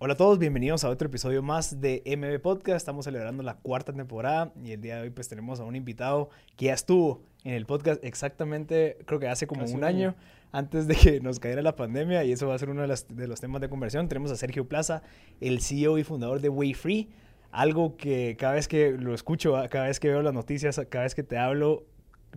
Hola 0.00 0.12
a 0.12 0.16
todos, 0.16 0.38
bienvenidos 0.38 0.84
a 0.84 0.90
otro 0.90 1.08
episodio 1.08 1.42
más 1.42 1.80
de 1.80 2.04
MB 2.06 2.40
Podcast. 2.40 2.76
Estamos 2.76 3.04
celebrando 3.04 3.42
la 3.42 3.54
cuarta 3.54 3.92
temporada 3.92 4.52
y 4.62 4.70
el 4.70 4.80
día 4.80 4.94
de 4.94 5.02
hoy 5.02 5.10
pues 5.10 5.28
tenemos 5.28 5.58
a 5.58 5.64
un 5.64 5.74
invitado 5.74 6.30
que 6.54 6.66
ya 6.66 6.74
estuvo 6.74 7.24
en 7.42 7.54
el 7.54 7.66
podcast 7.66 8.04
exactamente, 8.04 8.96
creo 9.06 9.18
que 9.18 9.26
hace 9.26 9.48
como 9.48 9.64
un, 9.64 9.82
año, 9.82 10.14
antes 10.52 10.86
de 10.86 10.94
que 10.94 11.20
nos 11.20 11.40
cayera 11.40 11.62
la 11.62 11.74
pandemia 11.74 12.22
y 12.22 12.30
eso 12.30 12.46
va 12.46 12.54
a 12.54 12.58
ser 12.60 12.70
uno 12.70 12.86
de, 12.86 12.96
de 13.08 13.26
los 13.26 13.40
temas 13.40 13.60
de 13.60 13.68
conversión. 13.68 14.06
Tenemos 14.06 14.30
a 14.30 14.36
Sergio 14.36 14.68
Plaza, 14.68 15.02
el 15.40 15.60
CEO 15.60 15.98
y 15.98 16.04
fundador 16.04 16.40
de 16.40 16.48
Wayfree, 16.48 17.08
algo 17.50 17.96
que 17.96 18.36
cada 18.38 18.52
vez 18.52 18.68
que 18.68 18.92
lo 18.92 19.14
escucho, 19.14 19.54
cada 19.68 19.88
vez 19.88 19.98
que 19.98 20.06
veo 20.06 20.22
las 20.22 20.32
noticias, 20.32 20.80
cada 20.88 21.06
vez 21.06 21.16
que 21.16 21.24
te 21.24 21.38
hablo, 21.38 21.84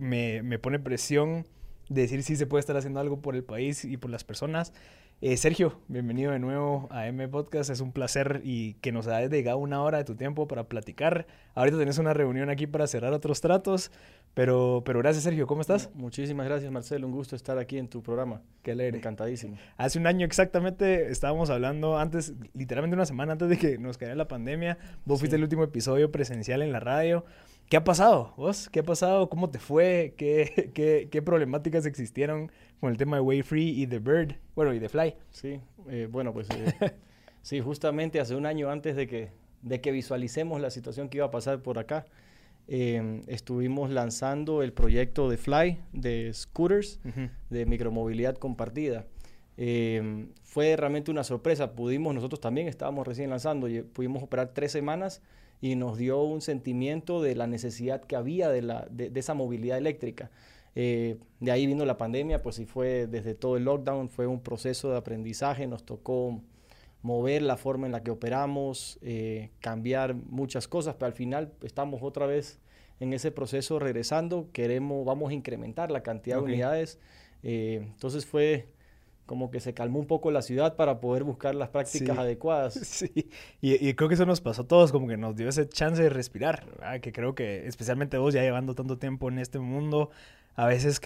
me, 0.00 0.42
me 0.42 0.58
pone 0.58 0.80
presión 0.80 1.46
de 1.88 2.02
decir 2.02 2.24
si 2.24 2.34
se 2.34 2.48
puede 2.48 2.58
estar 2.58 2.76
haciendo 2.76 2.98
algo 2.98 3.20
por 3.20 3.36
el 3.36 3.44
país 3.44 3.84
y 3.84 3.98
por 3.98 4.10
las 4.10 4.24
personas. 4.24 4.72
Eh, 5.24 5.36
Sergio, 5.36 5.78
bienvenido 5.86 6.32
de 6.32 6.40
nuevo 6.40 6.88
a 6.90 7.06
M 7.06 7.28
Podcast. 7.28 7.70
Es 7.70 7.78
un 7.80 7.92
placer 7.92 8.40
y 8.42 8.74
que 8.80 8.90
nos 8.90 9.06
hayas 9.06 9.30
dedicado 9.30 9.56
una 9.58 9.80
hora 9.80 9.98
de 9.98 10.04
tu 10.04 10.16
tiempo 10.16 10.48
para 10.48 10.64
platicar. 10.64 11.28
Ahorita 11.54 11.78
tenés 11.78 11.98
una 11.98 12.12
reunión 12.12 12.50
aquí 12.50 12.66
para 12.66 12.88
cerrar 12.88 13.12
otros 13.12 13.40
tratos, 13.40 13.92
pero, 14.34 14.82
pero 14.84 14.98
gracias 14.98 15.22
Sergio, 15.22 15.46
¿cómo 15.46 15.60
estás? 15.60 15.90
Muchísimas 15.94 16.44
gracias 16.44 16.72
Marcelo, 16.72 17.06
un 17.06 17.12
gusto 17.12 17.36
estar 17.36 17.56
aquí 17.58 17.78
en 17.78 17.86
tu 17.86 18.02
programa. 18.02 18.42
Qué 18.64 18.72
alegre. 18.72 18.98
Encantadísimo. 18.98 19.58
Hace 19.76 20.00
un 20.00 20.08
año 20.08 20.26
exactamente 20.26 21.12
estábamos 21.12 21.50
hablando 21.50 21.98
antes, 21.98 22.34
literalmente 22.52 22.96
una 22.96 23.06
semana 23.06 23.30
antes 23.30 23.48
de 23.48 23.58
que 23.58 23.78
nos 23.78 23.98
cayera 23.98 24.16
la 24.16 24.26
pandemia. 24.26 24.76
Vos 25.04 25.20
fuiste 25.20 25.36
el 25.36 25.44
último 25.44 25.62
episodio 25.62 26.10
presencial 26.10 26.62
en 26.62 26.72
la 26.72 26.80
radio. 26.80 27.24
¿Qué 27.72 27.78
ha 27.78 27.84
pasado 27.84 28.34
vos? 28.36 28.68
¿Qué 28.68 28.80
ha 28.80 28.82
pasado? 28.82 29.30
¿Cómo 29.30 29.48
te 29.48 29.58
fue? 29.58 30.12
¿Qué, 30.18 30.70
qué, 30.74 31.08
qué 31.10 31.22
problemáticas 31.22 31.86
existieron 31.86 32.52
con 32.80 32.90
el 32.90 32.98
tema 32.98 33.16
de 33.16 33.22
Way 33.22 33.40
Free 33.40 33.80
y 33.80 33.86
The 33.86 33.98
Bird? 33.98 34.34
Bueno, 34.54 34.74
y 34.74 34.78
The 34.78 34.90
Fly. 34.90 35.14
Sí, 35.30 35.58
eh, 35.88 36.06
bueno, 36.10 36.34
pues 36.34 36.50
eh, 36.50 36.74
sí, 37.40 37.62
justamente 37.62 38.20
hace 38.20 38.34
un 38.34 38.44
año 38.44 38.68
antes 38.68 38.94
de 38.94 39.06
que, 39.06 39.30
de 39.62 39.80
que 39.80 39.90
visualicemos 39.90 40.60
la 40.60 40.68
situación 40.68 41.08
que 41.08 41.16
iba 41.16 41.24
a 41.24 41.30
pasar 41.30 41.62
por 41.62 41.78
acá, 41.78 42.04
em, 42.68 43.22
estuvimos 43.26 43.88
lanzando 43.88 44.62
el 44.62 44.74
proyecto 44.74 45.30
de 45.30 45.38
Fly, 45.38 45.80
de 45.94 46.30
scooters, 46.34 47.00
de 47.48 47.64
micromovilidad 47.64 48.36
compartida. 48.36 49.06
Em, 49.56 50.28
fue 50.42 50.76
realmente 50.76 51.10
una 51.10 51.24
sorpresa. 51.24 51.72
Pudimos, 51.72 52.14
nosotros 52.14 52.38
también 52.38 52.68
estábamos 52.68 53.06
recién 53.06 53.30
lanzando 53.30 53.66
y 53.66 53.80
pudimos 53.80 54.22
operar 54.22 54.48
tres 54.52 54.72
semanas 54.72 55.22
y 55.62 55.76
nos 55.76 55.96
dio 55.96 56.20
un 56.22 56.42
sentimiento 56.42 57.22
de 57.22 57.36
la 57.36 57.46
necesidad 57.46 58.02
que 58.02 58.16
había 58.16 58.50
de, 58.50 58.62
la, 58.62 58.86
de, 58.90 59.12
esa 59.14 59.32
movilidad 59.32 59.78
eléctrica. 59.78 60.30
Eh, 60.74 61.18
de 61.38 61.52
ahí 61.52 61.66
vino 61.66 61.84
la 61.84 61.96
pandemia, 61.96 62.42
pues 62.42 62.56
sí 62.56 62.66
fue 62.66 63.06
desde 63.06 63.34
todo 63.34 63.56
el 63.56 63.64
lockdown, 63.64 64.08
fue 64.08 64.26
un 64.26 64.40
proceso 64.40 64.90
de 64.90 64.96
aprendizaje, 64.96 65.68
nos 65.68 65.84
tocó 65.84 66.40
mover 67.02 67.42
la 67.42 67.56
forma 67.56 67.86
en 67.86 67.92
la 67.92 68.02
que 68.02 68.10
operamos, 68.10 68.98
eh, 69.02 69.50
cambiar 69.60 70.14
muchas 70.14 70.66
cosas, 70.66 70.96
pero 70.96 71.06
al 71.06 71.12
final 71.12 71.52
estamos 71.62 72.02
otra 72.02 72.26
vez 72.26 72.58
en 72.98 73.12
ese 73.12 73.30
proceso 73.30 73.78
regresando, 73.78 74.48
queremos, 74.52 75.04
vamos 75.04 75.30
a 75.30 75.34
incrementar 75.34 75.92
la 75.92 76.02
cantidad 76.02 76.38
de 76.38 76.42
unidades. 76.42 76.98
Eh, 77.44 77.82
entonces 77.84 78.26
fue 78.26 78.66
como 79.32 79.50
que 79.50 79.60
se 79.60 79.72
calmó 79.72 79.98
un 79.98 80.06
poco 80.06 80.30
la 80.30 80.42
ciudad 80.42 80.76
para 80.76 81.00
poder 81.00 81.24
buscar 81.24 81.54
las 81.54 81.70
prácticas 81.70 82.18
adecuadas. 82.18 82.74
Sí, 82.82 83.30
y, 83.62 83.94
creo 83.94 84.10
que 84.10 84.14
eso 84.14 84.26
nos 84.26 84.42
pasó 84.42 84.60
a 84.60 84.66
todos, 84.68 84.92
como 84.92 85.08
que 85.08 85.16
nos 85.16 85.34
dio 85.36 85.48
ese 85.48 85.66
chance 85.66 86.02
de 86.02 86.10
respirar, 86.10 86.66
que 87.00 87.12
creo 87.12 87.34
que 87.34 87.66
especialmente 87.66 88.18
vos 88.18 88.34
ya 88.34 88.42
llevando 88.42 88.74
tanto 88.74 88.98
tiempo 88.98 89.30
en 89.30 89.38
este 89.38 89.58
mundo, 89.58 90.10
a 90.54 90.66
veces 90.66 91.00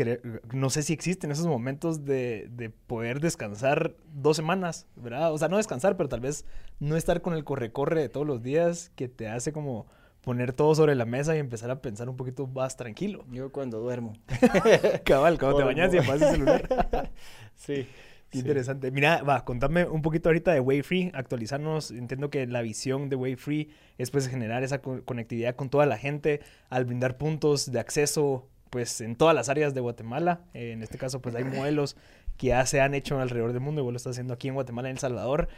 no 0.52 0.70
sé 0.70 0.82
si 0.82 0.92
existen 0.92 1.30
esos 1.30 1.46
momentos 1.46 2.04
de, 2.04 2.48
de, 2.50 2.70
poder 2.70 3.20
descansar 3.20 3.94
dos 4.12 4.36
semanas, 4.36 4.88
¿verdad? 4.96 5.32
O 5.32 5.38
sea, 5.38 5.46
no 5.46 5.58
descansar, 5.58 5.96
pero 5.96 6.08
tal 6.08 6.18
vez 6.18 6.44
no 6.80 6.96
estar 6.96 7.22
con 7.22 7.34
el 7.34 7.44
corre-corre 7.44 8.00
de 8.00 8.08
todos 8.08 8.26
los 8.26 8.42
días 8.42 8.90
que 8.96 9.06
te 9.06 9.28
hace 9.28 9.52
como 9.52 9.86
poner 10.26 10.52
todo 10.52 10.74
sobre 10.74 10.96
la 10.96 11.04
mesa 11.04 11.36
y 11.36 11.38
empezar 11.38 11.70
a 11.70 11.80
pensar 11.80 12.08
un 12.08 12.16
poquito 12.16 12.48
más 12.48 12.76
tranquilo. 12.76 13.24
Yo 13.30 13.52
cuando 13.52 13.78
duermo. 13.78 14.14
cabal, 15.04 15.38
cuando 15.38 15.58
te 15.58 15.62
bañas 15.62 15.94
y 15.94 15.98
apagas 15.98 16.22
el 16.22 16.30
celular. 16.30 17.10
sí. 17.54 17.86
Interesante. 18.32 18.90
Mira, 18.90 19.22
va, 19.22 19.44
contame 19.44 19.84
un 19.84 20.02
poquito 20.02 20.28
ahorita 20.28 20.52
de 20.52 20.60
Wayfree, 20.60 21.12
actualizarnos. 21.14 21.90
Entiendo 21.90 22.30
que 22.30 22.46
la 22.46 22.62
visión 22.62 23.08
de 23.08 23.16
Wayfree 23.16 23.68
es 23.98 24.10
pues 24.10 24.28
generar 24.28 24.62
esa 24.62 24.80
conectividad 24.80 25.56
con 25.56 25.70
toda 25.70 25.86
la 25.86 25.98
gente 25.98 26.40
al 26.68 26.84
brindar 26.84 27.16
puntos 27.16 27.70
de 27.70 27.80
acceso 27.80 28.48
pues 28.70 29.00
en 29.00 29.16
todas 29.16 29.34
las 29.34 29.48
áreas 29.48 29.74
de 29.74 29.80
Guatemala. 29.80 30.40
Eh, 30.54 30.72
en 30.72 30.82
este 30.82 30.98
caso 30.98 31.20
pues 31.20 31.34
hay 31.34 31.44
modelos 31.44 31.96
que 32.36 32.48
ya 32.48 32.66
se 32.66 32.80
han 32.80 32.94
hecho 32.94 33.18
alrededor 33.20 33.52
del 33.52 33.60
mundo 33.60 33.80
y 33.80 33.84
vos 33.84 33.92
lo 33.92 33.96
estás 33.96 34.12
haciendo 34.12 34.34
aquí 34.34 34.48
en 34.48 34.54
Guatemala, 34.54 34.88
en 34.88 34.96
El 34.96 35.00
Salvador. 35.00 35.48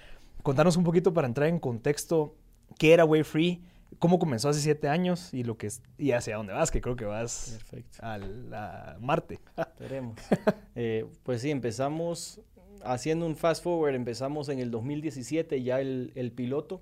Contanos 0.42 0.76
un 0.76 0.84
poquito 0.84 1.12
para 1.12 1.26
entrar 1.26 1.48
en 1.48 1.58
contexto 1.58 2.36
qué 2.78 2.92
era 2.92 3.04
Wayfree, 3.04 3.60
cómo 3.98 4.18
comenzó 4.18 4.48
hace 4.48 4.60
siete 4.60 4.88
años 4.88 5.32
y 5.34 5.42
lo 5.42 5.56
que 5.56 5.66
es, 5.66 5.82
y 5.96 6.12
hacia 6.12 6.36
dónde 6.36 6.52
vas, 6.52 6.70
que 6.70 6.80
creo 6.80 6.96
que 6.96 7.04
vas 7.04 7.58
a, 8.00 8.96
Marte. 9.00 9.40
Esperemos. 9.56 10.16
Eh, 10.80 11.04
pues 11.24 11.42
sí, 11.42 11.50
empezamos 11.50 12.40
haciendo 12.84 13.26
un 13.26 13.36
fast 13.36 13.62
forward, 13.62 13.94
empezamos 13.94 14.48
en 14.48 14.58
el 14.58 14.70
2017 14.70 15.62
ya 15.62 15.80
el, 15.80 16.32
piloto. 16.34 16.80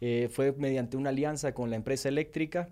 Eh, 0.00 0.28
fue 0.30 0.52
mediante 0.52 0.96
una 0.96 1.10
alianza 1.10 1.54
con 1.54 1.70
la 1.70 1.76
empresa 1.76 2.08
eléctrica. 2.08 2.68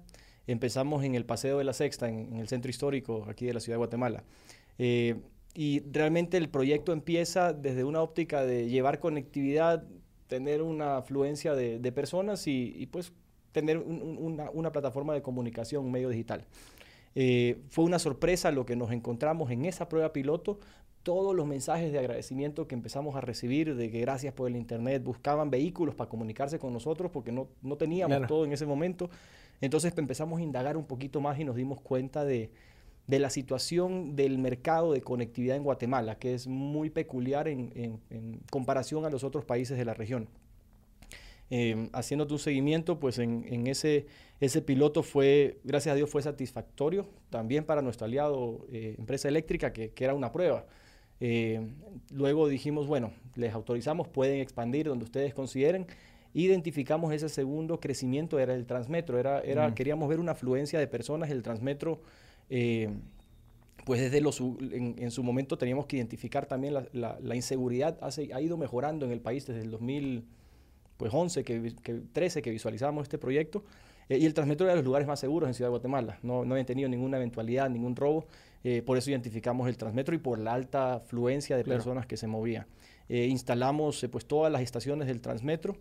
Empezamos 0.47 1.05
en 1.05 1.15
el 1.15 1.25
Paseo 1.25 1.59
de 1.59 1.65
la 1.65 1.73
Sexta, 1.73 2.09
en, 2.09 2.37
el 2.37 2.49
centro 2.49 2.71
histórico 2.71 3.27
aquí 3.29 3.47
de 3.47 3.55
la 3.55 3.61
ciudad 3.61 3.75
de 3.75 3.79
Guatemala. 3.79 4.25
Eh, 4.79 5.17
y 5.55 5.81
realmente 5.91 6.37
el 6.37 6.49
proyecto 6.49 6.93
empieza 6.93 7.53
desde 7.53 7.85
una 7.85 8.03
óptica 8.03 8.45
de 8.45 8.69
llevar 8.69 9.01
conectividad, 9.01 9.85
tener 10.27 10.63
una 10.63 10.99
afluencia 10.99 11.55
de, 11.55 11.93
personas 11.93 12.47
y, 12.47 12.89
pues 12.91 13.13
tener 13.53 13.79
una, 13.79 14.73
plataforma 14.73 15.13
de 15.13 15.23
comunicación, 15.23 15.85
un 15.85 15.93
medio 15.93 16.09
digital. 16.09 16.47
Eh, 17.17 17.61
fue 17.69 17.85
una 17.85 17.99
sorpresa 17.99 18.53
lo 18.53 18.65
que 18.65 18.77
nos 18.77 18.93
encontramos 18.93 19.51
en 19.51 19.65
esa 19.65 19.89
prueba 19.89 20.13
piloto, 20.13 20.61
todos 21.03 21.35
los 21.35 21.47
mensajes 21.47 21.93
de 21.93 21.99
agradecimiento 21.99 22.69
que 22.69 22.75
empezamos 22.75 23.17
a 23.17 23.21
recibir, 23.21 23.75
de 23.75 23.91
que 23.91 24.01
gracias 24.01 24.35
por 24.35 24.49
el 24.49 24.57
Internet, 24.57 25.03
buscaban 25.03 25.51
vehículos 25.51 25.95
para 25.95 26.11
comunicarse 26.11 26.59
con 26.59 26.73
nosotros 26.73 27.11
porque 27.11 27.33
no, 27.33 27.49
no 27.63 27.77
teníamos 27.77 28.27
todo 28.27 28.45
en 28.45 28.53
ese 28.53 28.67
momento. 28.67 29.11
Entonces 29.61 29.93
empezamos 29.97 30.41
a 30.41 30.43
indagar 30.43 30.77
un 30.77 30.87
poquito 30.87 31.21
más 31.21 31.39
y 31.39 31.45
nos 31.45 31.57
dimos 31.57 31.81
cuenta 31.81 32.25
de, 32.25 32.51
de, 33.07 33.19
la 33.19 33.31
situación 33.31 34.17
del 34.17 34.39
mercado 34.39 34.93
de 34.93 35.03
conectividad 35.03 35.57
en 35.57 35.65
Guatemala, 35.65 36.19
que 36.19 36.35
es 36.35 36.47
muy 36.47 36.91
peculiar 36.91 37.49
en, 37.49 37.73
en, 38.11 38.41
comparación 38.51 39.05
a 39.05 39.11
los 39.11 39.25
otros 39.25 39.45
países 39.45 39.77
de 39.77 39.85
la 39.85 39.95
región. 39.95 40.29
Eh, 41.53 41.89
haciéndote 41.93 42.33
un 42.33 42.39
seguimiento, 42.39 43.01
pues 43.01 43.19
en, 43.19 43.45
en, 43.49 43.67
ese, 43.67 44.07
ese 44.39 44.63
piloto 44.63 45.03
fue, 45.03 45.59
gracias 45.65 45.93
a 45.93 45.97
Dios, 45.97 46.09
fue 46.09 46.23
satisfactorio 46.23 47.09
también 47.29 47.65
para 47.65 47.83
nuestro 47.83 48.05
aliado 48.07 48.67
eh, 48.71 48.95
Empresa 48.99 49.29
Eléctrica, 49.29 49.73
que, 49.73 49.91
que, 49.91 50.05
era 50.05 50.15
una 50.15 50.31
prueba. 50.31 50.67
Eh, 51.21 51.61
luego 52.11 52.49
dijimos, 52.49 52.87
bueno, 52.87 53.13
les 53.37 53.53
autorizamos, 53.53 54.09
pueden 54.09 54.41
expandir 54.41 54.87
donde 54.87 55.05
ustedes 55.05 55.35
consideren. 55.35 55.87
Identificamos 56.33 57.13
ese 57.13 57.29
segundo 57.29 57.81
crecimiento, 57.81 58.39
era 58.39 58.55
el 58.55 58.67
Transmetro, 58.67 59.19
era, 59.19 59.41
era, 59.41 59.75
queríamos 59.75 60.09
ver 60.09 60.21
una 60.21 60.33
afluencia 60.33 60.79
de 60.79 60.87
personas, 60.87 61.31
el 61.31 61.43
Transmetro, 61.43 62.01
eh, 62.49 62.89
pues 63.85 64.01
desde 64.01 64.21
los, 64.21 64.41
en, 64.41 65.11
su 65.11 65.23
momento 65.25 65.59
teníamos 65.59 65.87
que 65.87 65.97
identificar 65.97 66.47
también 66.47 66.75
la, 66.75 67.19
la, 67.21 67.35
inseguridad, 67.35 67.99
ha 68.03 68.41
ido 68.41 68.57
mejorando 68.57 69.07
en 69.07 69.13
el 69.13 69.21
país 69.21 69.47
desde 69.47 69.63
el 69.63 69.71
2011, 69.73 71.43
que, 71.43 71.75
que 71.83 71.95
13 72.13 72.43
que 72.43 72.51
visualizamos 72.51 73.03
este 73.03 73.19
proyecto, 73.19 73.65
eh, 74.09 74.19
y 74.19 74.27
el 74.27 74.35
Transmetro 74.35 74.67
era 74.67 74.75
de 74.75 74.77
los 74.77 74.85
lugares 74.85 75.09
más 75.09 75.19
seguros 75.19 75.49
en 75.49 75.55
Ciudad 75.55 75.69
de 75.69 75.73
Guatemala, 75.73 76.19
no, 76.23 76.45
no 76.45 76.55
habían 76.55 76.67
tenido 76.67 76.89
ninguna 76.89 77.17
eventualidad, 77.17 77.69
ningún 77.69 77.97
robo. 77.97 78.27
Eh, 78.63 78.83
por 78.83 78.99
eso 78.99 79.11
identificamos 79.11 79.69
el 79.69 79.77
Transmetro 79.77 80.15
y 80.15 80.19
por 80.19 80.39
la 80.39 80.53
alta 80.53 80.95
afluencia 80.95 81.57
de 81.57 81.65
personas 81.65 82.07
que 82.07 82.17
se 82.17 82.27
movían. 82.27 82.67
Eh, 83.09 83.27
instalamos 83.27 84.03
eh, 84.05 84.09
pues 84.09 84.27
todas 84.27 84.53
las 84.53 84.61
estaciones 84.63 85.09
del 85.09 85.21
Transmetro 85.21 85.77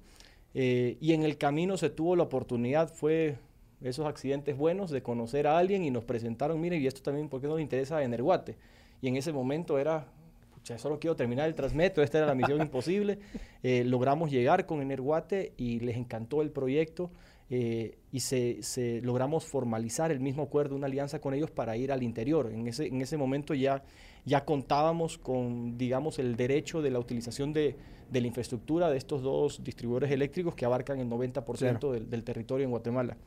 y 0.51 1.13
en 1.13 1.23
el 1.23 1.37
camino 1.37 1.77
se 1.77 1.91
tuvo 1.91 2.15
la 2.15 2.23
oportunidad, 2.23 2.91
fue 2.91 3.37
esos 3.83 4.07
accidentes 4.07 4.57
buenos 4.57 4.89
de 4.89 5.03
conocer 5.03 5.45
a 5.45 5.59
alguien 5.59 5.83
y 5.83 5.91
nos 5.91 6.03
presentaron, 6.03 6.59
mire, 6.59 6.77
y 6.77 6.87
esto 6.87 7.03
también, 7.03 7.29
¿por 7.29 7.39
qué 7.39 7.47
nos 7.47 7.61
interesa 7.61 8.01
Energuate? 8.01 8.57
Y 8.99 9.09
en 9.09 9.15
ese 9.15 9.31
momento 9.31 9.77
era, 9.77 10.07
pucha, 10.55 10.79
solo 10.79 10.99
quiero 10.99 11.15
terminar 11.15 11.47
el 11.47 11.53
Transmetro, 11.53 12.03
esta 12.03 12.17
era 12.17 12.27
la 12.27 12.33
misión 12.33 12.59
imposible. 12.61 13.19
logramos 13.61 14.31
llegar 14.31 14.65
con 14.65 14.81
Energuate 14.81 15.53
y 15.55 15.81
les 15.81 15.97
encantó 15.97 16.41
el 16.41 16.49
proyecto. 16.49 17.11
Eh, 17.51 17.97
y 18.11 18.19
se, 18.19 19.01
logramos 19.01 19.45
formalizar 19.45 20.11
el 20.11 20.19
mismo 20.19 20.43
acuerdo, 20.43 20.75
una 20.75 20.87
alianza 20.87 21.19
con 21.19 21.33
ellos 21.33 21.49
para 21.49 21.75
ir 21.77 21.91
al 21.91 22.03
interior. 22.03 22.51
En 22.51 22.67
ese, 22.67 22.87
en 22.87 23.01
ese 23.01 23.17
momento 23.17 23.53
ya, 23.53 23.83
ya 24.25 24.45
contábamos 24.45 25.17
con, 25.17 25.77
digamos, 25.77 26.19
el 26.19 26.35
derecho 26.35 26.81
de 26.81 26.91
la 26.91 26.99
utilización 26.99 27.53
de, 27.53 27.75
de 28.09 28.21
la 28.21 28.27
infraestructura 28.27 28.89
de 28.89 28.97
estos 28.97 29.21
dos 29.21 29.63
distribuidores 29.63 30.11
eléctricos 30.11 30.55
que 30.55 30.65
abarcan 30.65 30.99
el 30.99 31.09
90% 31.09 31.91
del, 31.91 32.23
territorio 32.23 32.65
en 32.65 32.71
Guatemala. 32.71 33.17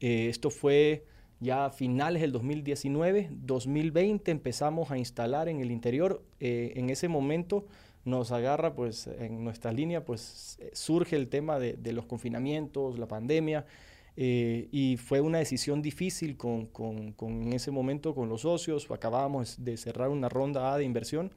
Eh, 0.00 0.28
esto 0.28 0.50
fue 0.50 1.04
ya 1.40 1.66
a 1.66 1.70
finales 1.70 2.22
del 2.22 2.32
2019, 2.32 3.28
2020 3.30 4.30
empezamos 4.30 4.90
a 4.90 4.98
instalar 4.98 5.48
en 5.48 5.60
el 5.60 5.70
interior. 5.70 6.22
Eh, 6.40 6.72
en 6.76 6.90
ese 6.90 7.08
momento 7.08 7.66
nos 8.06 8.32
agarra, 8.32 8.74
pues 8.74 9.06
en 9.06 9.44
nuestra 9.44 9.72
línea, 9.72 10.04
pues 10.04 10.58
surge 10.72 11.16
el 11.16 11.28
tema 11.28 11.58
de, 11.58 11.74
de 11.74 11.92
los 11.92 12.06
confinamientos, 12.06 12.98
la 12.98 13.06
pandemia, 13.06 13.66
eh, 14.16 14.68
y 14.72 14.96
fue 14.96 15.20
una 15.20 15.38
decisión 15.38 15.82
difícil 15.82 16.38
con, 16.38 16.66
con, 16.66 17.12
con, 17.12 17.42
en 17.42 17.52
ese 17.52 17.70
momento 17.70 18.14
con 18.14 18.28
los 18.28 18.42
socios. 18.42 18.90
Acabábamos 18.90 19.62
de 19.62 19.76
cerrar 19.76 20.08
una 20.08 20.28
ronda 20.28 20.72
A 20.72 20.78
de 20.78 20.84
inversión 20.84 21.32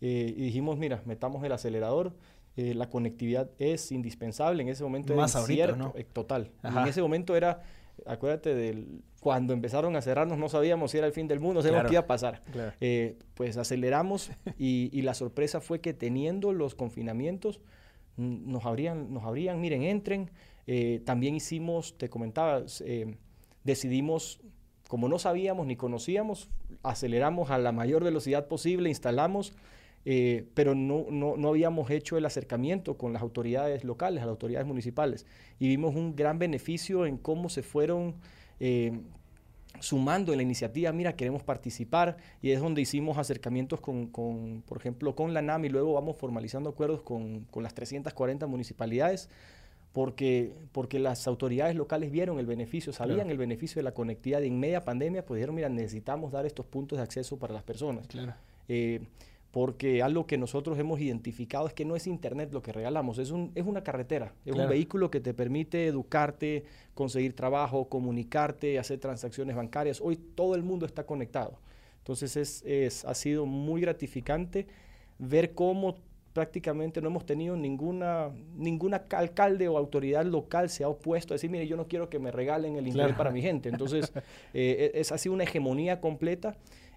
eh, 0.00 0.34
y 0.36 0.42
dijimos, 0.46 0.76
mira, 0.76 1.02
metamos 1.06 1.44
el 1.44 1.52
acelerador. 1.52 2.12
Eh, 2.56 2.74
la 2.74 2.88
conectividad 2.88 3.50
es 3.58 3.92
indispensable. 3.92 4.62
En 4.62 4.68
ese 4.68 4.82
momento 4.82 5.14
Más 5.14 5.36
ahorita, 5.36 5.76
¿no? 5.76 5.92
total. 6.12 6.50
En 6.62 6.88
ese 6.88 7.02
momento 7.02 7.36
era, 7.36 7.62
acuérdate 8.06 8.54
del 8.54 9.02
cuando 9.20 9.54
empezaron 9.54 9.96
a 9.96 10.02
cerrarnos, 10.02 10.36
no 10.36 10.50
sabíamos 10.50 10.90
si 10.90 10.98
era 10.98 11.06
el 11.06 11.12
fin 11.14 11.26
del 11.26 11.40
mundo, 11.40 11.54
no 11.54 11.62
sabíamos 11.62 11.88
qué 11.88 11.94
iba 11.94 12.02
a 12.02 12.06
pasar. 12.06 12.42
pues 13.34 13.56
aceleramos 13.56 14.30
y, 14.58 14.90
y, 14.92 15.02
la 15.02 15.14
sorpresa 15.14 15.60
fue 15.62 15.80
que 15.80 15.94
teniendo 15.94 16.52
los 16.52 16.74
confinamientos, 16.74 17.60
nos 18.16 18.64
abrían, 18.64 19.12
nos 19.12 19.24
abrían, 19.24 19.60
miren, 19.60 19.82
entren. 19.82 20.30
Eh, 20.66 21.02
también 21.04 21.34
hicimos, 21.34 21.98
te 21.98 22.08
comentaba, 22.08 22.64
eh, 22.84 23.16
decidimos, 23.64 24.40
como 24.88 25.08
no 25.08 25.18
sabíamos 25.18 25.66
ni 25.66 25.76
conocíamos, 25.76 26.48
aceleramos 26.82 27.50
a 27.50 27.58
la 27.58 27.72
mayor 27.72 28.04
velocidad 28.04 28.46
posible, 28.46 28.88
instalamos, 28.88 29.52
eh, 30.04 30.46
pero 30.54 30.74
no, 30.74 31.06
no, 31.10 31.36
no, 31.36 31.48
habíamos 31.48 31.90
hecho 31.90 32.16
el 32.16 32.26
acercamiento 32.26 32.96
con 32.96 33.12
las 33.12 33.22
autoridades 33.22 33.84
locales, 33.84 34.22
las 34.22 34.28
autoridades 34.28 34.66
municipales, 34.66 35.26
y 35.58 35.68
vimos 35.68 35.94
un 35.94 36.14
gran 36.14 36.38
beneficio 36.38 37.06
en 37.06 37.16
cómo 37.16 37.48
se 37.48 37.62
fueron 37.62 38.14
sumando 39.80 40.32
en 40.32 40.38
la 40.38 40.42
iniciativa, 40.42 40.92
mira, 40.92 41.16
queremos 41.16 41.42
participar, 41.42 42.16
y 42.40 42.50
es 42.50 42.60
donde 42.60 42.80
hicimos 42.80 43.18
acercamientos 43.18 43.80
con, 43.80 44.06
con 44.06 44.62
por 44.66 44.78
ejemplo, 44.78 45.14
con 45.14 45.34
la 45.34 45.42
NAM 45.42 45.64
y 45.64 45.68
luego 45.68 45.92
vamos 45.94 46.16
formalizando 46.16 46.70
acuerdos 46.70 47.02
con, 47.02 47.40
con 47.50 47.62
las 47.62 47.74
340 47.74 48.46
municipalidades 48.46 49.28
porque, 49.92 50.52
porque 50.72 50.98
las 50.98 51.26
autoridades 51.28 51.76
locales 51.76 52.10
vieron 52.10 52.40
el 52.40 52.46
beneficio, 52.46 52.92
sabían 52.92 53.30
el 53.30 53.38
beneficio 53.38 53.78
de 53.78 53.84
la 53.84 53.94
conectividad 53.94 54.40
y 54.42 54.48
en 54.48 54.58
media 54.58 54.84
pandemia 54.84 55.24
pues 55.24 55.38
dijeron, 55.38 55.54
mira, 55.54 55.68
necesitamos 55.68 56.32
dar 56.32 56.46
estos 56.46 56.66
puntos 56.66 56.98
de 56.98 57.04
acceso 57.04 57.38
para 57.38 57.54
las 57.54 57.62
personas. 57.62 58.08
Claro. 58.08 58.34
Eh, 58.68 59.06
porque 59.54 60.02
algo 60.02 60.26
que 60.26 60.36
nosotros 60.36 60.76
hemos 60.80 60.98
identificado 60.98 61.68
es 61.68 61.72
que 61.74 61.84
no 61.84 61.94
es 61.94 62.08
Internet 62.08 62.52
lo 62.52 62.60
que 62.60 62.72
regalamos, 62.72 63.18
es, 63.18 63.30
un, 63.30 63.52
es 63.54 63.64
una 63.64 63.84
carretera, 63.84 64.34
es 64.44 64.52
un 64.52 64.68
vehículo 64.68 65.12
que 65.12 65.20
te 65.20 65.32
permite 65.32 65.86
educarte, 65.86 66.64
conseguir 66.92 67.36
trabajo, 67.36 67.88
comunicarte, 67.88 68.80
hacer 68.80 68.98
transacciones 68.98 69.54
bancarias. 69.54 70.00
Hoy 70.00 70.16
todo 70.16 70.56
el 70.56 70.64
mundo 70.64 70.86
está 70.86 71.06
conectado. 71.06 71.60
Entonces 71.98 72.36
es, 72.36 72.64
es, 72.66 73.04
ha 73.04 73.14
sido 73.14 73.46
muy 73.46 73.80
gratificante 73.80 74.66
ver 75.20 75.54
cómo 75.54 75.98
prácticamente 76.32 77.00
no 77.00 77.06
hemos 77.06 77.24
tenido 77.24 77.56
ninguna, 77.56 78.30
ninguna 78.56 79.04
alcalde 79.12 79.68
o 79.68 79.78
autoridad 79.78 80.26
local 80.26 80.68
se 80.68 80.82
ha 80.82 80.88
opuesto 80.88 81.32
a 81.32 81.36
decir, 81.36 81.48
mire, 81.48 81.68
yo 81.68 81.76
no 81.76 81.86
quiero 81.86 82.10
que 82.10 82.18
me 82.18 82.32
regalen 82.32 82.74
el 82.74 82.88
internet 82.88 83.16
para 83.16 83.30
mi 83.30 83.40
gente. 83.40 83.68
Entonces, 83.68 84.12
eh, 84.52 84.90
es, 84.94 85.12
ha 85.12 85.18
sido 85.18 85.32
una 85.32 85.44
hegemonía 85.44 86.00
completa. 86.00 86.56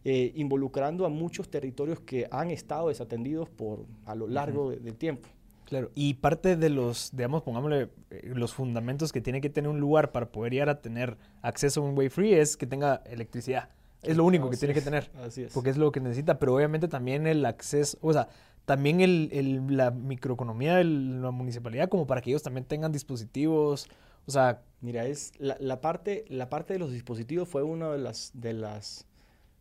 Eh, 0.09 0.31
involucrando 0.36 1.06
a 1.06 1.09
muchos 1.09 1.50
territorios 1.50 2.00
que 2.00 2.30
han 2.31 2.50
estado 2.50 2.88
desatendidos 2.88 3.50
por 3.50 3.83
a 4.06 4.15
lo 4.15 4.25
largo 4.25 4.71
del 4.71 4.95
tiempo. 4.95 5.27
Claro, 5.65 5.92
y 5.95 6.13
parte 6.13 6.56
de 6.56 6.69
los, 6.69 7.09
digamos, 7.12 7.44
pongámosle, 7.44 7.89
eh, 8.12 8.31
los 8.33 8.54
fundamentos 8.54 9.12
que 9.12 9.19
tiene 9.19 9.42
que 9.42 9.50
tener 9.50 9.69
un 9.69 9.81
lugar 9.81 10.13
para 10.13 10.31
poder 10.31 10.54
llegar 10.54 10.69
a 10.69 10.80
tener 10.80 11.18
acceso 11.42 11.81
a 11.81 11.83
un 11.83 11.98
way 11.98 12.07
free 12.07 12.36
es 12.36 12.56
que 12.56 12.65
tenga 12.65 13.01
electricidad. 13.06 13.68
Es 14.01 14.15
lo 14.15 14.24
único 14.24 14.50
que 14.50 14.56
tiene 14.56 14.74
que 14.74 14.80
tener. 14.80 15.12
Así 15.21 15.44
es. 15.44 15.54
Porque 15.54 15.71
es 15.71 15.77
lo 15.77 15.92
que 15.92 16.00
necesita, 16.00 16.39
pero 16.39 16.56
obviamente 16.56 16.88
también 16.88 17.27
el 17.27 17.45
acceso, 17.45 17.98
o 18.00 18.13
sea, 18.13 18.30
también 18.63 19.01
el, 19.01 19.65
la 19.75 19.92
microeconomía 19.92 20.77
de 20.77 20.86
la 20.86 21.31
municipalidad 21.31 21.89
como 21.89 22.07
para 22.07 22.21
que 22.21 22.30
ellos 22.30 22.44
también 22.44 22.63
tengan 22.63 22.94
dispositivos, 22.94 23.89
o 24.25 24.31
sea... 24.31 24.62
Mira, 24.80 25.06
es 25.06 25.33
la, 25.38 25.57
la 25.59 25.81
parte, 25.81 26.24
la 26.30 26.50
parte 26.50 26.71
de 26.71 26.80
los 26.80 26.94
dispositivos 26.94 27.50
fue 27.50 27.63
una 27.63 27.92
de 27.92 27.98
las, 27.98 28.31
de 28.36 28.54
las 28.54 29.07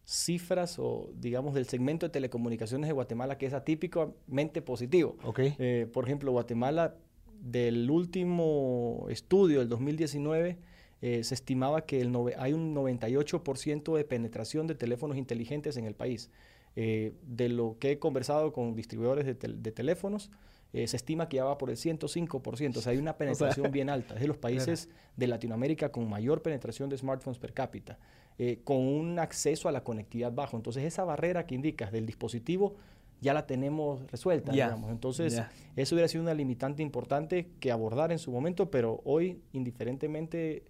cifras 0.06 0.78
o 0.78 1.10
digamos 1.18 1.52
del 1.52 1.66
segmento 1.66 2.06
de 2.06 2.10
telecomunicaciones 2.10 2.88
de 2.88 2.94
Guatemala 2.94 3.36
que 3.36 3.46
es 3.46 3.52
atípicamente 3.52 4.62
positivo. 4.62 5.16
Okay. 5.24 5.54
Eh, 5.58 5.88
por 5.92 6.04
ejemplo, 6.04 6.32
Guatemala 6.32 6.94
del 7.40 7.90
último 7.90 9.06
estudio 9.10 9.58
del 9.58 9.68
2019 9.68 10.58
eh, 11.02 11.24
se 11.24 11.34
estimaba 11.34 11.84
que 11.84 12.00
el 12.00 12.12
hay 12.38 12.52
un 12.52 12.74
98% 12.74 13.96
de 13.96 14.04
penetración 14.04 14.66
de 14.66 14.74
teléfonos 14.74 15.16
inteligentes 15.16 15.76
en 15.76 15.84
el 15.84 15.94
país. 15.94 16.30
Eh, 16.78 17.14
de 17.22 17.48
lo 17.48 17.78
que 17.78 17.92
he 17.92 17.98
conversado 17.98 18.52
con 18.52 18.74
distribuidores 18.74 19.24
de, 19.24 19.72
teléfonos, 19.72 20.30
eh, 20.74 20.86
se 20.86 20.96
estima 20.96 21.26
que 21.26 21.38
ya 21.38 21.44
va 21.44 21.56
por 21.56 21.70
el 21.70 21.76
105%, 21.76 22.76
o 22.76 22.80
sea, 22.82 22.92
hay 22.92 22.98
una 22.98 23.16
penetración 23.18 23.72
bien 23.72 23.88
alta. 23.88 24.14
Es 24.14 24.20
de 24.20 24.28
los 24.28 24.36
países 24.36 24.90
de 25.16 25.26
Latinoamérica 25.26 25.90
con 25.90 26.06
mayor 26.08 26.42
penetración 26.42 26.90
de 26.90 26.98
smartphones 26.98 27.38
per 27.38 27.54
cápita, 27.54 27.98
eh, 28.38 28.60
con 28.64 28.78
un 28.78 29.18
acceso 29.18 29.68
a 29.68 29.72
la 29.72 29.82
conectividad 29.82 30.32
bajo. 30.32 30.56
Entonces, 30.56 30.84
esa 30.84 31.04
barrera 31.04 31.46
que 31.46 31.54
indicas 31.54 31.92
del 31.92 32.06
dispositivo 32.06 32.76
ya 33.20 33.32
la 33.32 33.46
tenemos 33.46 34.10
resuelta, 34.10 34.52
digamos. 34.52 34.90
Entonces, 34.90 35.42
eso 35.74 35.94
hubiera 35.94 36.08
sido 36.08 36.22
una 36.22 36.34
limitante 36.34 36.82
importante 36.82 37.48
que 37.60 37.72
abordar 37.72 38.12
en 38.12 38.18
su 38.18 38.30
momento, 38.30 38.70
pero 38.70 39.00
hoy, 39.04 39.40
indiferentemente 39.52 40.64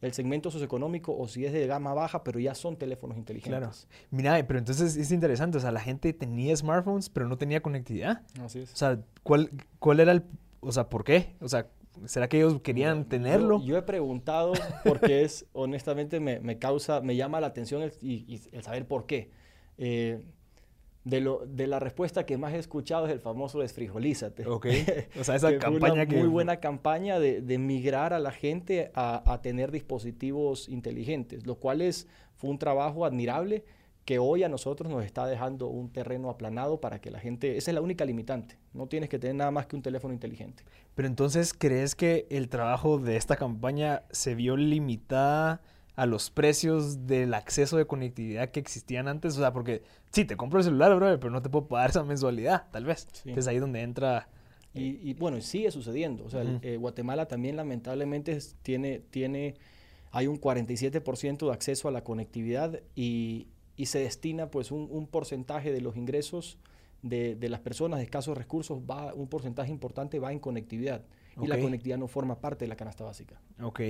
el 0.00 0.12
segmento 0.12 0.50
socioeconómico 0.50 1.16
o 1.16 1.28
si 1.28 1.44
es 1.44 1.52
de 1.52 1.66
gama 1.66 1.94
baja, 1.94 2.24
pero 2.24 2.40
ya 2.40 2.54
son 2.54 2.76
teléfonos 2.76 3.16
inteligentes. 3.16 3.60
Claro. 3.60 3.72
Mira, 4.10 4.46
pero 4.46 4.58
entonces 4.58 4.96
es 4.96 5.12
interesante, 5.12 5.58
o 5.58 5.60
sea, 5.60 5.70
la 5.70 5.80
gente 5.80 6.12
tenía 6.12 6.56
smartphones, 6.56 7.08
pero 7.08 7.28
no 7.28 7.38
tenía 7.38 7.62
conectividad. 7.62 8.22
Así 8.40 8.60
es. 8.60 8.72
O 8.72 8.76
sea, 8.76 9.00
¿cuál, 9.22 9.50
cuál 9.78 10.00
era 10.00 10.12
el, 10.12 10.24
o 10.60 10.72
sea, 10.72 10.88
por 10.88 11.04
qué? 11.04 11.36
O 11.40 11.48
sea, 11.48 11.68
¿será 12.06 12.28
que 12.28 12.38
ellos 12.38 12.60
querían 12.62 13.04
tenerlo? 13.04 13.62
Yo, 13.64 13.76
he 13.76 13.82
preguntado 13.82 14.52
porque 14.84 15.22
es, 15.22 15.46
honestamente, 15.52 16.20
me, 16.20 16.40
me, 16.40 16.58
causa, 16.58 17.00
me 17.00 17.16
llama 17.16 17.40
la 17.40 17.48
atención 17.48 17.82
el, 17.82 17.92
y, 18.00 18.40
el 18.52 18.62
saber 18.62 18.86
por 18.86 19.06
qué. 19.06 19.30
Eh, 19.78 20.22
de, 21.04 21.20
lo, 21.20 21.44
de 21.46 21.66
la 21.66 21.80
respuesta 21.80 22.24
que 22.24 22.38
más 22.38 22.54
he 22.54 22.58
escuchado 22.58 23.06
es 23.06 23.12
el 23.12 23.20
famoso 23.20 23.60
desfrijolízate. 23.60 24.46
Ok. 24.46 24.66
O 25.20 25.24
sea, 25.24 25.36
esa 25.36 25.58
campaña 25.58 26.06
que... 26.06 26.16
Muy 26.16 26.28
buena 26.28 26.60
campaña 26.60 27.18
de, 27.18 27.40
de 27.40 27.58
migrar 27.58 28.12
a 28.12 28.18
la 28.18 28.32
gente 28.32 28.90
a, 28.94 29.32
a, 29.32 29.42
tener 29.42 29.70
dispositivos 29.70 30.68
inteligentes, 30.68 31.46
lo 31.46 31.56
cual 31.56 31.82
es, 31.82 32.08
fue 32.36 32.50
un 32.50 32.58
trabajo 32.58 33.04
admirable 33.04 33.64
que 34.04 34.18
hoy 34.18 34.42
a 34.42 34.48
nosotros 34.48 34.90
nos 34.90 35.04
está 35.04 35.26
dejando 35.26 35.68
un 35.68 35.90
terreno 35.90 36.28
aplanado 36.28 36.80
para 36.80 37.00
que 37.00 37.10
la 37.10 37.20
gente, 37.20 37.56
esa 37.56 37.70
es 37.70 37.74
la 37.74 37.80
única 37.80 38.04
limitante, 38.04 38.58
no 38.72 38.86
tienes 38.86 39.08
que 39.08 39.18
tener 39.18 39.36
nada 39.36 39.50
más 39.50 39.66
que 39.66 39.76
un 39.76 39.82
teléfono 39.82 40.12
inteligente. 40.12 40.64
Pero 40.94 41.08
entonces, 41.08 41.54
¿crees 41.54 41.94
que 41.94 42.26
el 42.30 42.48
trabajo 42.48 42.98
de 42.98 43.16
esta 43.16 43.36
campaña 43.36 44.02
se 44.10 44.34
vio 44.34 44.56
limitada 44.56 45.60
a 45.94 46.06
los 46.06 46.30
precios 46.30 47.06
del 47.06 47.34
acceso 47.34 47.76
de 47.76 47.86
conectividad 47.86 48.50
que 48.50 48.60
existían 48.60 49.08
antes. 49.08 49.36
O 49.36 49.40
sea, 49.40 49.52
porque 49.52 49.82
sí, 50.10 50.24
te 50.24 50.36
compro 50.36 50.58
el 50.58 50.64
celular, 50.64 50.94
bro, 50.96 51.18
pero 51.20 51.30
no 51.30 51.42
te 51.42 51.50
puedo 51.50 51.68
pagar 51.68 51.90
esa 51.90 52.02
mensualidad, 52.04 52.64
tal 52.70 52.84
vez. 52.84 53.06
Es 53.24 53.46
ahí 53.46 53.58
donde 53.58 53.82
entra... 53.82 54.28
Y, 54.74 54.98
y, 55.10 55.12
bueno, 55.12 55.38
sigue 55.42 55.70
sucediendo. 55.70 56.24
O 56.24 56.30
sea, 56.30 56.44
eh, 56.62 56.78
Guatemala 56.78 57.26
también 57.28 57.56
lamentablemente 57.56 58.38
tiene, 58.62 59.00
tiene, 59.00 59.54
hay 60.12 60.26
un 60.26 60.40
47% 60.40 61.46
de 61.46 61.52
acceso 61.52 61.88
a 61.88 61.90
la 61.90 62.02
conectividad 62.02 62.80
y, 62.96 63.48
y 63.82 63.86
se 63.86 63.98
destina 63.98 64.48
pues 64.48 64.70
un, 64.70 64.86
un, 64.92 65.08
porcentaje 65.08 65.72
de 65.72 65.80
los 65.80 65.96
ingresos 65.96 66.56
de, 67.02 67.34
de, 67.34 67.48
las 67.48 67.58
personas 67.58 67.98
de 67.98 68.04
escasos 68.04 68.38
recursos, 68.38 68.78
va, 68.78 69.12
un 69.12 69.26
porcentaje 69.26 69.72
importante 69.72 70.20
va 70.20 70.30
en 70.30 70.38
conectividad. 70.38 71.02
Y 71.42 71.48
la 71.48 71.58
conectividad 71.58 71.98
no 71.98 72.06
forma 72.06 72.40
parte 72.40 72.64
de 72.64 72.68
la 72.68 72.76
canasta 72.76 73.02
básica. 73.02 73.40
Ok 73.60 73.80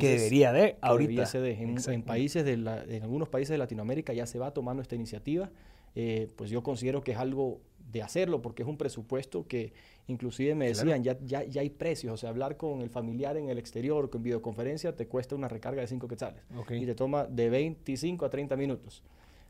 que 0.00 0.08
debería 0.08 0.52
de 0.52 0.76
ahorita. 0.80 1.28
En, 1.34 2.02
países 2.02 2.44
de 2.44 2.54
en 2.54 3.02
algunos 3.02 3.28
países 3.28 3.50
de 3.50 3.58
Latinoamérica 3.58 4.12
ya 4.12 4.26
se 4.26 4.38
va 4.38 4.52
tomando 4.52 4.82
esta 4.82 4.94
iniciativa. 4.94 5.50
Eh, 5.94 6.26
pues 6.36 6.50
yo 6.50 6.62
considero 6.62 7.04
que 7.04 7.12
es 7.12 7.18
algo 7.18 7.60
de 7.92 8.02
hacerlo 8.02 8.42
porque 8.42 8.62
es 8.62 8.68
un 8.68 8.76
presupuesto 8.76 9.46
que 9.46 9.72
inclusive 10.08 10.54
me 10.54 10.68
decían, 10.68 11.04
ya, 11.04 11.16
ya, 11.22 11.44
ya 11.44 11.60
hay 11.60 11.70
precios, 11.70 12.14
o 12.14 12.16
sea, 12.16 12.30
hablar 12.30 12.56
con 12.56 12.80
el 12.80 12.90
familiar 12.90 13.36
en 13.36 13.50
el 13.50 13.58
exterior, 13.58 14.10
con 14.10 14.22
videoconferencia, 14.24 14.96
te 14.96 15.06
cuesta 15.06 15.36
una 15.36 15.46
recarga 15.46 15.82
de 15.82 15.86
5 15.86 16.08
quetzales 16.08 16.42
y 16.70 16.86
te 16.86 16.94
toma 16.96 17.24
de 17.24 17.50
25 17.50 18.24
a 18.24 18.30
30 18.30 18.56
minutos. 18.56 19.04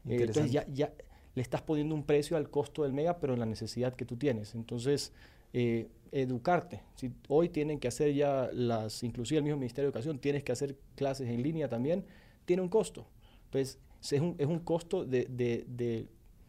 Entonces 0.08 0.52
ya, 0.52 0.66
ya 0.72 0.92
le 1.34 1.42
estás 1.42 1.62
poniendo 1.62 1.94
un 1.94 2.04
precio 2.04 2.36
al 2.36 2.50
costo 2.50 2.82
del 2.82 2.92
mega, 2.92 3.18
pero 3.18 3.34
en 3.34 3.40
la 3.40 3.46
necesidad 3.46 3.94
que 3.94 4.04
tú 4.04 4.16
tienes. 4.16 4.54
Entonces, 4.54 5.12
eh, 5.52 5.88
educarte. 6.12 6.82
Si 6.94 7.12
hoy 7.28 7.48
tienen 7.48 7.80
que 7.80 7.88
hacer 7.88 8.14
ya 8.14 8.48
las, 8.52 9.02
inclusive 9.02 9.38
el 9.38 9.44
mismo 9.44 9.58
Ministerio 9.58 9.86
de 9.86 9.88
Educación, 9.90 10.18
tienes 10.18 10.44
que 10.44 10.52
hacer 10.52 10.76
clases 10.94 11.28
en 11.28 11.42
línea 11.42 11.68
también, 11.68 12.04
tiene 12.44 12.62
un 12.62 12.68
costo. 12.68 13.06
Pues 13.50 13.78
es 14.02 14.20
un, 14.20 14.36
es 14.38 14.46
un 14.46 14.60
costo 14.60 15.04
de, 15.04 15.26
de, 15.26 16.06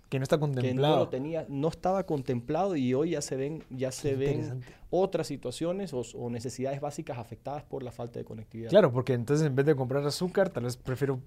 que 0.10 0.20
no 0.20 0.24
está 0.24 0.38
contemplado. 0.38 0.96
no 0.96 1.00
lo 1.02 1.10
tenía, 1.10 1.46
no 1.50 1.70
estaba 1.70 2.06
contemplado 2.06 2.76
y 2.76 2.94
hoy 2.94 3.12
ya 3.12 3.22
se 3.22 3.36
ven, 3.36 3.64
ya 3.70 3.92
se 3.92 4.16
ven 4.16 4.62
otras 4.92 5.28
situaciones 5.28 5.94
o, 5.94 6.30
necesidades 6.30 6.80
básicas 6.80 7.18
afectadas 7.18 7.64
por 7.64 7.82
la 7.82 7.92
falta 7.92 8.20
de 8.20 8.26
conectividad. 8.26 8.70
Claro, 8.70 8.92
porque 8.92 9.14
entonces 9.14 9.48
en 9.48 9.56
vez 9.56 9.66
de 9.66 9.76
comprar 9.76 10.06
azúcar, 10.06 10.50
tal 10.50 10.66
vez 10.66 10.78
prefiero 10.78 11.20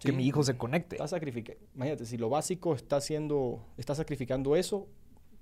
que 0.00 0.12
mi 0.12 0.26
hijo 0.26 0.42
se 0.42 0.56
conecte. 0.56 0.96
Está 1.02 1.18
Imagínate, 1.74 2.06
si 2.06 2.16
lo 2.16 2.28
básico 2.28 2.74
está 2.74 2.96
haciendo, 2.96 3.60
está 3.76 3.94
sacrificando 3.94 4.56
eso, 4.56 4.86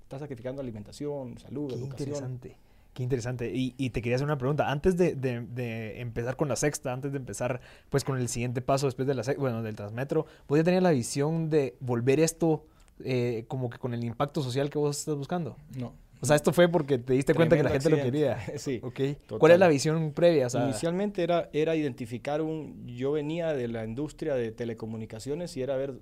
está 0.02 0.18
sacrificando 0.18 0.60
alimentación, 0.60 1.38
salud, 1.38 1.68
Qué 1.68 1.74
educación. 1.74 2.08
interesante. 2.08 2.56
Qué 2.94 3.02
interesante. 3.04 3.52
Y, 3.54 3.74
y, 3.76 3.90
te 3.90 4.02
quería 4.02 4.16
hacer 4.16 4.24
una 4.24 4.38
pregunta. 4.38 4.70
Antes 4.70 4.96
de, 4.96 5.14
de, 5.14 5.42
de, 5.42 6.00
empezar 6.00 6.36
con 6.36 6.48
la 6.48 6.56
sexta, 6.56 6.92
antes 6.92 7.12
de 7.12 7.18
empezar 7.18 7.60
pues 7.90 8.02
con 8.02 8.18
el 8.18 8.28
siguiente 8.28 8.60
paso 8.60 8.86
después 8.86 9.06
de 9.06 9.14
la 9.14 9.22
sexta, 9.22 9.40
bueno, 9.40 9.62
del 9.62 9.76
Transmetro, 9.76 10.26
¿vos 10.48 10.58
ya 10.58 10.64
tenías 10.64 10.82
la 10.82 10.90
visión 10.90 11.48
de 11.48 11.76
volver 11.78 12.18
esto 12.18 12.64
eh, 13.04 13.44
como 13.46 13.70
que 13.70 13.78
con 13.78 13.94
el 13.94 14.02
impacto 14.02 14.42
social 14.42 14.70
que 14.70 14.78
vos 14.78 14.98
estás 14.98 15.14
buscando? 15.14 15.56
No. 15.76 15.92
O 16.20 16.26
sea, 16.26 16.36
esto 16.36 16.52
fue 16.52 16.68
porque 16.68 16.98
te 16.98 17.12
diste 17.12 17.34
cuenta 17.34 17.56
que 17.56 17.62
la 17.62 17.70
gente 17.70 17.88
accidente. 17.88 18.06
lo 18.06 18.12
quería. 18.12 18.38
Sí. 18.58 18.80
Okay. 18.82 19.16
¿Cuál 19.38 19.52
es 19.52 19.58
la 19.58 19.68
visión 19.68 20.12
previa? 20.12 20.46
O 20.46 20.50
sea, 20.50 20.64
Inicialmente 20.64 21.22
era, 21.22 21.48
era 21.52 21.76
identificar 21.76 22.40
un... 22.42 22.86
Yo 22.88 23.12
venía 23.12 23.52
de 23.52 23.68
la 23.68 23.84
industria 23.84 24.34
de 24.34 24.50
telecomunicaciones 24.50 25.56
y 25.56 25.62
era 25.62 25.76
ver 25.76 25.94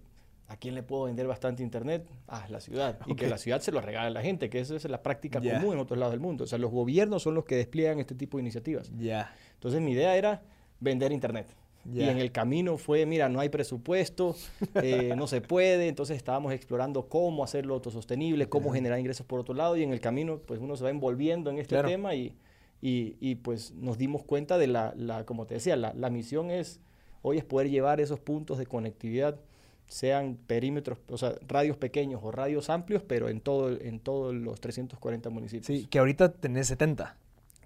a 0.49 0.57
quién 0.57 0.75
le 0.75 0.83
puedo 0.83 1.05
vender 1.05 1.27
bastante 1.27 1.63
internet. 1.63 2.07
Ah, 2.29 2.47
la 2.49 2.61
ciudad. 2.61 2.99
Y 3.07 3.13
Ok. 3.13 3.19
que 3.19 3.27
la 3.29 3.37
ciudad 3.37 3.61
se 3.61 3.73
lo 3.73 3.81
regale 3.81 4.07
a 4.07 4.11
la 4.11 4.23
gente, 4.23 4.49
que 4.49 4.61
esa 4.61 4.77
es 4.77 4.85
la 4.89 5.03
práctica 5.03 5.41
Ya. 5.41 5.59
común 5.59 5.75
en 5.75 5.81
otros 5.81 5.99
lados 5.99 6.13
del 6.13 6.21
mundo. 6.21 6.45
O 6.45 6.47
sea, 6.47 6.59
los 6.59 6.71
gobiernos 6.71 7.23
son 7.23 7.35
los 7.35 7.45
que 7.45 7.57
despliegan 7.57 7.99
este 7.99 8.15
tipo 8.15 8.39
de 8.39 8.43
iniciativas. 8.43 8.91
ya. 8.97 9.35
Entonces 9.55 9.81
mi 9.81 9.93
idea 9.93 10.17
era 10.17 10.43
vender 10.81 11.11
internet. 11.13 11.47
Y 11.95 12.03
en 12.03 12.19
el 12.19 12.33
camino 12.33 12.79
fue, 12.79 13.07
mira, 13.07 13.29
no 13.29 13.39
hay 13.41 13.49
presupuesto, 13.49 14.35
eh, 14.83 15.15
no 15.17 15.27
se 15.27 15.41
puede, 15.41 15.89
entonces 15.89 16.17
estábamos 16.17 16.53
explorando 16.53 17.09
cómo 17.09 17.45
hacerlo 17.45 17.75
autosostenible, 17.75 18.49
cómo 18.49 18.73
generar 18.73 18.99
ingresos 18.99 19.25
por 19.27 19.39
otro 19.41 19.55
lado, 19.55 19.77
y 19.77 19.83
en 19.83 19.93
el 19.93 20.01
camino, 20.01 20.39
pues 20.39 20.61
uno 20.61 20.77
se 20.77 20.85
va 20.85 20.91
envolviendo 20.91 21.51
en 21.51 21.59
este 21.59 21.75
Claro. 21.77 21.89
tema 21.89 22.15
y, 22.15 22.35
y, 22.83 23.17
y, 23.21 23.37
pues 23.37 23.73
nos 23.75 23.99
dimos 23.99 24.25
cuenta 24.25 24.59
de 24.59 24.67
la, 24.67 24.95
la 24.97 25.25
como 25.25 25.47
te 25.47 25.55
decía, 25.55 25.77
la, 25.77 25.95
la 25.95 26.11
misión 26.11 26.51
es, 26.51 26.81
hoy 27.23 27.39
es 27.39 27.45
poder 27.45 27.71
llevar 27.71 28.01
esos 28.01 28.19
puntos 28.21 28.59
de 28.59 28.67
conectividad, 28.67 29.39
sean 29.87 30.37
perímetros, 30.49 30.99
o 31.09 31.17
sea, 31.17 31.37
radios 31.47 31.77
pequeños 31.77 32.21
o 32.25 32.33
radios 32.33 32.69
amplios, 32.71 33.03
pero 33.07 33.29
en, 33.29 33.41
todo, 33.41 33.71
en 33.71 34.01
todos 34.01 34.35
los 34.35 34.61
340 34.61 35.31
municipios. 35.31 35.67
Sí, 35.67 35.87
que 35.87 36.01
ahorita 36.01 36.33
tenés 36.33 36.67
70. 36.67 37.17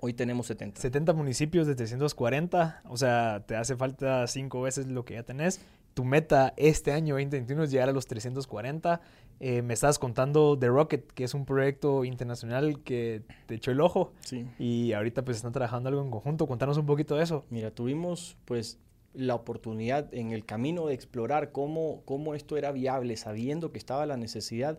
Hoy 0.03 0.15
tenemos 0.15 0.47
70. 0.47 0.81
70 0.81 1.13
municipios 1.13 1.67
de 1.67 1.75
340, 1.75 2.83
o 2.89 2.97
sea, 2.97 3.45
te 3.47 3.55
hace 3.57 3.77
falta 3.77 4.27
cinco 4.27 4.63
veces 4.63 4.87
lo 4.87 5.05
que 5.05 5.15
ya 5.15 5.25
tenés. 5.25 5.61
Tu 5.93 6.05
meta 6.05 6.55
este 6.57 6.93
año 6.93 7.17
2021 7.17 7.65
es 7.65 7.71
llegar 7.71 7.91
a 7.91 7.93
los 7.93 8.07
340. 8.07 9.01
Eh, 9.41 9.61
me 9.61 9.75
estabas 9.75 9.99
contando 9.99 10.57
de 10.57 10.69
Rocket, 10.69 11.13
que 11.13 11.25
es 11.25 11.35
un 11.35 11.45
proyecto 11.45 12.05
internacional 12.05 12.83
que 12.83 13.23
te 13.47 13.57
echó 13.57 13.73
el 13.73 13.81
ojo 13.81 14.13
Sí. 14.21 14.47
y 14.59 14.93
ahorita 14.95 15.23
pues 15.25 15.37
están 15.39 15.53
trabajando 15.53 15.89
algo 15.91 16.03
en 16.03 16.11
conjunto. 16.11 16.47
Contanos 16.47 16.79
un 16.79 16.87
poquito 16.87 17.17
de 17.17 17.25
eso. 17.25 17.45
Mira, 17.51 17.71
tuvimos 17.71 18.39
pues 18.47 18.79
la 19.13 19.35
oportunidad 19.35 20.15
en 20.15 20.31
el 20.31 20.47
camino 20.47 20.87
de 20.87 20.95
explorar 20.95 21.53
cómo, 21.53 22.03
cómo 22.07 22.35
esto 22.35 22.57
era 22.57 22.73
viable, 22.73 23.17
sabiendo 23.19 23.73
que 23.73 23.79
estaba 23.79 24.07
la 24.07 24.17
necesidad. 24.17 24.79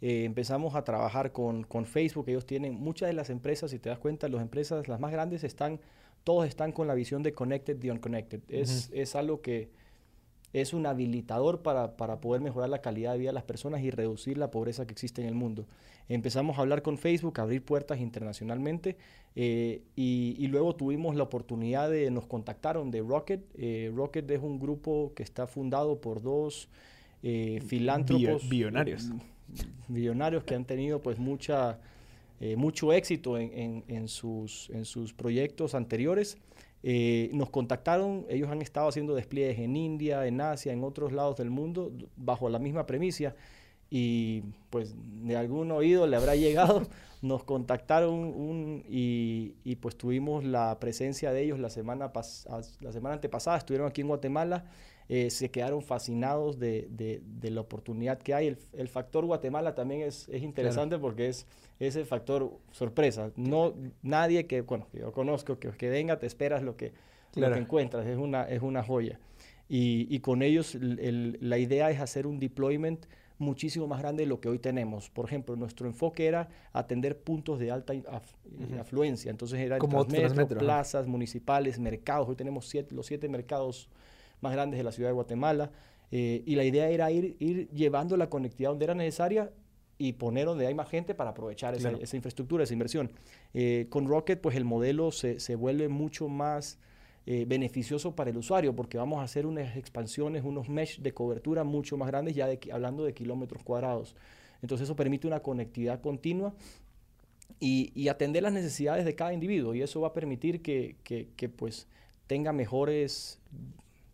Eh, 0.00 0.24
empezamos 0.24 0.74
a 0.74 0.84
trabajar 0.84 1.32
con, 1.32 1.64
con 1.64 1.84
Facebook. 1.84 2.28
Ellos 2.28 2.46
tienen 2.46 2.74
muchas 2.74 3.08
de 3.08 3.12
las 3.12 3.30
empresas, 3.30 3.70
si 3.70 3.78
te 3.78 3.88
das 3.88 3.98
cuenta, 3.98 4.28
las 4.28 4.42
empresas, 4.42 4.88
las 4.88 5.00
más 5.00 5.12
grandes, 5.12 5.44
están, 5.44 5.80
todos 6.24 6.46
están 6.46 6.72
con 6.72 6.86
la 6.86 6.94
visión 6.94 7.22
de 7.22 7.32
Connected 7.32 7.78
the 7.78 7.90
Unconnected. 7.92 8.40
Es, 8.48 8.90
es 8.92 9.14
algo 9.14 9.40
que 9.40 9.70
es 10.52 10.74
un 10.74 10.86
habilitador 10.86 11.62
para, 11.62 11.96
para 11.96 12.20
poder 12.20 12.40
mejorar 12.40 12.68
la 12.68 12.80
calidad 12.80 13.12
de 13.12 13.18
vida 13.18 13.28
de 13.30 13.34
las 13.34 13.44
personas 13.44 13.82
y 13.82 13.90
reducir 13.90 14.36
la 14.36 14.50
pobreza 14.50 14.86
que 14.86 14.92
existe 14.92 15.22
en 15.22 15.28
el 15.28 15.34
mundo. 15.34 15.66
Empezamos 16.08 16.58
a 16.58 16.62
hablar 16.62 16.82
con 16.82 16.98
Facebook, 16.98 17.38
a 17.38 17.42
abrir 17.42 17.64
puertas 17.64 18.00
internacionalmente 18.00 18.96
eh, 19.36 19.82
y, 19.94 20.34
y 20.38 20.48
luego 20.48 20.74
tuvimos 20.74 21.14
la 21.14 21.22
oportunidad 21.22 21.88
de, 21.88 22.10
nos 22.10 22.26
contactaron 22.26 22.90
de 22.90 23.00
Rocket. 23.00 23.44
Eh, 23.54 23.92
Rocket 23.94 24.28
es 24.28 24.42
un 24.42 24.58
grupo 24.58 25.12
que 25.14 25.22
está 25.22 25.46
fundado 25.46 26.00
por 26.00 26.20
dos 26.20 26.68
eh, 27.22 27.60
filántropos. 27.64 28.48
billonarios. 28.48 29.08
Billonarios 29.88 30.44
que 30.44 30.54
han 30.54 30.64
tenido 30.64 31.00
pues 31.02 31.18
mucha, 31.18 31.78
eh, 32.40 32.56
mucho 32.56 32.92
éxito 32.92 33.36
en, 33.38 33.84
en- 33.88 34.08
sus, 34.08 34.70
en 34.70 34.84
sus 34.84 35.12
proyectos 35.12 35.74
anteriores. 35.74 36.38
Eh, 36.82 37.28
nos 37.34 37.50
contactaron, 37.50 38.24
ellos 38.30 38.48
han 38.50 38.62
estado 38.62 38.88
haciendo 38.88 39.14
despliegues 39.14 39.58
en 39.58 39.76
India, 39.76 40.26
en 40.26 40.40
Asia, 40.40 40.72
en 40.72 40.82
otros 40.84 41.12
lados 41.12 41.36
del 41.36 41.50
mundo, 41.50 41.92
bajo 42.16 42.48
la 42.48 42.58
misma 42.58 42.86
premisa. 42.86 43.34
Y 43.90 44.42
pues 44.70 44.94
de 45.24 45.36
algún 45.36 45.70
oído 45.72 46.06
le 46.06 46.16
habrá 46.16 46.36
llegado, 46.36 46.82
nos 47.22 47.42
contactaron 47.44 48.14
un- 48.14 48.84
y, 48.88 49.54
y, 49.64 49.76
pues 49.76 49.96
tuvimos 49.96 50.44
la 50.44 50.78
presencia 50.80 51.32
de 51.32 51.42
ellos 51.42 51.58
la 51.58 51.70
semana, 51.70 52.12
pas- 52.12 52.46
la 52.80 52.92
semana 52.92 53.14
antepasada, 53.16 53.56
estuvieron 53.58 53.88
aquí 53.88 54.00
en 54.02 54.08
Guatemala, 54.08 54.64
eh, 55.08 55.28
se 55.30 55.50
quedaron 55.50 55.82
fascinados 55.82 56.60
de, 56.60 56.86
de- 56.90 57.20
de 57.24 57.50
la 57.50 57.60
oportunidad 57.62 58.18
que 58.18 58.32
hay. 58.32 58.46
El, 58.46 58.58
el 58.74 58.88
factor 58.88 59.24
Guatemala 59.26 59.74
también 59.74 60.02
es, 60.02 60.28
es 60.28 60.42
interesante 60.42 60.98
porque 60.98 61.28
es 61.28 61.46
ese 61.80 62.04
factor 62.04 62.52
sorpresa. 62.70 63.32
No, 63.34 63.74
nadie 64.02 64.46
que, 64.46 64.60
bueno, 64.60 64.86
que 64.92 65.00
yo 65.00 65.12
conozco, 65.12 65.58
que, 65.58 65.70
que 65.72 65.88
venga, 65.90 66.18
te 66.20 66.26
esperas 66.26 66.62
lo 66.62 66.76
que, 66.76 66.86
lo 66.90 66.92
Claro. 67.32 67.54
que 67.54 67.60
encuentras, 67.60 68.06
es 68.06 68.18
una, 68.18 68.44
es 68.44 68.62
una 68.62 68.84
joya. 68.84 69.18
Y, 69.68 70.06
y 70.14 70.20
con 70.20 70.42
ellos 70.42 70.76
el- 70.76 70.98
el- 71.00 71.38
la 71.40 71.58
idea 71.58 71.90
es 71.90 72.00
hacer 72.00 72.26
un 72.28 72.38
deployment 72.38 73.06
muchísimo 73.40 73.86
más 73.88 74.00
grande 74.00 74.22
de 74.22 74.28
lo 74.28 74.40
que 74.40 74.48
hoy 74.48 74.58
tenemos. 74.58 75.10
Por 75.10 75.24
ejemplo, 75.24 75.56
nuestro 75.56 75.86
enfoque 75.88 76.26
era 76.26 76.48
atender 76.72 77.18
puntos 77.18 77.58
de 77.58 77.70
alta 77.72 77.92
afluencia. 78.78 79.30
Entonces 79.30 79.58
era 79.60 79.78
Como 79.78 79.98
Transmetro, 80.20 80.58
plazas 80.58 81.06
municipales, 81.06 81.78
mercados. 81.78 82.28
Hoy 82.28 82.36
tenemos 82.36 82.68
siete- 82.68 82.94
los 82.94 83.06
siete 83.06 83.28
mercados 83.28 83.88
más 84.40 84.52
grandes 84.52 84.78
de 84.78 84.84
la 84.84 84.92
ciudad 84.92 85.08
de 85.10 85.14
Guatemala. 85.14 85.70
eh, 86.12 86.42
y 86.44 86.56
la 86.56 86.64
idea 86.64 86.88
era 86.88 87.10
ir, 87.12 87.36
ir 87.38 87.68
llevando 87.70 88.16
la 88.16 88.28
conectividad 88.28 88.70
donde 88.70 88.84
era 88.84 88.94
necesaria 88.96 89.52
y 89.96 90.14
poner 90.14 90.44
donde 90.46 90.66
hay 90.66 90.74
más 90.74 90.88
gente 90.88 91.14
para 91.14 91.30
aprovechar 91.30 91.74
esa 92.02 92.16
infraestructura, 92.16 92.64
esa 92.64 92.72
inversión. 92.72 93.12
Eh, 93.54 93.86
con 93.90 94.08
Rocket, 94.08 94.40
pues 94.40 94.56
el 94.56 94.64
modelo 94.64 95.12
se, 95.12 95.38
se 95.38 95.54
vuelve 95.54 95.88
mucho 95.88 96.26
más 96.28 96.78
eh, 97.26 97.44
beneficioso 97.46 98.16
para 98.16 98.30
el 98.30 98.36
usuario 98.38 98.74
porque 98.74 98.96
vamos 98.96 99.20
a 99.20 99.24
hacer 99.24 99.46
unas 99.46 99.76
expansiones, 99.76 100.42
unos 100.42 100.68
mesh 100.68 101.00
de 101.00 101.12
cobertura 101.12 101.64
mucho 101.64 101.96
más 101.96 102.08
grandes, 102.08 102.34
ya 102.34 102.46
de, 102.46 102.58
hablando 102.72 103.04
de 103.04 103.12
kilómetros 103.12 103.62
cuadrados. 103.62 104.16
Entonces 104.62 104.86
eso 104.86 104.96
permite 104.96 105.26
una 105.26 105.40
conectividad 105.40 106.00
continua 106.00 106.54
y, 107.60 107.92
y 107.94 108.08
atender 108.08 108.42
las 108.42 108.52
necesidades 108.52 109.04
de 109.04 109.14
cada 109.14 109.32
individuo 109.32 109.74
y 109.74 109.82
eso 109.82 110.00
va 110.00 110.08
a 110.08 110.12
permitir 110.12 110.62
que, 110.62 110.96
que, 111.04 111.28
que, 111.36 111.48
pues 111.48 111.86
tenga 112.26 112.52
mejores, 112.52 113.38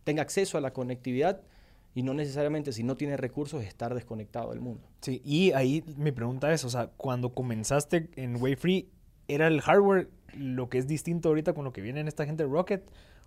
tenga 0.03 0.21
acceso 0.21 0.57
a 0.57 0.61
la 0.61 0.73
conectividad 0.73 1.41
y 1.95 2.03
no 2.03 2.13
necesariamente 2.13 2.73
si 2.73 2.83
no 2.83 2.95
tiene 2.95 3.17
recursos 3.17 3.63
estar 3.63 3.95
desconectado 3.95 4.51
del 4.51 4.59
mundo. 4.59 4.87
Sí, 5.01 5.21
y 5.23 5.51
ahí 5.53 5.83
mi 5.97 6.11
pregunta 6.11 6.51
es, 6.53 6.65
o 6.65 6.69
sea, 6.69 6.87
cuando 6.97 7.33
comenzaste 7.33 8.09
en 8.15 8.41
Wayfree, 8.41 8.87
¿era 9.27 9.47
el 9.47 9.61
hardware 9.61 10.09
lo 10.35 10.69
que 10.69 10.77
es 10.77 10.87
distinto 10.87 11.29
ahorita 11.29 11.53
con 11.53 11.63
lo 11.65 11.73
que 11.73 11.81
viene 11.81 11.99
en 11.99 12.07
esta 12.07 12.25
gente 12.25 12.43
de 12.43 12.49
Rocket? 12.49 12.83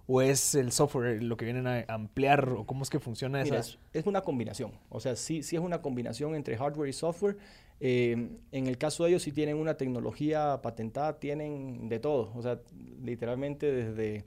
¿O 0.06 0.22
es 0.22 0.54
el 0.56 0.72
software 0.72 1.22
lo 1.22 1.36
que 1.36 1.44
vienen 1.44 1.66
a 1.68 1.84
ampliar? 1.88 2.48
¿O 2.50 2.64
cómo 2.66 2.82
es 2.82 2.90
que 2.90 2.98
funciona 2.98 3.42
esa? 3.42 3.58
es, 3.58 3.78
es 3.92 4.06
una 4.06 4.22
combinación. 4.22 4.72
O 4.88 4.98
sea, 4.98 5.14
sí, 5.14 5.42
sí 5.44 5.54
es 5.56 5.62
una 5.62 5.82
combinación 5.82 6.34
entre 6.34 6.56
hardware 6.56 6.88
y 6.88 6.92
software. 6.92 7.36
Eh, 7.78 8.28
en 8.50 8.66
el 8.66 8.76
caso 8.76 9.04
de 9.04 9.10
ellos, 9.10 9.22
si 9.22 9.30
tienen 9.30 9.56
una 9.56 9.74
tecnología 9.74 10.60
patentada, 10.62 11.18
tienen 11.20 11.88
de 11.88 12.00
todo. 12.00 12.32
O 12.34 12.42
sea, 12.42 12.60
literalmente 13.02 13.70
desde... 13.70 14.24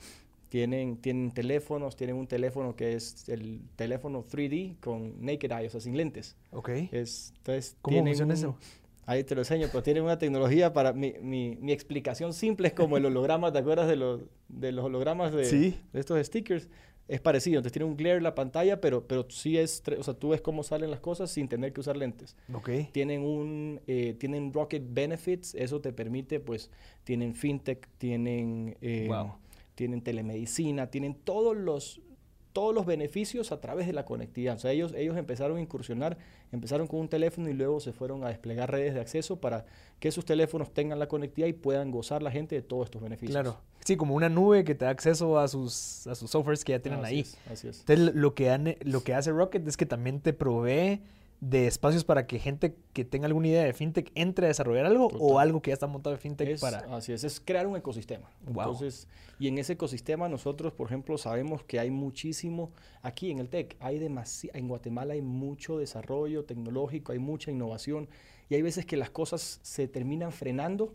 Tienen, 0.50 0.98
tienen 0.98 1.32
teléfonos, 1.32 1.96
tienen 1.96 2.16
un 2.16 2.28
teléfono 2.28 2.76
que 2.76 2.94
es 2.94 3.28
el 3.28 3.60
teléfono 3.76 4.24
3D 4.24 4.76
con 4.82 5.16
naked 5.26 5.52
eye, 5.52 5.66
o 5.66 5.70
sea, 5.72 5.82
sin 5.82 5.98
lentes. 5.98 6.36
Ok. 6.52 6.70
Es, 6.92 7.34
entonces, 7.38 7.76
¿Cómo 7.82 8.06
funciona 8.06 8.34
un- 8.36 8.38
eso? 8.38 8.56
Ahí 9.06 9.24
te 9.24 9.36
lo 9.36 9.42
enseño, 9.42 9.68
pero 9.72 9.84
tienen 9.84 10.04
una 10.04 10.18
tecnología 10.18 10.72
para... 10.74 10.94
Mi, 10.94 11.14
mi, 11.22 11.58
mi 11.60 11.72
explicación 11.72 12.34
simple 12.34 12.68
es 12.70 12.74
como 12.74 12.98
el 12.98 13.06
holograma, 13.06 13.52
¿te 13.52 13.60
acuerdas 13.60 13.88
de 13.88 13.96
los, 13.98 14.22
de 14.48 14.72
los 14.72 14.86
hologramas 14.86 15.34
de, 15.34 15.46
Sí. 15.46 15.76
de 15.92 16.00
estos 16.00 16.26
stickers? 16.26 16.70
Es 17.10 17.20
parecido, 17.20 17.58
entonces 17.58 17.74
tiene 17.74 17.86
un 17.86 17.98
glare 17.98 18.16
en 18.18 18.24
la 18.24 18.34
pantalla, 18.34 18.80
pero, 18.80 19.06
pero 19.06 19.26
sí 19.30 19.58
es... 19.58 19.84
O 20.00 20.04
sea, 20.04 20.14
tú 20.14 20.30
ves 20.30 20.40
cómo 20.40 20.64
salen 20.64 20.90
las 20.90 21.02
cosas 21.02 21.30
sin 21.32 21.50
tener 21.50 21.74
que 21.74 21.82
usar 21.82 21.98
lentes. 21.98 22.38
Ok. 22.54 22.70
Tienen 22.94 23.24
un... 23.24 23.82
eh, 23.88 24.16
tienen 24.18 24.54
Rocket 24.54 24.84
Benefits, 24.88 25.54
eso 25.56 25.82
te 25.82 25.92
permite, 25.92 26.40
pues, 26.40 26.72
tienen 27.04 27.36
FinTech, 27.36 27.90
tienen... 27.98 28.78
eh, 28.82 29.08
Wow. 29.10 29.34
Tienen 29.76 30.02
telemedicina, 30.04 30.92
tienen 30.92 31.16
todos 31.16 31.58
los 31.58 32.00
todos 32.54 32.74
los 32.74 32.86
beneficios 32.86 33.52
a 33.52 33.60
través 33.60 33.88
de 33.88 33.94
la 33.94 34.06
conectividad. 34.06 34.56
O 34.56 34.60
sea, 34.60 34.72
ellos, 34.72 34.94
ellos 34.96 35.18
empezaron 35.18 35.58
a 35.58 35.62
incursionar, 35.62 36.18
empezaron 36.52 36.88
con 36.88 37.00
un 37.00 37.10
teléfono 37.10 37.50
y 37.50 37.54
luego 37.54 37.80
se 37.80 37.92
fueron 37.94 38.24
a 38.24 38.30
desplegar 38.30 38.72
redes 38.72 38.94
de 38.94 39.02
acceso 39.02 39.38
para 39.42 39.66
que 40.00 40.12
sus 40.12 40.24
teléfonos 40.24 40.72
tengan 40.74 41.00
la 41.00 41.08
conectividad 41.08 41.48
y 41.48 41.54
puedan 41.54 41.90
gozar 41.92 42.22
la 42.24 42.32
gente 42.32 42.56
de 42.56 42.62
todos 42.62 42.86
estos 42.86 43.02
beneficios. 43.02 43.32
Claro. 43.34 43.58
Sí, 43.84 43.98
como 43.98 44.16
una 44.16 44.30
nube 44.30 44.64
que 44.64 44.76
te 44.76 44.86
da 44.86 44.92
acceso 44.92 45.38
a 45.40 45.48
sus, 45.48 46.08
a 46.08 46.16
sus 46.16 46.30
softwares 46.32 46.64
que 46.64 46.72
ya 46.74 46.80
tienen 46.80 47.04
Así 47.04 47.14
ahí. 47.16 47.20
es, 47.22 47.38
así 47.52 47.68
es. 47.68 47.80
Entonces, 47.82 48.16
lo 48.16 48.34
que, 48.34 48.50
han- 48.50 48.76
lo 48.82 49.04
que 49.04 49.14
hace 49.14 49.32
Rocket 49.32 49.68
es 49.68 49.76
que 49.76 49.86
también 49.86 50.22
te 50.22 50.32
provee 50.32 51.02
de 51.50 51.68
espacios 51.68 52.06
para 52.06 52.26
que 52.26 52.40
gente 52.40 52.74
que 52.94 53.04
tenga 53.04 53.26
alguna 53.28 53.50
idea 53.50 53.64
de 53.66 53.74
fintech 53.74 54.12
entre 54.16 54.46
a 54.46 54.48
desarrollar 54.48 54.86
algo 54.86 55.08
o 55.20 55.40
algo 55.40 55.62
que 55.62 55.72
ya 55.72 55.74
está 55.74 55.88
montado 55.88 56.16
de 56.16 56.22
fintech 56.22 56.48
Es- 56.48 56.62
para... 56.62 56.78
Así 56.96 57.12
es, 57.12 57.26
es 57.26 57.42
crear 57.42 57.68
un 57.68 57.76
ecosistema. 57.76 58.30
Wow. 58.46 58.64
Entonces, 58.64 59.10
y 59.40 59.50
en 59.50 59.58
ese 59.58 59.74
ecosistema 59.74 60.30
nosotros, 60.30 60.72
por 60.72 60.88
ejemplo, 60.88 61.18
sabemos 61.18 61.62
que 61.66 61.80
hay 61.80 61.92
muchísimo, 61.92 62.72
aquí 63.02 63.30
en 63.30 63.40
el 63.40 63.50
TEC, 63.50 63.76
hay 63.82 64.00
demasi- 64.00 64.52
en 64.54 64.70
Guatemala 64.70 65.16
hay 65.16 65.22
mucho 65.22 65.78
desarrollo 65.78 66.46
tecnológico, 66.46 67.12
hay 67.12 67.20
mucha 67.20 67.52
innovación 67.52 68.08
y 68.50 68.56
hay 68.56 68.62
veces 68.62 68.86
que 68.86 68.96
las 68.96 69.10
cosas 69.10 69.60
se 69.64 69.90
terminan 69.90 70.32
frenando 70.32 70.94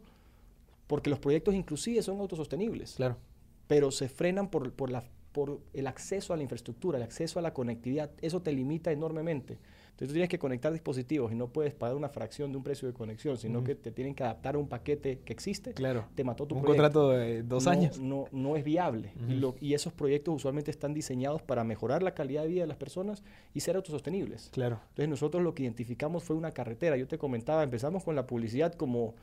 porque 0.87 1.11
los 1.11 1.19
proyectos 1.19 1.55
inclusive 1.55 2.01
son 2.03 2.21
autosostenibles. 2.21 2.95
Claro. 2.95 3.19
Pero 3.67 3.91
se 3.91 4.09
frenan 4.09 4.49
por, 4.49 4.73
por, 4.73 4.89
la, 4.91 5.05
por 5.33 5.61
el 5.75 5.87
acceso 5.89 6.33
a 6.33 6.39
la 6.39 6.43
infraestructura, 6.43 6.97
el 6.97 7.05
acceso 7.05 7.39
a 7.39 7.43
la 7.43 7.53
conectividad. 7.53 8.11
Eso 8.23 8.41
te 8.41 8.51
limita 8.53 8.91
enormemente. 8.93 9.59
Entonces 9.99 10.11
tú 10.11 10.15
tienes 10.15 10.29
que 10.29 10.39
conectar 10.39 10.73
dispositivos 10.73 11.33
y 11.33 11.35
no 11.35 11.49
puedes 11.49 11.75
pagar 11.75 11.97
una 11.97 12.09
fracción 12.09 12.53
de 12.53 12.57
un 12.57 12.63
precio 12.63 12.87
de 12.87 12.95
conexión, 12.95 13.37
sino 13.37 13.65
que 13.65 13.75
te 13.75 13.91
tienen 13.91 14.15
que 14.15 14.23
adaptar 14.23 14.55
a 14.55 14.59
un 14.59 14.69
paquete 14.69 15.19
que 15.25 15.33
existe. 15.33 15.73
Claro. 15.75 16.05
Te 16.15 16.23
mató 16.23 16.47
tu 16.47 16.55
un 16.55 16.63
proyecto. 16.63 16.83
contrato 16.85 17.11
de 17.11 17.43
dos 17.43 17.65
No- 17.65 17.71
años. 17.73 17.99
No, 17.99 18.27
no 18.31 18.55
es 18.55 18.63
viable. 18.63 19.13
y, 19.29 19.33
lo- 19.35 19.57
y 19.61 19.75
esos 19.75 19.93
proyectos 19.93 20.37
usualmente 20.37 20.71
están 20.71 20.95
diseñados 20.95 21.43
para 21.43 21.65
mejorar 21.65 22.05
la 22.05 22.15
calidad 22.15 22.43
de 22.43 22.49
vida 22.49 22.61
de 22.61 22.69
las 22.69 22.77
personas 22.77 23.25
y 23.55 23.59
ser 23.61 23.75
autosostenibles. 23.75 24.51
Claro. 24.53 24.79
Entonces 24.91 25.09
nosotros 25.09 25.43
lo 25.43 25.53
que 25.53 25.65
identificamos 25.65 26.23
fue 26.23 26.37
una 26.37 26.53
carretera. 26.53 26.97
Yo 26.97 27.09
te 27.09 27.19
comentaba, 27.19 27.65
empezamos 27.65 28.05
con 28.05 28.15
la 28.15 28.25
publicidad 28.25 28.75
como 28.75 29.17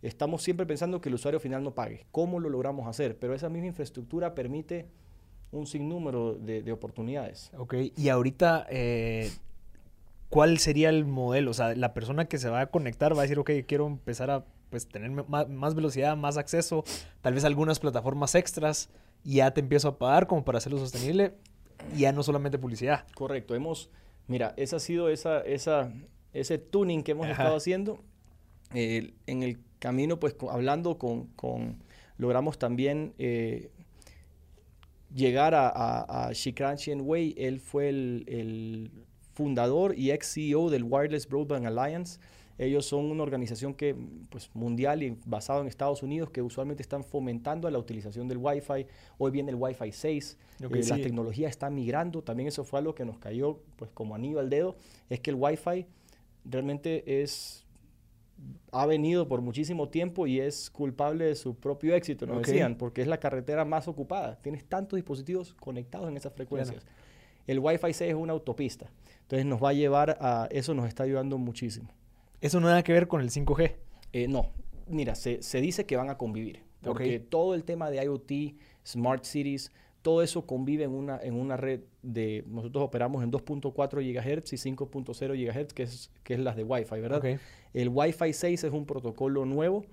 estamos 0.00 0.42
siempre 0.42 0.64
pensando 0.64 1.02
que 1.02 1.10
el 1.10 1.14
usuario 1.16 1.40
final 1.40 1.62
no 1.62 1.74
pague. 1.74 2.06
¿Cómo 2.10 2.40
lo 2.40 2.48
logramos 2.48 2.86
hacer? 2.88 3.18
Pero 3.18 3.34
esa 3.34 3.50
misma 3.50 3.66
infraestructura 3.66 4.34
permite 4.34 4.86
un 5.50 5.66
sinnúmero 5.66 6.32
de, 6.34 6.62
de 6.62 6.72
oportunidades. 6.72 7.50
Ok, 7.58 7.74
y 7.96 8.08
ahorita, 8.08 8.66
eh, 8.70 9.30
¿cuál 10.32 10.56
sería 10.58 10.88
el 10.88 11.04
modelo? 11.04 11.50
O 11.50 11.54
sea, 11.54 11.74
la 11.76 11.92
persona 11.92 12.24
que 12.24 12.38
se 12.38 12.48
va 12.48 12.60
a 12.62 12.66
conectar 12.68 13.14
va 13.14 13.18
a 13.18 13.22
decir, 13.22 13.38
ok, 13.38 13.50
quiero 13.66 13.86
empezar 13.86 14.30
a 14.30 14.46
pues, 14.70 14.88
tener 14.88 15.10
ma- 15.10 15.44
más, 15.44 15.74
velocidad, 15.74 16.16
más 16.16 16.38
acceso, 16.38 16.84
tal 17.20 17.34
vez 17.34 17.44
algunas 17.44 17.78
plataformas 17.78 18.34
extras, 18.34 18.88
y 19.24 19.34
ya 19.36 19.50
te 19.52 19.60
empiezo 19.60 19.88
a 19.88 19.98
pagar 19.98 20.26
como 20.26 20.42
para 20.42 20.56
hacerlo 20.56 20.78
sostenible, 20.78 21.34
y 21.94 22.00
ya 22.00 22.12
no 22.12 22.22
solamente 22.22 22.58
publicidad. 22.58 23.04
Correcto. 23.14 23.54
Hemos, 23.54 23.90
mira, 24.26 24.54
esa 24.56 24.76
ha 24.76 24.80
sido 24.80 25.10
esa, 25.10 25.40
esa, 25.42 25.92
ese 26.32 26.56
tuning 26.56 27.02
que 27.02 27.12
hemos 27.12 27.26
Ajá. 27.26 27.32
estado 27.34 27.56
haciendo. 27.56 28.00
Eh, 28.74 29.12
en 29.26 29.42
el 29.42 29.58
camino, 29.80 30.18
pues 30.18 30.34
hablando 30.50 30.96
con, 30.96 31.26
con- 31.36 31.82
logramos 32.16 32.58
también 32.58 33.12
eh, 33.18 33.70
llegar 35.14 35.54
a, 35.54 35.68
a, 35.68 36.28
a 36.28 36.32
Shikran 36.32 36.78
Wei. 37.02 37.34
Él 37.36 37.60
fue 37.60 37.90
el, 37.90 38.24
el 38.28 38.90
fundador 39.34 39.98
y 39.98 40.10
ex 40.10 40.32
CEO 40.34 40.70
del 40.70 40.84
Wireless 40.84 41.28
Broadband 41.28 41.66
Alliance. 41.66 42.18
Ellos 42.58 42.84
son 42.86 43.10
una 43.10 43.22
organización 43.22 43.74
que, 43.74 43.96
pues, 44.28 44.50
mundial 44.54 45.02
y 45.02 45.16
basado 45.24 45.62
en 45.62 45.66
Estados 45.68 46.02
Unidos 46.02 46.30
que 46.30 46.42
usualmente 46.42 46.82
están 46.82 47.02
fomentando 47.02 47.68
la 47.70 47.78
utilización 47.78 48.28
del 48.28 48.38
Wi-Fi. 48.38 48.86
Hoy 49.18 49.30
viene 49.30 49.50
el 49.50 49.56
Wi-Fi 49.56 49.90
6. 49.90 50.36
Ok, 50.64 50.76
Eh, 50.76 50.82
La 50.88 50.96
tecnología 50.96 51.48
está 51.48 51.70
migrando. 51.70 52.22
También 52.22 52.48
eso 52.48 52.62
fue 52.62 52.78
algo 52.78 52.94
que 52.94 53.04
nos 53.04 53.18
cayó 53.18 53.58
pues, 53.76 53.90
como 53.92 54.14
anillo 54.14 54.38
al 54.38 54.50
dedo. 54.50 54.76
Es 55.08 55.20
que 55.20 55.30
el 55.30 55.36
Wi-Fi 55.36 55.86
realmente 56.44 57.22
es 57.22 57.64
ha 58.72 58.86
venido 58.86 59.28
por 59.28 59.40
muchísimo 59.40 59.88
tiempo 59.88 60.26
y 60.26 60.40
es 60.40 60.70
culpable 60.70 61.26
de 61.26 61.34
su 61.36 61.54
propio 61.54 61.94
éxito, 61.94 62.26
nos 62.26 62.38
decían, 62.52 62.76
porque 62.76 63.00
es 63.02 63.06
la 63.06 63.18
carretera 63.18 63.64
más 63.64 63.86
ocupada. 63.86 64.36
Tienes 64.42 64.64
tantos 64.64 64.96
dispositivos 64.96 65.54
conectados 65.54 66.08
en 66.08 66.16
esas 66.16 66.32
frecuencias. 66.32 66.84
El 67.46 67.58
Wi-Fi 67.60 67.92
6 67.92 68.10
es 68.10 68.14
una 68.16 68.32
autopista. 68.32 68.90
Entonces 69.22 69.46
nos 69.46 69.62
va 69.62 69.70
a 69.70 69.72
llevar 69.72 70.18
a... 70.20 70.48
Eso 70.50 70.74
nos 70.74 70.86
está 70.88 71.04
ayudando 71.04 71.38
muchísimo. 71.38 71.88
Eso 72.40 72.60
no 72.60 72.68
nada 72.68 72.82
que 72.82 72.92
ver 72.92 73.08
con 73.08 73.20
el 73.20 73.30
5G. 73.30 73.74
Eh, 74.12 74.28
no, 74.28 74.50
mira, 74.88 75.14
se, 75.14 75.42
se 75.42 75.60
dice 75.60 75.86
que 75.86 75.96
van 75.96 76.10
a 76.10 76.18
convivir, 76.18 76.62
porque 76.82 77.18
todo 77.20 77.54
el 77.54 77.64
tema 77.64 77.90
de 77.90 78.04
IoT, 78.04 78.56
Smart 78.84 79.24
Cities, 79.24 79.70
todo 80.02 80.22
eso 80.22 80.44
convive 80.46 80.84
en 80.84 80.90
una, 80.90 81.18
en 81.22 81.34
una 81.34 81.56
red 81.56 81.80
de, 82.02 82.44
nosotros 82.48 82.84
operamos 82.84 83.22
en 83.22 83.30
2.4 83.30 83.72
GHz 83.72 84.52
y 84.52 84.56
5.0 84.56 85.64
GHz, 85.64 85.72
que 85.72 85.84
es, 85.84 86.10
que 86.24 86.34
es 86.34 86.40
las 86.40 86.56
de 86.56 86.64
Wi-Fi, 86.64 87.00
¿verdad? 87.00 87.22
El 87.72 87.88
Wi-Fi 87.88 88.32
6 88.32 88.64
es 88.64 88.72
un 88.72 88.84
protocolo 88.84 89.46
nuevo, 89.46 89.84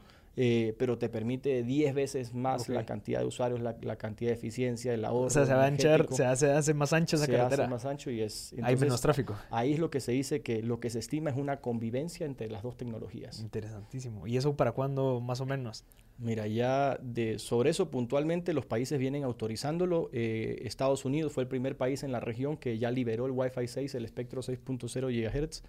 eh, 0.42 0.74
pero 0.78 0.98
te 0.98 1.10
permite 1.10 1.64
10 1.64 1.94
veces 1.94 2.34
más 2.34 2.70
la 2.70 2.86
cantidad 2.86 3.20
de 3.20 3.26
usuarios, 3.26 3.60
la, 3.60 3.76
la 3.82 3.98
cantidad 3.98 4.32
de 4.32 4.38
eficiencia, 4.38 4.94
el 4.94 5.04
ahorro 5.04 5.26
O 5.26 5.30
sea, 5.30 5.46
se 5.46 5.54
va 5.54 5.66
a 5.66 5.68
anchar, 5.68 6.08
se 6.12 6.24
hace, 6.24 6.50
hace 6.50 6.74
más 6.74 6.94
ancha 6.94 7.18
esa 7.18 7.26
se 7.26 7.34
hace 7.34 7.42
carretera. 7.42 7.68
más 7.68 7.84
ancho 7.84 8.10
y 8.10 8.22
es... 8.22 8.54
Hay 8.54 8.60
entonces, 8.60 8.80
menos 8.80 9.02
tráfico. 9.02 9.36
Ahí 9.52 9.74
es 9.74 9.80
lo 9.80 9.90
que 9.90 10.00
se 10.00 10.14
dice 10.14 10.42
que 10.42 10.64
lo 10.64 10.80
que 10.80 10.90
se 10.92 11.00
estima 11.00 11.30
es 11.30 11.36
una 11.36 11.58
convivencia 11.58 12.26
entre 12.26 12.50
las 12.50 12.64
dos 12.64 12.78
tecnologías. 12.78 13.42
Interesantísimo. 13.42 14.28
¿Y 14.28 14.38
eso 14.38 14.56
para 14.56 14.72
cuándo 14.72 15.20
más 15.20 15.42
o 15.42 15.46
menos? 15.46 15.84
Mira, 16.20 16.48
ya 16.48 16.98
de, 17.02 17.38
sobre 17.38 17.72
eso 17.72 17.92
puntualmente 17.92 18.54
los 18.54 18.66
países 18.66 18.98
vienen 18.98 19.26
autorizándolo. 19.26 20.10
Eh, 20.14 20.62
Estados 20.64 21.04
Unidos 21.04 21.34
fue 21.34 21.44
el 21.44 21.50
primer 21.50 21.76
país 21.76 22.04
en 22.04 22.14
la 22.14 22.22
región 22.22 22.56
que 22.56 22.78
ya 22.78 22.92
liberó 22.92 23.26
el 23.26 23.34
Wi-Fi 23.34 23.68
6, 23.68 23.94
el 23.96 24.06
espectro 24.06 24.42
6.0 24.42 24.88
GHz, 24.88 25.64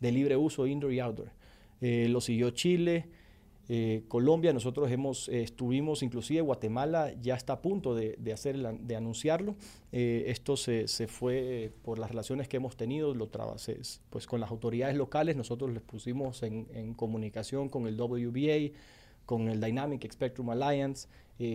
de 0.00 0.12
libre 0.12 0.38
uso 0.38 0.66
indoor 0.66 0.94
y 0.94 1.00
outdoor. 1.00 1.28
Eh, 1.82 2.08
lo 2.08 2.22
siguió 2.22 2.48
Chile, 2.52 3.10
eh, 3.68 4.02
Colombia, 4.08 4.52
nosotros 4.52 4.90
hemos, 4.90 5.28
eh, 5.28 5.42
estuvimos, 5.42 6.02
inclusive 6.02 6.40
Guatemala 6.42 7.12
ya 7.20 7.34
está 7.34 7.54
a 7.54 7.62
punto 7.62 7.94
de, 7.94 8.16
de 8.18 8.32
hacer 8.32 8.56
de 8.58 8.96
anunciarlo. 8.96 9.54
Eh, 9.92 10.24
esto 10.26 10.56
se, 10.56 10.86
se 10.88 11.06
fue 11.06 11.64
eh, 11.64 11.70
por 11.82 11.98
las 11.98 12.10
relaciones 12.10 12.48
que 12.48 12.58
hemos 12.58 12.76
tenido, 12.76 13.14
lo 13.14 13.28
se- 13.58 13.80
pues 14.10 14.26
con 14.26 14.40
las 14.40 14.50
autoridades 14.50 14.96
locales, 14.96 15.36
nosotros 15.36 15.72
les 15.72 15.82
pusimos 15.82 16.42
en, 16.42 16.66
en 16.74 16.94
comunicación 16.94 17.68
con 17.68 17.86
el 17.86 18.00
WBA, 18.00 18.72
con 19.26 19.48
el 19.48 19.60
Dynamic 19.60 20.10
Spectrum 20.12 20.50
Alliance, 20.50 21.08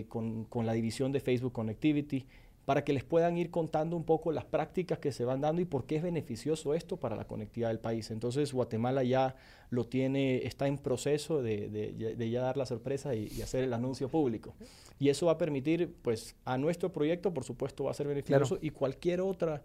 con, 0.10 0.44
con 0.46 0.66
la 0.66 0.74
división 0.74 1.12
de 1.12 1.20
Facebook 1.20 1.54
Connectivity, 1.54 2.26
para 2.70 2.84
que 2.84 2.94
les 2.94 3.04
puedan 3.04 3.36
ir 3.36 3.50
contando 3.50 3.98
un 3.98 4.04
poco 4.04 4.32
las 4.32 4.46
prácticas 4.46 5.00
que 5.00 5.12
se 5.12 5.26
van 5.26 5.42
dando 5.42 5.60
y 5.60 5.66
por 5.66 5.86
qué 5.88 5.96
es 5.96 6.04
beneficioso 6.04 6.76
esto 6.76 6.98
para 6.98 7.16
la 7.16 7.26
conectividad 7.26 7.70
del 7.70 7.80
país. 7.80 8.12
Entonces 8.12 8.54
Guatemala 8.54 9.02
ya 9.04 9.36
lo 9.72 9.88
tiene, 9.88 10.46
está 10.46 10.68
en 10.68 10.78
proceso 10.78 11.42
de, 11.42 11.68
de- 11.68 11.94
de- 11.94 12.16
de 12.16 12.30
ya 12.30 12.42
dar 12.44 12.58
la 12.58 12.68
sorpresa 12.68 13.16
y, 13.16 13.28
y 13.36 13.42
hacer 13.42 13.64
el 13.64 13.74
anuncio 13.74 14.08
público. 14.08 14.54
Y 15.00 15.10
eso 15.10 15.26
va 15.26 15.32
a 15.32 15.38
permitir, 15.40 15.96
pues, 16.04 16.36
a 16.46 16.60
nuestro 16.60 16.92
proyecto, 16.92 17.34
por 17.34 17.44
supuesto, 17.44 17.86
va 17.86 17.90
a 17.92 17.96
ser 17.96 18.06
beneficioso 18.08 18.60
y 18.62 18.70
cualquier 18.70 19.22
otra 19.22 19.64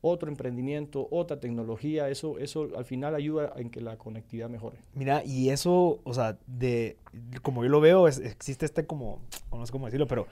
otro 0.00 0.30
emprendimiento, 0.30 1.06
otra 1.10 1.38
tecnología, 1.40 2.08
eso, 2.08 2.38
eso 2.38 2.68
al 2.78 2.86
final 2.86 3.14
ayuda 3.14 3.52
en 3.56 3.68
que 3.68 3.82
la 3.82 3.98
conectividad 3.98 4.48
mejore. 4.48 4.78
Mira, 4.94 5.22
y 5.22 5.50
eso, 5.50 6.00
o 6.02 6.14
sea, 6.14 6.38
de 6.46 6.96
como 7.42 7.62
yo 7.62 7.68
lo 7.68 7.80
veo, 7.80 8.08
es- 8.08 8.20
existe 8.20 8.64
este 8.64 8.86
como, 8.86 9.20
no 9.52 9.66
sé 9.66 9.72
cómo 9.72 9.84
decirlo, 9.84 10.06
pero 10.06 10.26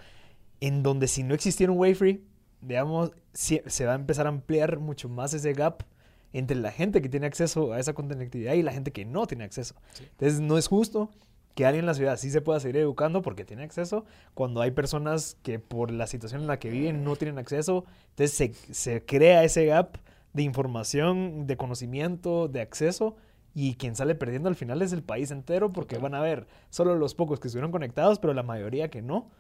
en 0.61 0.83
donde 0.83 1.09
si 1.09 1.23
no 1.23 1.35
existiera 1.35 1.73
un 1.73 1.79
Wi-Fi, 1.79 2.23
digamos, 2.61 3.13
se 3.33 3.87
va 3.87 3.93
a 3.93 3.97
empezar 3.97 4.27
a 4.27 4.31
ampliar 4.31 4.79
mucho 4.79 5.09
más 5.09 5.35
ese 5.35 5.53
gap 5.53 5.85
entre 6.33 6.57
la 6.57 6.71
gente 6.71 7.01
que 7.01 7.09
tiene 7.09 7.27
acceso 7.27 7.73
a 7.73 7.81
esa 7.81 7.95
conectividad 7.95 8.55
y 8.55 8.63
la 8.63 8.73
gente 8.73 8.93
que 8.93 9.05
no 9.05 9.27
tiene 9.27 9.45
acceso. 9.45 9.75
Entonces, 10.01 10.41
no 10.41 10.59
es 10.59 10.67
justo 10.69 11.11
que 11.55 11.65
alguien 11.65 11.85
en 11.85 11.87
la 11.87 11.95
ciudad 11.95 12.19
sí 12.19 12.31
se 12.31 12.43
pueda 12.43 12.61
seguir 12.61 12.77
educando 12.77 13.23
porque 13.23 13.45
tiene 13.45 13.63
acceso, 13.63 14.05
cuando 14.35 14.61
hay 14.61 14.73
personas 14.73 15.39
que 15.43 15.59
por 15.59 15.91
la 15.91 16.07
situación 16.07 16.43
en 16.43 16.47
la 16.47 16.59
que 16.59 16.69
viven 16.69 17.05
no 17.05 17.17
tienen 17.17 17.39
acceso. 17.39 17.87
Entonces, 18.11 18.33
se, 18.33 18.75
se 18.75 19.05
crea 19.05 19.45
ese 19.45 19.65
gap 19.65 19.97
de 20.35 20.43
información, 20.43 21.47
de 21.47 21.57
conocimiento, 21.57 22.49
de 22.49 22.61
acceso, 22.61 23.17
y 23.55 23.77
quien 23.77 23.97
sale 23.97 24.15
perdiendo 24.15 24.51
al 24.51 24.57
final 24.57 24.83
es 24.83 24.93
el 24.93 25.03
país 25.03 25.31
entero 25.31 25.73
porque 25.73 25.95
Total. 25.95 26.11
van 26.11 26.21
a 26.21 26.23
ver 26.23 26.47
solo 26.69 26.95
los 26.95 27.15
pocos 27.15 27.41
que 27.41 27.49
estuvieron 27.49 27.73
conectados, 27.73 28.19
pero 28.19 28.35
la 28.35 28.43
mayoría 28.43 28.91
que 28.91 29.01
no. 29.01 29.31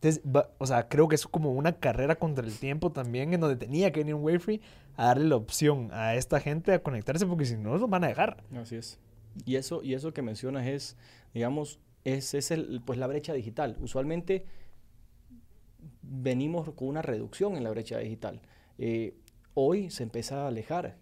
Entonces, 0.00 0.22
va- 0.24 0.50
o 0.58 0.66
sea, 0.66 0.88
creo 0.88 1.08
que 1.08 1.16
es 1.16 1.26
como 1.26 1.50
una 1.52 1.72
carrera 1.72 2.14
contra 2.16 2.46
el 2.46 2.56
tiempo 2.56 2.92
también, 2.92 3.34
en 3.34 3.40
donde 3.40 3.56
tenía 3.56 3.90
que 3.92 4.00
venir 4.00 4.14
un 4.14 4.22
Wi-Fi 4.24 4.60
a 4.96 5.06
darle 5.06 5.26
la 5.28 5.36
opción 5.36 5.90
a 5.92 6.14
esta 6.14 6.38
gente 6.40 6.72
a 6.72 6.82
conectarse, 6.82 7.26
porque 7.26 7.44
si 7.44 7.56
no, 7.56 7.76
los 7.76 7.90
van 7.90 8.04
a 8.04 8.08
dejar. 8.08 8.42
Así 8.56 8.76
es. 8.76 8.98
Y 9.44 9.56
eso, 9.56 9.82
y 9.82 9.94
eso 9.94 10.12
que 10.12 10.22
mencionas 10.22 10.66
es, 10.66 10.96
digamos, 11.34 11.80
es, 12.04 12.34
es 12.34 12.50
el, 12.52 12.80
pues 12.84 12.98
la 12.98 13.06
brecha 13.08 13.32
digital. 13.32 13.76
Usualmente 13.80 14.44
venimos 16.02 16.70
con 16.74 16.88
una 16.88 17.02
reducción 17.02 17.56
en 17.56 17.64
la 17.64 17.70
brecha 17.70 17.98
digital. 17.98 18.40
Eh, 18.78 19.14
hoy 19.54 19.90
se 19.90 20.02
empieza 20.04 20.44
a 20.44 20.48
alejar 20.48 20.96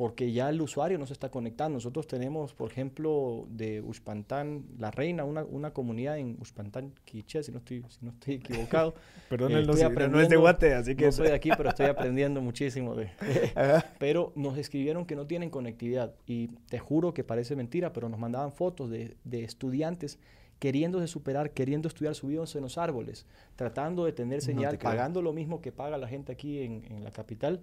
porque 0.00 0.32
ya 0.32 0.48
el 0.48 0.62
usuario 0.62 0.96
no 0.96 1.04
se 1.04 1.12
está 1.12 1.30
conectando. 1.30 1.74
Nosotros 1.74 2.06
tenemos, 2.06 2.54
por 2.54 2.70
ejemplo, 2.70 3.44
de 3.50 3.82
Uxpantán, 3.82 4.64
La 4.78 4.90
Reina, 4.90 5.24
una, 5.24 5.44
una 5.44 5.74
comunidad 5.74 6.16
en 6.16 6.38
Uxpantán, 6.40 6.94
Quiché, 7.04 7.42
si 7.42 7.52
no 7.52 7.58
estoy, 7.58 7.84
si 7.86 8.06
no 8.06 8.12
estoy 8.12 8.36
equivocado. 8.36 8.94
Estoy 9.30 9.76
si- 9.76 9.84
pero 9.94 10.08
no 10.08 10.18
es 10.18 10.30
de 10.30 10.36
Guate, 10.36 10.72
así 10.72 10.96
que... 10.96 11.04
No 11.04 11.12
soy 11.12 11.28
de 11.28 11.34
aquí, 11.34 11.50
pero 11.54 11.68
estoy 11.68 11.84
aprendiendo 11.90 12.40
muchísimo 12.40 12.94
de, 12.94 13.10
pero 13.98 14.32
nos 14.36 14.56
escribieron 14.56 15.04
que 15.04 15.16
no 15.16 15.26
tienen 15.26 15.50
conectividad 15.50 16.14
y 16.26 16.48
te 16.70 16.78
juro 16.78 17.12
que 17.12 17.22
parece 17.22 17.54
mentira, 17.54 17.92
pero 17.92 18.08
nos 18.08 18.18
mandaban 18.18 18.52
fotos 18.52 18.88
de, 18.88 19.18
de 19.24 19.44
estudiantes 19.44 20.18
queriéndose 20.60 21.08
superar, 21.08 21.50
queriendo 21.50 21.88
estudiar 21.88 22.14
subidos 22.14 22.56
en 22.56 22.62
los 22.62 22.78
árboles, 22.78 23.26
tratando 23.54 24.06
de 24.06 24.12
tener 24.14 24.38
No 24.38 24.46
señal, 24.46 24.78
te 24.78 24.82
pagando 24.82 25.20
lo 25.20 25.34
mismo 25.34 25.60
que 25.60 25.72
paga 25.72 25.98
la 25.98 26.08
gente 26.08 26.32
aquí 26.32 26.60
en, 26.62 26.86
en 26.90 27.04
la 27.04 27.10
capital 27.10 27.60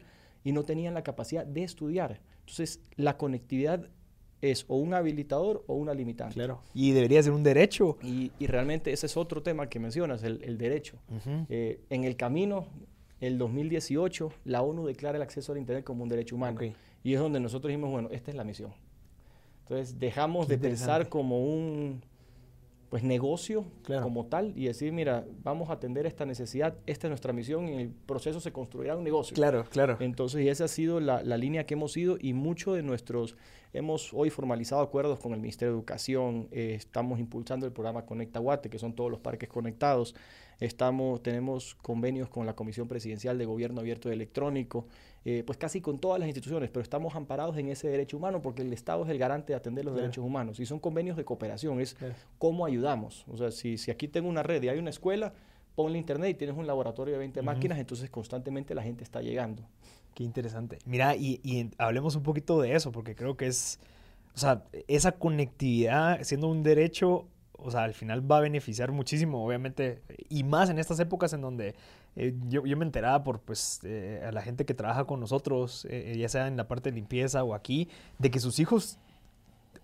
y 0.47 0.53
no 0.53 0.63
tenían 0.63 0.93
la 0.93 1.03
capacidad 1.03 1.45
de 1.45 1.63
estudiar. 1.63 2.21
Entonces, 2.39 2.79
la 2.95 3.17
conectividad 3.17 3.89
es 4.41 4.63
o 4.69 4.77
un 4.77 4.93
habilitador 4.93 5.65
o 5.67 5.75
una 5.75 5.93
limitante. 5.93 6.35
Claro. 6.35 6.61
Y 6.73 6.91
debería 6.91 7.21
ser 7.21 7.33
un 7.33 7.43
derecho. 7.43 7.97
Y, 8.01 8.31
y 8.39 8.47
realmente 8.47 8.93
ese 8.93 9.07
es 9.07 9.17
otro 9.17 9.43
tema 9.43 9.67
que 9.67 9.77
mencionas, 9.81 10.23
el, 10.23 10.41
el 10.45 10.57
derecho. 10.57 10.99
Eh, 11.49 11.81
en 11.89 12.05
el 12.05 12.15
camino, 12.15 12.67
el 13.19 13.37
2018, 13.37 14.31
la 14.45 14.61
ONU 14.61 14.85
declara 14.85 15.17
el 15.17 15.21
acceso 15.21 15.51
al 15.51 15.57
Internet 15.57 15.83
como 15.83 16.03
un 16.03 16.07
derecho 16.07 16.37
humano. 16.37 16.61
Y 17.03 17.13
es 17.13 17.19
donde 17.19 17.41
nosotros 17.41 17.67
dijimos, 17.67 17.91
bueno, 17.91 18.07
esta 18.13 18.31
es 18.31 18.37
la 18.37 18.45
misión. 18.45 18.71
Entonces 19.63 19.99
dejamos 19.99 20.47
de 20.47 20.57
pensar 20.57 21.09
como 21.09 21.43
un 21.43 22.01
pues 22.97 23.03
negocio 23.03 23.63
como 24.01 24.25
tal 24.25 24.53
y 24.55 24.65
decir, 24.65 24.91
mira, 24.91 25.23
vamos 25.43 25.69
a 25.69 25.73
atender 25.73 26.07
esta 26.07 26.25
necesidad, 26.25 26.73
esta 26.87 27.05
es 27.05 27.09
nuestra 27.09 27.31
misión 27.31 27.69
y 27.69 27.73
en 27.73 27.79
el 27.79 27.89
proceso 27.89 28.39
se 28.39 28.51
construirá 28.51 28.97
un 28.97 29.03
negocio. 29.03 29.35
Claro, 29.35 29.65
claro. 29.69 29.97
Entonces, 29.99 30.43
y 30.43 30.49
esa 30.49 30.65
ha 30.65 30.67
sido 30.67 30.99
la, 30.99 31.21
línea 31.37 31.67
que 31.67 31.75
hemos 31.75 31.95
ido 31.95 32.17
y 32.19 32.33
muchos 32.33 32.75
de 32.75 32.81
nuestros, 32.81 33.37
hemos 33.71 34.15
hoy 34.15 34.31
formalizado 34.31 34.81
acuerdos 34.81 35.19
con 35.19 35.33
el 35.33 35.39
Ministerio 35.39 35.73
de 35.73 35.77
Educación, 35.77 36.47
eh, 36.51 36.73
estamos 36.75 37.19
impulsando 37.19 37.67
el 37.67 37.71
programa 37.71 38.03
Conecta 38.03 38.39
Guate, 38.39 38.67
que 38.67 38.79
son 38.79 38.93
todos 38.93 39.11
los 39.11 39.19
parques 39.19 39.47
conectados, 39.47 40.15
estamos, 40.59 41.21
tenemos 41.21 41.75
convenios 41.75 42.29
con 42.29 42.45
la 42.45 42.55
Comisión 42.55 42.87
Presidencial 42.87 43.37
de 43.37 43.45
Gobierno 43.45 43.81
Abierto 43.81 44.09
y 44.09 44.13
Electrónico, 44.13 44.87
eh, 45.25 45.43
pues 45.45 45.57
casi 45.57 45.81
con 45.81 45.99
todas 45.99 46.19
las 46.19 46.27
instituciones, 46.27 46.69
pero 46.69 46.81
estamos 46.81 47.15
amparados 47.15 47.57
en 47.57 47.69
ese 47.69 47.89
derecho 47.89 48.17
humano 48.17 48.41
porque 48.41 48.61
el 48.61 48.73
Estado 48.73 49.03
es 49.03 49.09
el 49.09 49.17
garante 49.17 49.53
de 49.53 49.57
atender 49.57 49.85
los 49.85 49.95
derechos 49.95 50.23
humanos 50.23 50.59
y 50.59 50.65
son 50.65 50.79
convenios 50.79 51.17
de 51.17 51.25
cooperación, 51.25 51.79
es 51.81 51.95
cómo 52.37 52.65
ayudamos. 52.65 53.25
O 53.27 53.37
sea, 53.37 53.51
si, 53.51 53.77
si 53.77 53.91
aquí 53.91 54.07
tengo 54.07 54.29
una 54.29 54.43
red 54.43 54.63
y 54.63 54.69
hay 54.69 54.79
una 54.79 54.89
escuela, 54.89 55.33
ponle 55.75 55.99
internet 55.99 56.31
y 56.31 56.33
tienes 56.33 56.57
un 56.57 56.65
laboratorio 56.65 57.13
de 57.13 57.19
20 57.19 57.41
máquinas, 57.43 57.77
entonces 57.77 58.09
constantemente 58.09 58.73
la 58.73 58.81
gente 58.81 59.03
está 59.03 59.21
llegando. 59.21 59.63
Qué 60.15 60.23
interesante. 60.23 60.79
Mira, 60.85 61.15
y, 61.15 61.39
y, 61.43 61.69
hablemos 61.77 62.15
un 62.15 62.23
poquito 62.23 62.59
de 62.59 62.73
eso, 62.73 62.91
porque 62.91 63.13
creo 63.13 63.37
que 63.37 63.45
es, 63.45 63.79
o 64.33 64.39
sea, 64.39 64.63
esa 64.87 65.11
conectividad 65.11 66.23
siendo 66.23 66.47
un 66.47 66.63
derecho, 66.63 67.27
o 67.57 67.71
sea, 67.71 67.83
al 67.83 67.93
final 67.93 68.29
va 68.29 68.37
a 68.37 68.41
beneficiar 68.41 68.91
muchísimo, 68.91 69.45
obviamente, 69.45 70.01
y 70.29 70.43
más 70.43 70.69
en 70.69 70.79
estas 70.79 70.99
épocas 70.99 71.33
en 71.33 71.41
donde 71.41 71.75
eh, 72.15 72.35
yo, 72.47 72.65
yo, 72.65 72.77
me 72.77 72.85
enteraba 72.85 73.23
por 73.23 73.39
pues, 73.39 73.79
eh, 73.83 74.23
a 74.27 74.31
la 74.31 74.41
gente 74.41 74.65
que 74.65 74.73
trabaja 74.73 75.05
con 75.05 75.19
nosotros, 75.19 75.85
eh, 75.89 76.15
ya 76.17 76.29
sea 76.29 76.47
en 76.47 76.57
la 76.57 76.67
parte 76.67 76.89
de 76.89 76.95
limpieza 76.95 77.43
o 77.43 77.53
aquí, 77.53 77.89
de 78.17 78.31
que 78.31 78.39
sus 78.39 78.59
hijos 78.59 78.97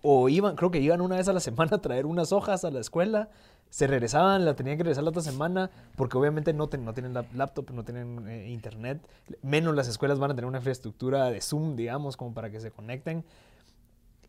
o 0.01 0.29
iban, 0.29 0.55
creo 0.55 0.71
que 0.71 0.79
iban 0.79 1.01
una 1.01 1.15
vez 1.15 1.27
a 1.27 1.33
la 1.33 1.39
semana 1.39 1.77
a 1.77 1.81
traer 1.81 2.05
unas 2.05 2.31
hojas 2.31 2.65
a 2.65 2.71
la 2.71 2.79
escuela, 2.79 3.29
se 3.69 3.87
regresaban, 3.87 4.45
la 4.45 4.55
tenían 4.55 4.77
que 4.77 4.83
regresar 4.83 5.03
la 5.03 5.11
otra 5.11 5.21
semana, 5.21 5.71
porque 5.95 6.17
obviamente 6.17 6.53
no, 6.53 6.69
no 6.77 6.93
tienen 6.93 7.13
laptop, 7.33 7.71
no 7.71 7.83
tienen 7.83 8.27
internet, 8.47 8.99
menos 9.41 9.75
las 9.75 9.87
escuelas 9.87 10.19
van 10.19 10.31
a 10.31 10.35
tener 10.35 10.47
una 10.47 10.59
infraestructura 10.59 11.31
de 11.31 11.41
Zoom, 11.41 11.75
digamos, 11.75 12.17
como 12.17 12.33
para 12.33 12.51
que 12.51 12.59
se 12.59 12.69
conecten. 12.69 13.23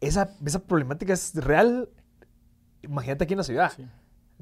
Esa, 0.00 0.30
esa 0.44 0.60
problemática 0.60 1.12
es 1.12 1.34
real, 1.34 1.88
imagínate 2.84 3.24
aquí 3.24 3.34
en 3.34 3.38
la 3.38 3.44
ciudad 3.44 3.72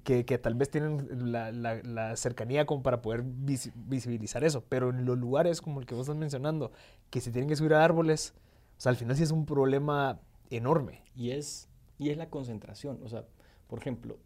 que, 0.05 0.25
tal 0.39 0.55
vez 0.55 0.71
tienen 0.71 1.33
la, 1.33 2.17
cercanía 2.17 2.67
como 2.67 2.83
para 2.83 3.03
poder 3.03 3.23
visibilizar 3.25 4.43
eso, 4.43 4.65
pero 4.69 4.91
en 4.91 5.05
los 5.05 5.19
lugares 5.19 5.61
como 5.61 5.81
el 5.81 5.87
que 5.87 5.95
vos 5.95 6.03
estás 6.03 6.17
mencionando, 6.17 6.73
que 7.11 7.21
se 7.21 7.31
tienen 7.31 7.49
que 7.49 7.57
subir 7.57 7.75
a 7.75 7.85
árboles, 7.85 8.35
o 8.79 8.81
sea, 8.81 8.91
al 8.91 8.97
final 8.97 9.17
sí 9.17 9.23
es 9.23 9.31
un 9.31 9.47
problema 9.47 10.21
enorme. 10.51 11.03
Y 11.15 11.31
es, 11.31 11.69
y 11.99 12.11
es 12.11 12.17
la 12.17 12.29
concentración, 12.31 13.01
o 13.05 13.09
sea, 13.09 13.25
por 13.69 13.79
ejemplo, 13.79 14.19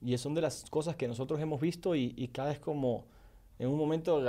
y 0.00 0.16
son 0.18 0.34
de 0.34 0.40
las 0.40 0.64
cosas 0.70 0.96
que 0.96 1.08
nosotros 1.08 1.40
hemos 1.40 1.60
visto 1.60 1.94
y, 1.94 2.28
cada 2.32 2.50
vez 2.50 2.58
como 2.58 3.06
en 3.58 3.68
un 3.68 3.78
momento 3.78 4.20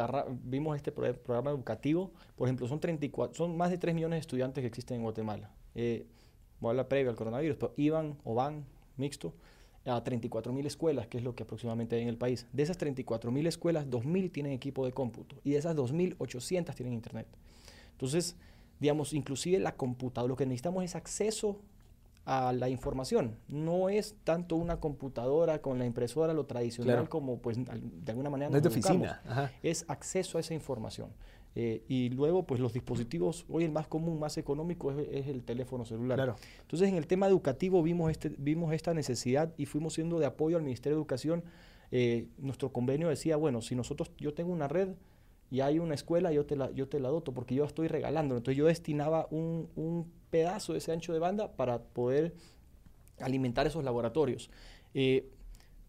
vimos 0.44 0.76
este 0.76 0.92
programa 0.92 1.52
educativo, 1.52 2.12
por 2.36 2.48
ejemplo, 2.48 2.68
son, 2.68 2.80
34, 2.80 3.36
son 3.36 3.58
más 3.58 3.70
de 3.70 3.78
3 3.78 3.96
millones 3.96 4.18
de 4.18 4.22
estudiantes 4.22 4.62
que 4.62 4.68
existen 4.68 4.98
en 4.98 5.04
Guatemala. 5.04 5.52
Eh, 5.74 6.06
voy 6.60 6.70
a 6.70 6.72
hablar 6.72 6.88
previo 6.88 7.10
al 7.10 7.16
coronavirus, 7.16 7.58
pero 7.58 7.74
iban 7.78 8.18
o 8.24 8.36
van 8.36 8.66
mixto 8.98 9.34
a 9.86 10.04
34.000 10.04 10.66
escuelas, 10.66 11.08
que 11.08 11.18
es 11.18 11.24
lo 11.24 11.36
que 11.36 11.44
aproximadamente 11.44 11.96
hay 11.96 12.02
en 12.02 12.08
el 12.08 12.18
país. 12.18 12.48
De 12.54 12.64
esas 12.64 12.80
34.000 12.80 13.48
escuelas, 13.48 13.88
2.000 13.88 14.32
tienen 14.32 14.52
equipo 14.52 14.86
de 14.86 14.92
cómputo 14.92 15.36
y 15.44 15.52
de 15.52 15.58
esas 15.58 15.76
2.800 15.76 16.74
tienen 16.74 16.94
internet. 16.94 17.28
Entonces, 17.92 18.36
digamos, 18.80 19.14
inclusive 19.14 19.60
la 19.60 19.76
computadora, 19.76 20.30
lo 20.30 20.36
que 20.36 20.46
necesitamos 20.46 20.84
es 20.84 20.96
acceso 20.96 21.62
a 22.26 22.52
la 22.54 22.70
información. 22.70 23.38
No 23.48 23.90
es 23.90 24.16
tanto 24.24 24.56
una 24.56 24.80
computadora 24.80 25.62
con 25.62 25.78
la 25.78 25.86
impresora, 25.86 26.34
lo 26.34 26.46
tradicional, 26.46 27.08
como 27.08 27.38
pues 27.38 27.58
de 27.64 28.12
alguna 28.12 28.32
manera... 28.32 28.50
No 28.50 28.58
es 28.58 28.64
de 28.64 28.70
oficina. 28.70 29.22
Es 29.62 29.86
acceso 29.88 30.40
a 30.40 30.42
esa 30.42 30.56
información. 30.56 31.12
Eh, 31.58 31.84
y 31.88 32.10
luego, 32.10 32.46
pues 32.46 32.60
los 32.60 32.74
dispositivos, 32.74 33.46
hoy 33.50 33.64
el 33.64 33.72
más 33.72 33.88
común, 33.88 34.20
más 34.20 34.38
económico 34.38 34.92
es, 34.92 35.28
el 35.28 35.44
teléfono 35.44 35.86
celular. 35.86 36.36
Entonces, 36.62 36.90
en 36.90 36.96
el 36.96 37.08
tema 37.08 37.28
educativo 37.28 37.82
vimos, 37.82 38.12
este, 38.12 38.30
vimos 38.38 38.74
esta 38.74 38.94
necesidad 38.94 39.54
y 39.58 39.66
fuimos 39.66 39.94
siendo 39.94 40.20
de 40.20 40.26
apoyo 40.26 40.58
al 40.58 40.64
Ministerio 40.64 40.98
de 40.98 41.02
Educación. 41.02 41.44
Eh, 41.92 42.28
nuestro 42.38 42.74
convenio 42.74 43.08
decía, 43.08 43.38
bueno, 43.38 43.62
si 43.62 43.74
nosotros, 43.74 44.12
yo 44.18 44.34
tengo 44.34 44.52
una 44.52 44.68
red 44.68 44.90
y 45.50 45.62
hay 45.62 45.80
una 45.80 45.96
escuela, 45.96 46.34
yo 46.34 46.46
te 46.46 46.58
la, 46.58 46.72
yo 46.72 46.90
te 46.90 47.00
la 47.00 47.08
doto 47.08 47.34
porque 47.34 47.56
yo 47.56 47.64
estoy 47.64 47.88
regalando. 47.88 48.36
Entonces, 48.36 48.58
yo 48.58 48.66
destinaba 48.66 49.28
un, 49.32 49.70
un 49.76 50.12
pedazo 50.30 50.74
de 50.74 50.80
ese 50.80 50.92
ancho 50.92 51.14
de 51.14 51.20
banda 51.20 51.56
para 51.56 51.82
poder 51.82 52.34
alimentar 53.20 53.66
esos 53.66 53.86
laboratorios. 53.86 54.50
Eh, 54.94 55.30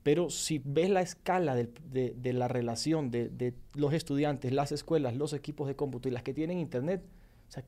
pero 0.07 0.31
si 0.31 0.63
ves 0.65 0.89
la 0.89 1.01
escala 1.01 1.57
de, 1.57 2.33
la 2.33 2.47
relación 2.47 3.11
de, 3.11 3.55
los 3.75 3.93
estudiantes, 3.93 4.53
las 4.53 4.71
escuelas, 4.71 5.17
los 5.17 5.33
equipos 5.33 5.67
de 5.67 5.75
cómputo 5.75 6.09
y 6.09 6.13
las 6.13 6.23
que 6.23 6.33
tienen 6.33 6.61
internet, 6.61 7.03
o 7.49 7.51
sea, 7.51 7.65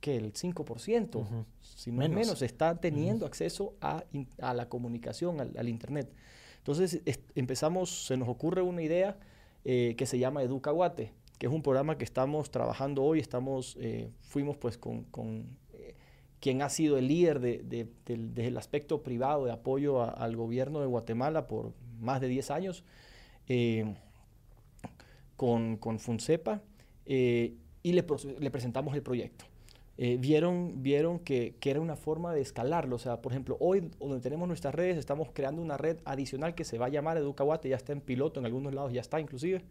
que 0.00 0.16
el 0.16 0.32
5%, 0.32 1.44
si 1.60 1.92
no 1.92 1.98
menos. 1.98 2.16
menos, 2.16 2.40
está 2.40 2.80
teniendo 2.80 3.26
acceso 3.26 3.74
a, 3.82 4.04
la 4.54 4.70
comunicación, 4.70 5.38
al, 5.38 5.68
internet. 5.68 6.10
Entonces 6.56 7.02
empezamos, 7.34 8.06
se 8.06 8.16
nos 8.16 8.30
ocurre 8.30 8.62
una 8.62 8.80
idea 8.80 9.18
eh, 9.66 9.96
que 9.98 10.06
se 10.06 10.18
llama 10.18 10.42
Educaguate, 10.42 11.12
que 11.36 11.46
es 11.46 11.52
un 11.52 11.60
programa 11.60 11.98
que 11.98 12.04
estamos 12.04 12.50
trabajando 12.50 13.02
hoy, 13.02 13.20
estamos, 13.20 13.76
eh, 13.78 14.08
fuimos 14.22 14.56
pues 14.56 14.78
con 14.78 15.04
quien 16.44 16.60
ha 16.60 16.68
sido 16.68 16.98
el 16.98 17.08
líder 17.08 17.40
de, 17.40 17.88
del, 18.04 18.56
aspecto 18.58 19.02
privado 19.02 19.46
de 19.46 19.52
apoyo 19.52 20.02
al 20.02 20.36
gobierno 20.36 20.80
de 20.80 20.86
Guatemala 20.86 21.48
por 21.48 21.72
más 22.02 22.20
de 22.20 22.28
10 22.28 22.50
años, 22.50 22.84
eh, 23.48 23.94
con, 25.38 25.78
con, 25.78 25.98
FUNCEPA, 25.98 26.60
eh, 27.06 27.54
y 27.82 27.92
le, 27.92 28.04
le, 28.40 28.50
presentamos 28.50 28.94
el 28.94 29.02
proyecto. 29.02 29.46
Eh, 29.96 30.18
vieron 30.20 30.82
vieron 30.82 31.18
que, 31.18 31.54
que, 31.60 31.70
era 31.70 31.80
una 31.80 31.96
forma 31.96 32.34
de 32.34 32.42
escalarlo. 32.42 32.96
O 32.96 32.98
sea, 32.98 33.22
por 33.22 33.32
ejemplo, 33.32 33.56
hoy 33.58 33.90
donde 33.98 34.20
tenemos 34.20 34.46
nuestras 34.46 34.74
redes, 34.74 34.98
estamos 34.98 35.30
creando 35.32 35.62
una 35.62 35.78
red 35.78 35.96
adicional 36.04 36.54
que 36.54 36.64
se 36.64 36.76
va 36.76 36.86
a 36.86 36.90
llamar 36.90 37.16
Educaguate, 37.16 37.70
ya 37.70 37.76
está 37.76 37.94
en 37.94 38.02
piloto, 38.02 38.38
en 38.38 38.44
algunos 38.44 38.74
lados 38.74 38.92
ya 38.92 39.00
está 39.00 39.18
inclusive, 39.18 39.62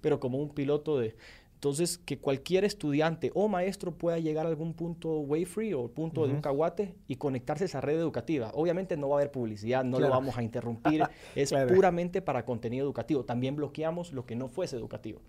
pero 0.00 0.18
como 0.18 0.38
un 0.38 0.48
piloto 0.48 0.98
de, 0.98 1.14
entonces, 1.62 1.96
que 1.96 2.18
cualquier 2.18 2.64
estudiante 2.64 3.30
o 3.34 3.46
maestro 3.46 3.94
pueda 3.94 4.18
llegar 4.18 4.46
a 4.46 4.48
algún 4.48 4.74
punto 4.74 5.20
way 5.20 5.44
free 5.44 5.72
o 5.74 5.86
punto 5.86 6.26
de 6.26 6.34
un 6.34 6.40
caguate 6.40 6.96
y 7.06 7.14
conectarse 7.14 7.62
a 7.62 7.66
esa 7.66 7.80
red 7.80 8.00
educativa. 8.00 8.50
Obviamente 8.54 8.96
no 8.96 9.08
va 9.08 9.14
a 9.14 9.18
haber 9.20 9.30
publicidad, 9.30 9.84
no 9.84 10.00
lo 10.00 10.10
vamos 10.10 10.36
a 10.36 10.42
interrumpir, 10.42 11.04
es 11.36 11.54
puramente 11.72 12.20
para 12.20 12.44
contenido 12.44 12.84
educativo. 12.84 13.24
También 13.24 13.54
bloqueamos 13.54 14.12
lo 14.12 14.26
que 14.26 14.34
no 14.34 14.48
fuese 14.48 14.74
educativo. 14.74 15.20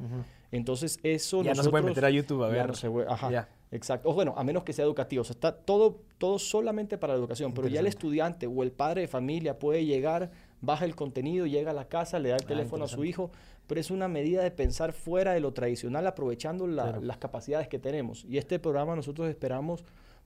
Entonces, 0.52 0.98
eso 1.04 1.44
Ya 1.44 1.54
no 1.54 1.62
se 1.62 1.70
puede 1.70 1.84
meter 1.84 2.04
a 2.04 2.10
YouTube 2.10 2.42
a 2.42 2.48
ver. 2.48 2.72
ajá, 3.08 3.50
exacto. 3.70 4.10
O 4.10 4.16
bueno, 4.16 4.34
a 4.36 4.44
menos 4.44 4.64
que 4.64 4.74
sea 4.74 4.86
educativo. 4.86 5.22
O 5.22 5.26
sea, 5.26 5.36
está 5.36 5.52
todo, 5.52 6.02
todo 6.18 6.40
solamente 6.40 6.98
para 6.98 7.14
la 7.14 7.20
educación, 7.20 7.54
pero 7.54 7.68
ya 7.68 7.80
el 7.80 7.86
estudiante 7.86 8.48
o 8.48 8.64
el 8.64 8.72
padre 8.72 9.02
de 9.02 9.08
familia 9.08 9.60
puede 9.60 9.86
llegar, 9.86 10.32
baja 10.62 10.86
el 10.86 10.96
contenido, 10.96 11.46
llega 11.46 11.70
a 11.70 11.76
la 11.76 11.88
casa, 11.88 12.18
le 12.18 12.30
da 12.30 12.38
el 12.38 12.44
ah, 12.46 12.48
teléfono 12.48 12.86
a 12.86 12.88
su 12.88 13.06
hijo 13.06 13.30
pero 13.68 13.80
es 13.80 13.92
una 13.92 14.08
medida 14.08 14.44
de 14.44 14.52
pensar 14.52 14.94
fuera 14.94 15.34
de 15.34 15.40
lo 15.40 15.54
tradicional, 15.54 16.06
aprovechando 16.08 16.68
las 16.68 17.18
capacidades 17.18 17.68
que 17.68 17.80
tenemos. 17.80 18.26
Y 18.26 18.38
este 18.38 18.60
programa 18.60 18.96
nosotros 18.96 19.30
esperamos 19.30 19.84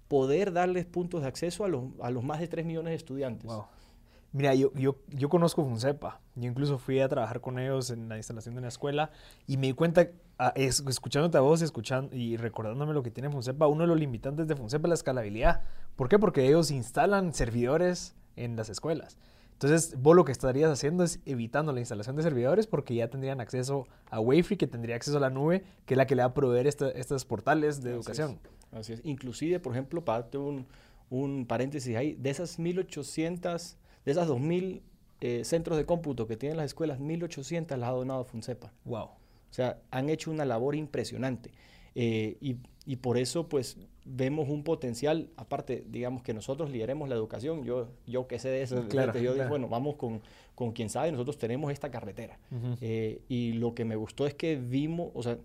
poder 0.07 0.53
darles 0.53 0.85
puntos 0.85 1.21
de 1.21 1.27
acceso 1.27 1.65
a 1.65 1.67
los, 1.67 1.85
a 2.01 2.11
los 2.11 2.23
más 2.23 2.39
de 2.39 2.47
3 2.47 2.65
millones 2.65 2.91
de 2.91 2.95
estudiantes. 2.95 3.51
Mira, 4.33 4.53
yo, 4.53 4.71
yo, 4.73 4.97
yo 5.07 5.29
conozco 5.29 5.63
FUNCEPA. 5.63 6.19
Yo 6.35 6.49
incluso 6.49 6.77
fui 6.77 6.99
a 6.99 7.07
trabajar 7.07 7.41
con 7.41 7.59
ellos 7.59 7.89
en 7.89 8.09
la 8.09 8.17
instalación 8.17 8.55
de 8.55 8.59
una 8.59 8.67
escuela 8.67 9.09
y 9.47 9.57
me 9.57 9.67
di 9.67 9.73
cuenta, 9.73 10.09
ah, 10.37 10.53
escuchándote 10.55 11.37
a 11.37 11.41
vos 11.41 11.61
escuchando, 11.61 12.15
y 12.15 12.37
recordándome 12.37 12.93
lo 12.93 13.03
que 13.03 13.11
tiene 13.11 13.29
FUNCEPA, 13.29 13.67
uno 13.67 13.81
de 13.81 13.87
los 13.87 13.99
limitantes 13.99 14.47
de 14.47 14.55
FUNCEPA 14.55 14.87
es 14.87 14.89
la 14.89 14.95
escalabilidad. 14.95 15.61
¿Por 15.95 16.09
qué? 16.09 16.19
Porque 16.19 16.45
ellos 16.47 16.71
instalan 16.71 17.33
servidores 17.33 18.15
en 18.35 18.55
las 18.55 18.69
escuelas. 18.69 19.17
Entonces, 19.57 19.99
vos 19.99 20.15
lo 20.15 20.23
que 20.23 20.31
estarías 20.31 20.69
haciendo 20.69 21.03
es 21.03 21.19
evitando 21.25 21.73
la 21.73 21.79
instalación 21.79 22.15
de 22.15 22.21
servidores 22.21 22.67
porque 22.67 22.93
ya 22.93 23.09
tendrían 23.09 23.41
acceso 23.41 23.87
a 24.11 24.19
Wi-Fi, 24.19 24.55
que 24.55 24.67
tendría 24.67 24.95
acceso 24.95 25.17
a 25.17 25.19
la 25.19 25.31
nube, 25.31 25.63
que 25.87 25.95
es 25.95 25.97
la 25.97 26.05
que 26.05 26.15
le 26.15 26.21
va 26.21 26.27
a 26.27 26.33
proveer 26.35 26.67
estos 26.67 27.25
portales 27.25 27.81
de 27.81 27.89
educación. 27.89 28.37
Así 28.71 28.93
es. 28.93 29.01
Inclusive, 29.03 29.59
por 29.59 29.73
ejemplo, 29.73 30.05
para 30.05 30.21
darte 30.21 30.37
un, 30.37 31.45
paréntesis 31.47 31.95
ahí, 31.95 32.13
de 32.13 32.29
esas 32.29 32.59
1.800, 32.59 33.77
de 34.05 34.11
esas 34.11 34.27
2.000 34.27 34.83
eh, 35.21 35.43
centros 35.43 35.75
de 35.75 35.87
cómputo 35.87 36.27
que 36.27 36.37
tienen 36.37 36.57
las 36.57 36.67
escuelas, 36.67 36.99
1.800 36.99 37.77
las 37.77 37.89
ha 37.89 37.93
donado 37.93 38.25
FUNCEPA. 38.25 38.71
Wow. 38.85 39.05
O 39.05 39.53
sea, 39.53 39.79
han 39.89 40.09
hecho 40.09 40.29
una 40.29 40.45
labor 40.45 40.75
impresionante. 40.75 41.51
Eh, 41.95 42.37
y, 42.41 42.57
y, 42.87 42.95
por 42.97 43.17
eso, 43.17 43.49
pues, 43.49 43.77
vemos 44.05 44.47
un 44.49 44.63
potencial, 44.63 45.29
aparte, 45.35 45.83
digamos, 45.89 46.23
que 46.23 46.33
nosotros 46.33 46.69
lideremos 46.69 47.09
la 47.09 47.15
educación, 47.15 47.63
yo, 47.63 47.89
yo 48.05 48.27
que 48.27 48.39
sé 48.39 48.49
de 48.49 48.61
eso, 48.61 48.87
claro, 48.87 49.17
yo 49.19 49.33
digo, 49.33 49.47
bueno, 49.49 49.67
vamos 49.67 49.95
con, 49.95 50.21
con 50.55 50.71
quien 50.71 50.89
sabe, 50.89 51.11
nosotros 51.11 51.37
tenemos 51.37 51.71
esta 51.71 51.91
carretera. 51.91 52.39
Eh, 52.81 53.21
y 53.27 53.53
lo 53.53 53.75
que 53.75 53.85
me 53.85 53.95
gustó 53.95 54.25
es 54.25 54.33
que 54.33 54.55
vimos, 54.55 55.11
o 55.13 55.21
sea, 55.21 55.37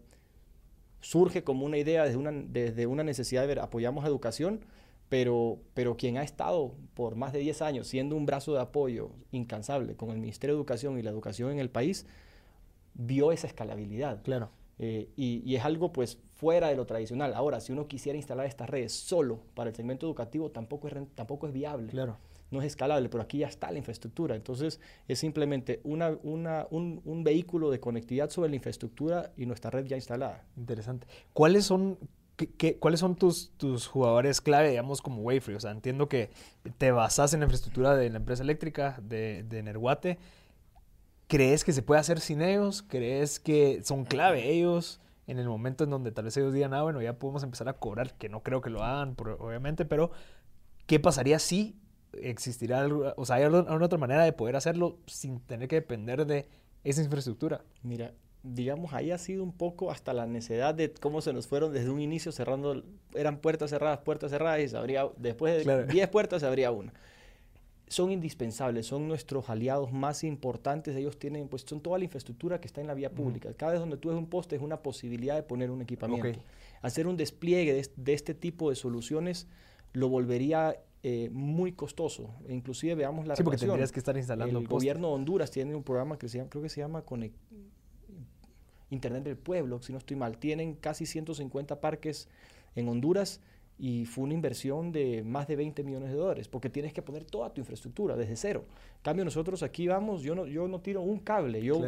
surge 1.00 1.44
como 1.44 1.66
una 1.66 1.78
idea 1.78 2.04
desde 2.04 2.16
una, 2.16 2.30
desde 2.30 2.86
una 2.86 3.04
necesidad 3.04 3.42
de 3.42 3.48
ver, 3.48 3.58
apoyamos 3.58 4.04
educación, 4.04 4.60
pero, 5.08 5.58
pero 5.74 5.96
quien 5.96 6.16
ha 6.16 6.22
estado 6.22 6.74
por 6.94 7.16
más 7.16 7.32
de 7.32 7.40
10 7.40 7.60
años 7.60 7.88
siendo 7.88 8.16
un 8.16 8.24
brazo 8.24 8.54
de 8.54 8.60
apoyo 8.60 9.10
incansable 9.32 9.96
con 9.96 10.10
el 10.10 10.18
Ministerio 10.18 10.54
de 10.54 10.60
Educación 10.60 10.98
y 10.98 11.02
la 11.02 11.10
educación 11.10 11.50
en 11.50 11.58
el 11.58 11.68
país, 11.68 12.06
vio 12.94 13.32
esa 13.32 13.46
escalabilidad. 13.46 14.22
Claro. 14.22 14.50
Eh, 14.78 15.10
y, 15.16 15.42
y, 15.44 15.56
es 15.56 15.64
algo 15.64 15.92
pues 15.92 16.18
fuera 16.42 16.70
de 16.70 16.74
lo 16.74 16.86
tradicional. 16.86 17.34
Ahora, 17.34 17.60
si 17.60 17.70
uno 17.70 17.86
quisiera 17.86 18.16
instalar 18.16 18.46
estas 18.46 18.68
redes 18.68 18.92
solo 18.92 19.38
para 19.54 19.70
el 19.70 19.76
segmento 19.76 20.06
educativo, 20.06 20.50
tampoco 20.50 20.88
es, 20.88 20.94
tampoco 21.14 21.46
es 21.46 21.52
viable. 21.52 21.92
Claro. 21.92 22.16
No 22.50 22.60
es 22.60 22.66
escalable, 22.66 23.08
pero 23.08 23.22
aquí 23.22 23.38
ya 23.38 23.46
está 23.46 23.70
la 23.70 23.78
infraestructura. 23.78 24.34
Entonces, 24.34 24.80
es 25.06 25.20
simplemente 25.20 25.80
una, 25.84 26.18
una, 26.24 26.66
un, 26.70 27.00
un 27.04 27.22
vehículo 27.22 27.70
de 27.70 27.78
conectividad 27.78 28.28
sobre 28.28 28.50
la 28.50 28.56
infraestructura 28.56 29.30
y 29.36 29.46
nuestra 29.46 29.70
red 29.70 29.86
ya 29.86 29.94
instalada. 29.94 30.44
Interesante. 30.56 31.06
¿Cuáles 31.32 31.64
son 31.64 31.96
¿Qué, 32.58 32.76
cuáles 32.76 32.98
son 32.98 33.14
tus, 33.14 33.52
tus 33.56 33.86
jugadores 33.86 34.40
clave, 34.40 34.70
digamos, 34.70 35.00
como 35.00 35.22
Wayfree? 35.22 35.54
O 35.54 35.60
sea, 35.60 35.70
entiendo 35.70 36.08
que 36.08 36.30
te 36.76 36.90
basas 36.90 37.32
en 37.34 37.40
la 37.40 37.44
infraestructura 37.44 37.94
de 37.94 38.10
la 38.10 38.16
empresa 38.16 38.42
eléctrica 38.42 38.98
de, 39.00 39.44
de 39.44 39.62
Nerguate. 39.62 40.18
¿Crees 41.28 41.62
que 41.62 41.72
se 41.72 41.82
puede 41.82 42.00
hacer 42.00 42.18
sin 42.18 42.42
ellos? 42.42 42.82
¿Crees 42.82 43.38
que 43.38 43.80
son 43.84 44.04
clave 44.04 44.50
ellos 44.50 44.98
en 45.26 45.38
el 45.38 45.48
momento 45.48 45.84
en 45.84 45.90
donde 45.90 46.12
tal 46.12 46.24
vez 46.24 46.36
ellos 46.36 46.52
digan, 46.52 46.74
ah, 46.74 46.82
bueno, 46.82 47.00
ya 47.00 47.18
podemos 47.18 47.42
empezar 47.42 47.68
a 47.68 47.74
cobrar? 47.74 48.14
Que 48.14 48.28
no 48.28 48.42
creo 48.42 48.60
que 48.60 48.70
lo 48.70 48.82
hagan, 48.82 49.16
obviamente, 49.38 49.84
pero 49.84 50.10
¿qué 50.86 51.00
pasaría 51.00 51.38
si 51.38 51.76
existirá, 52.20 52.80
algo, 52.80 53.12
o 53.16 53.24
sea, 53.24 53.36
hay 53.36 53.44
alguna 53.44 53.84
otra 53.84 53.98
manera 53.98 54.24
de 54.24 54.32
poder 54.32 54.56
hacerlo 54.56 54.98
sin 55.06 55.40
tener 55.40 55.68
que 55.68 55.76
depender 55.76 56.26
de 56.26 56.48
esa 56.84 57.02
infraestructura? 57.02 57.62
Mira, 57.82 58.12
digamos, 58.42 58.92
ahí 58.92 59.10
ha 59.10 59.18
sido 59.18 59.44
un 59.44 59.52
poco 59.52 59.90
hasta 59.90 60.12
la 60.12 60.26
necedad 60.26 60.74
de 60.74 60.92
cómo 60.92 61.20
se 61.20 61.32
nos 61.32 61.46
fueron 61.46 61.72
desde 61.72 61.90
un 61.90 62.00
inicio 62.00 62.32
cerrando, 62.32 62.82
eran 63.14 63.38
puertas 63.38 63.70
cerradas, 63.70 64.00
puertas 64.00 64.30
cerradas 64.30 64.60
y 64.60 64.68
se 64.68 64.76
abría, 64.76 65.08
después 65.16 65.64
de 65.64 65.86
10 65.86 66.08
puertas 66.08 66.40
se 66.40 66.46
abría 66.46 66.70
una. 66.72 66.92
Son 67.92 68.10
indispensables, 68.10 68.86
son 68.86 69.06
nuestros 69.06 69.50
aliados 69.50 69.92
más 69.92 70.24
importantes, 70.24 70.96
ellos 70.96 71.18
tienen, 71.18 71.46
pues 71.48 71.60
son 71.66 71.82
toda 71.82 71.98
la 71.98 72.04
infraestructura 72.04 72.58
que 72.58 72.66
está 72.66 72.80
en 72.80 72.86
la 72.86 72.94
vía 72.94 73.10
pública. 73.10 73.52
Cada 73.52 73.72
vez 73.72 73.80
donde 73.80 73.98
tú 73.98 74.08
ves 74.08 74.16
un 74.16 74.30
poste 74.30 74.56
es 74.56 74.62
una 74.62 74.78
posibilidad 74.78 75.34
de 75.34 75.42
poner 75.42 75.70
un 75.70 75.82
equipamiento. 75.82 76.40
Hacer 76.80 77.06
un 77.06 77.18
despliegue 77.18 77.74
de, 77.74 78.12
este 78.14 78.32
tipo 78.32 78.70
de 78.70 78.76
soluciones 78.76 79.46
lo 79.92 80.08
volvería 80.08 80.74
eh, 81.02 81.28
muy 81.32 81.72
costoso. 81.72 82.30
E 82.48 82.54
inclusive 82.54 82.94
veamos 82.94 83.26
la 83.26 83.36
Sí, 83.36 83.42
porque 83.42 83.58
tendrías 83.58 83.92
que 83.92 83.98
estar 83.98 84.16
instalando 84.16 84.58
El 84.58 84.66
gobierno 84.66 85.08
de 85.08 85.12
Honduras 85.12 85.50
tiene 85.50 85.74
un 85.74 85.82
programa 85.82 86.16
que 86.16 86.30
se 86.30 86.38
llama, 86.38 86.48
creo 86.48 86.62
que 86.62 86.70
se 86.70 86.80
llama 86.80 87.02
Conect 87.02 87.36
Internet 88.88 89.24
del 89.24 89.36
Pueblo, 89.36 89.82
si 89.82 89.92
no 89.92 89.98
estoy 89.98 90.16
mal. 90.16 90.38
Tienen 90.38 90.76
casi 90.76 91.04
150 91.04 91.78
parques 91.82 92.30
en 92.74 92.88
Honduras 92.88 93.42
y 93.78 94.04
fue 94.06 94.24
una 94.24 94.34
inversión 94.34 94.92
de 94.92 95.22
más 95.24 95.48
de 95.48 95.56
20 95.56 95.82
millones 95.82 96.10
de 96.10 96.16
dólares, 96.16 96.48
porque 96.48 96.70
tienes 96.70 96.92
que 96.92 97.02
poner 97.02 97.24
toda 97.24 97.52
tu 97.52 97.60
infraestructura 97.60 98.16
desde 98.16 98.36
cero. 98.36 98.64
En 98.96 99.02
cambio, 99.02 99.24
nosotros 99.24 99.62
aquí 99.62 99.88
vamos, 99.88 100.22
yo 100.22 100.34
no, 100.34 100.46
yo 100.46 100.68
no 100.68 100.80
tiro 100.80 101.02
un 101.02 101.18
cable, 101.18 101.62
yo 101.62 101.80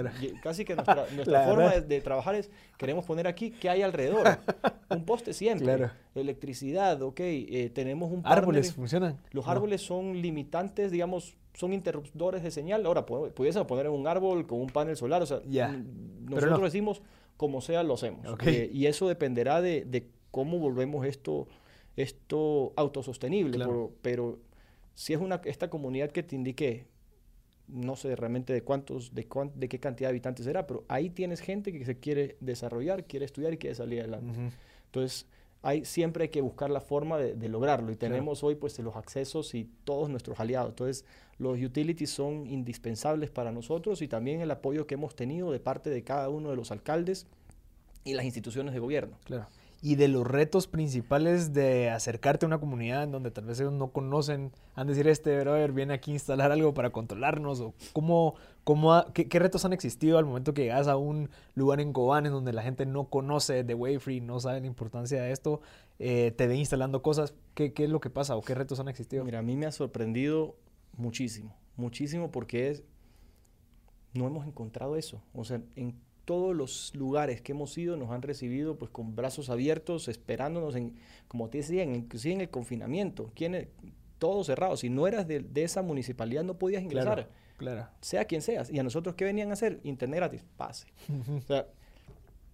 casi 0.42 0.64
que 0.64 0.74
nuestra, 1.14 1.44
forma 1.44 1.70
de, 1.70 2.00
trabajar 2.00 2.34
es, 2.34 2.50
queremos 2.78 3.04
poner 3.04 3.28
aquí 3.28 3.50
qué 3.50 3.70
hay 3.70 3.82
alrededor. 3.82 4.38
un 4.90 5.04
poste 5.04 5.32
siempre, 5.32 5.90
electricidad, 6.14 7.00
ok, 7.02 7.20
eh, 7.20 7.70
tenemos 7.72 8.10
un... 8.10 8.22
Árboles 8.24 8.74
funcionan. 8.74 9.20
Los 9.30 9.46
árboles 9.46 9.82
son 9.82 10.20
limitantes, 10.20 10.90
digamos, 10.90 11.36
son 11.54 11.72
interruptores 11.72 12.42
de 12.42 12.50
señal. 12.50 12.84
Ahora, 12.86 13.06
pudiésemos 13.06 13.68
poner 13.68 13.88
un 13.88 14.08
árbol 14.08 14.46
con 14.46 14.60
un 14.60 14.68
panel 14.68 14.96
solar, 14.96 15.22
o 15.22 15.26
sea, 15.26 15.40
nosotros 16.22 16.62
decimos, 16.62 17.02
como 17.36 17.60
sea, 17.60 17.82
lo 17.82 17.94
hacemos. 17.94 18.26
Eh, 18.46 18.70
y 18.72 18.86
eso 18.86 19.06
dependerá 19.06 19.60
de, 19.62 19.84
de 19.84 20.08
cómo 20.32 20.58
volvemos 20.58 21.06
esto 21.06 21.46
esto 21.96 22.72
autosostenible, 22.76 23.64
pero, 24.02 24.38
si 24.94 25.12
es 25.12 25.20
una, 25.20 25.40
esta 25.44 25.70
comunidad 25.70 26.10
que 26.10 26.22
te 26.22 26.36
indique, 26.36 26.86
no 27.66 27.96
sé 27.96 28.14
realmente 28.14 28.52
de 28.52 28.62
cuántos, 28.62 29.14
de, 29.14 29.26
de 29.54 29.68
qué 29.68 29.80
cantidad 29.80 30.08
de 30.08 30.12
habitantes 30.12 30.44
será, 30.44 30.66
pero 30.66 30.84
ahí 30.88 31.10
tienes 31.10 31.40
gente 31.40 31.72
que 31.72 31.84
se 31.84 31.98
quiere 31.98 32.36
desarrollar, 32.40 33.04
quiere 33.04 33.24
estudiar 33.24 33.52
y 33.52 33.58
quiere 33.58 33.74
salir 33.74 34.00
adelante. 34.00 34.52
Entonces, 34.86 35.26
hay, 35.62 35.84
siempre 35.84 36.24
hay 36.24 36.28
que 36.28 36.42
buscar 36.42 36.70
la 36.70 36.80
forma 36.80 37.18
de, 37.18 37.48
lograrlo 37.48 37.90
y 37.90 37.96
tenemos 37.96 38.44
hoy 38.44 38.54
pues 38.54 38.78
los 38.78 38.96
accesos 38.96 39.54
y 39.54 39.68
todos 39.84 40.10
nuestros 40.10 40.38
aliados. 40.38 40.70
Entonces, 40.70 41.04
los 41.38 41.60
utilities 41.60 42.10
son 42.10 42.46
indispensables 42.46 43.30
para 43.30 43.50
nosotros 43.50 44.02
y 44.02 44.06
también 44.08 44.40
el 44.42 44.50
apoyo 44.50 44.86
que 44.86 44.94
hemos 44.94 45.16
tenido 45.16 45.50
de 45.50 45.58
parte 45.58 45.90
de 45.90 46.04
cada 46.04 46.28
uno 46.28 46.50
de 46.50 46.56
los 46.56 46.70
alcaldes 46.70 47.26
y 48.04 48.14
las 48.14 48.24
instituciones 48.24 48.74
de 48.74 48.80
gobierno. 48.80 49.16
Claro 49.24 49.48
y 49.84 49.96
de 49.96 50.08
los 50.08 50.26
retos 50.26 50.66
principales 50.66 51.52
de 51.52 51.90
acercarte 51.90 52.46
a 52.46 52.48
una 52.48 52.58
comunidad 52.58 53.02
en 53.02 53.10
donde 53.10 53.30
tal 53.30 53.44
vez 53.44 53.60
ellos 53.60 53.74
no 53.74 53.88
conocen, 53.88 54.50
han 54.74 54.86
de 54.86 54.94
decir, 54.94 55.06
este 55.06 55.38
brother 55.40 55.72
viene 55.72 55.92
aquí 55.92 56.12
a 56.12 56.14
instalar 56.14 56.52
algo 56.52 56.72
para 56.72 56.88
controlarnos, 56.88 57.60
o 57.60 57.74
cómo, 57.92 58.34
cómo 58.64 59.04
qué, 59.12 59.38
retos 59.38 59.66
han 59.66 59.74
existido 59.74 60.16
al 60.16 60.24
momento 60.24 60.54
que 60.54 60.62
llegas 60.62 60.88
a 60.88 60.96
un 60.96 61.28
lugar 61.54 61.82
en 61.82 61.92
Cobán 61.92 62.24
en 62.24 62.32
donde 62.32 62.54
la 62.54 62.62
gente 62.62 62.86
no 62.86 63.10
conoce 63.10 63.62
de 63.62 63.74
Wayfree, 63.74 64.22
no 64.22 64.40
sabe 64.40 64.62
la 64.62 64.66
importancia 64.66 65.20
de 65.20 65.32
esto, 65.32 65.60
eh, 65.98 66.30
te 66.30 66.46
ve 66.46 66.56
instalando 66.56 67.02
cosas, 67.02 67.34
¿qué, 67.52 67.74
¿qué 67.74 67.84
es 67.84 67.90
lo 67.90 68.00
que 68.00 68.08
pasa 68.08 68.36
o 68.36 68.40
qué 68.40 68.54
retos 68.54 68.80
han 68.80 68.88
existido? 68.88 69.22
Mira, 69.22 69.40
a 69.40 69.42
mí 69.42 69.54
me 69.54 69.66
ha 69.66 69.70
sorprendido 69.70 70.56
muchísimo, 70.96 71.54
muchísimo 71.76 72.30
porque 72.30 72.70
es, 72.70 72.84
no 74.14 74.26
hemos 74.26 74.46
encontrado 74.46 74.96
eso, 74.96 75.20
o 75.34 75.44
sea, 75.44 75.60
en 75.76 76.00
todos 76.24 76.54
los 76.54 76.94
lugares 76.94 77.42
que 77.42 77.52
hemos 77.52 77.76
ido 77.76 77.96
nos 77.96 78.10
han 78.10 78.22
recibido 78.22 78.76
pues 78.78 78.90
con 78.90 79.14
brazos 79.14 79.50
abiertos, 79.50 80.08
esperándonos 80.08 80.74
en, 80.76 80.94
como 81.28 81.48
te 81.50 81.58
decía, 81.58 81.82
inclusive 81.84 82.34
en 82.34 82.40
el 82.40 82.50
confinamiento, 82.50 83.30
¿quién 83.34 83.68
todo 84.18 84.44
cerrado. 84.44 84.76
Si 84.76 84.88
no 84.88 85.06
eras 85.06 85.26
de, 85.28 85.44
esa 85.56 85.82
municipalidad 85.82 86.44
no 86.44 86.58
podías 86.58 86.82
ingresar. 86.82 87.28
Claro, 87.58 87.88
Sea 88.00 88.24
quien 88.24 88.42
seas. 88.42 88.70
¿Y 88.70 88.78
a 88.78 88.82
nosotros 88.82 89.14
qué 89.16 89.24
venían 89.24 89.50
a 89.50 89.52
hacer? 89.52 89.80
Internet 89.84 90.16
gratis. 90.16 90.44
Pase. 90.56 90.86
o 91.36 91.40
sea, 91.42 91.66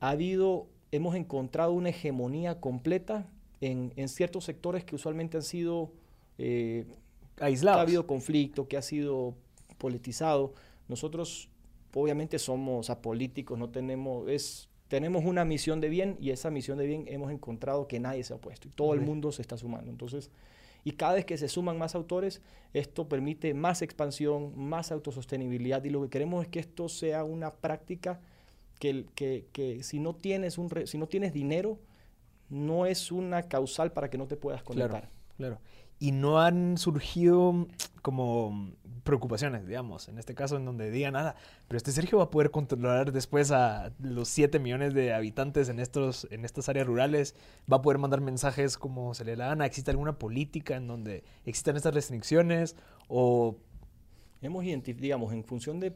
ha 0.01 0.11
habido, 0.11 0.67
hemos 0.91 1.15
encontrado 1.15 1.73
una 1.73 1.91
hegemonía 1.91 2.61
completa 2.61 3.29
en, 3.61 3.93
en 3.97 4.09
ciertos 4.09 4.45
sectores 4.45 4.85
que 4.85 4.97
usualmente 4.97 5.37
han 5.37 5.43
sido 5.43 5.93
eh, 6.39 6.87
aislados. 7.39 7.79
ha 7.79 7.83
habido 7.83 8.07
conflicto, 8.07 8.67
que 8.67 8.77
ha 8.77 8.83
sido 8.83 9.35
politizado. 9.79 10.55
Nosotros 10.89 11.50
obviamente 11.95 12.39
somos 12.39 12.91
apolíticos, 12.91 13.59
no 13.59 13.71
tenemos, 13.71 14.29
es, 14.29 14.69
tenemos 14.89 15.25
una 15.25 15.45
misión 15.45 15.81
de 15.81 15.89
bien 15.89 16.17
y 16.21 16.31
esa 16.31 16.51
misión 16.51 16.79
de 16.79 16.87
bien 16.87 17.05
hemos 17.09 17.31
encontrado 17.33 17.87
que 17.87 18.01
nadie 18.01 18.25
se 18.25 18.33
ha 18.33 18.37
opuesto 18.37 18.69
y 18.69 18.71
todo 18.71 18.95
el 18.95 19.01
mundo 19.01 19.33
se 19.33 19.43
está 19.43 19.57
sumando. 19.57 19.91
Entonces, 19.91 20.31
y 20.85 20.93
cada 20.93 21.15
vez 21.15 21.25
que 21.25 21.37
se 21.37 21.49
suman 21.49 21.79
más 21.79 21.95
autores, 21.95 22.41
esto 22.73 23.09
permite 23.09 23.55
más 23.55 23.83
expansión, 23.83 24.53
más 24.57 24.93
autosostenibilidad 24.93 25.85
y 25.85 25.91
lo 25.91 26.03
que 26.03 26.09
queremos 26.09 26.45
es 26.45 26.51
que 26.51 26.61
esto 26.61 26.89
sea 26.89 27.25
una 27.25 27.53
práctica 27.55 28.21
que, 28.79 29.07
que, 29.15 29.47
que 29.53 29.83
si, 29.83 29.99
no 29.99 30.15
tienes 30.15 30.57
un 30.57 30.71
si 30.87 30.97
no 30.97 31.07
tienes 31.07 31.33
dinero, 31.33 31.79
no 32.49 32.87
es 32.87 33.13
una 33.13 33.43
causal 33.43 33.93
para 33.93 34.09
que 34.11 34.19
no 34.19 34.27
te 34.27 34.37
puedas 34.37 34.63
conectar. 34.63 35.03
Claro, 35.03 35.11
claro. 35.37 35.59
Y 36.01 36.11
no 36.13 36.41
han 36.41 36.79
surgido 36.79 37.69
como 38.03 38.73
preocupaciones, 39.05 39.67
digamos, 39.67 40.09
en 40.09 40.19
este 40.19 40.35
caso 40.35 40.57
en 40.57 40.65
donde 40.65 40.91
digan 40.91 41.15
nada, 41.15 41.35
pero 41.69 41.77
este 41.77 41.93
Sergio 41.93 42.19
va 42.19 42.25
a 42.25 42.31
poder 42.31 42.51
controlar 42.51 43.13
después 43.13 43.51
a 43.51 43.93
los 43.99 44.29
7 44.29 44.59
millones 44.59 44.95
de 44.95 45.13
habitantes 45.13 45.69
en, 45.69 45.79
estos, 45.81 46.27
en 46.31 46.45
estas 46.45 46.69
áreas 46.69 46.87
rurales, 46.87 47.35
va 47.71 47.79
a 47.79 47.83
poder 47.83 47.99
mandar 47.99 48.21
mensajes 48.21 48.79
como 48.79 49.15
se 49.15 49.25
le 49.25 49.37
da 49.37 49.49
gana, 49.49 49.67
¿existe 49.67 49.91
alguna 49.91 50.19
política 50.19 50.77
en 50.77 50.87
donde 50.87 51.25
existan 51.45 51.77
estas 51.77 51.95
restricciones 51.95 52.77
o... 53.09 53.57
Hemos 54.43 54.65
digamos, 54.65 55.35
en 55.35 55.45
función 55.45 55.81
de 55.81 55.95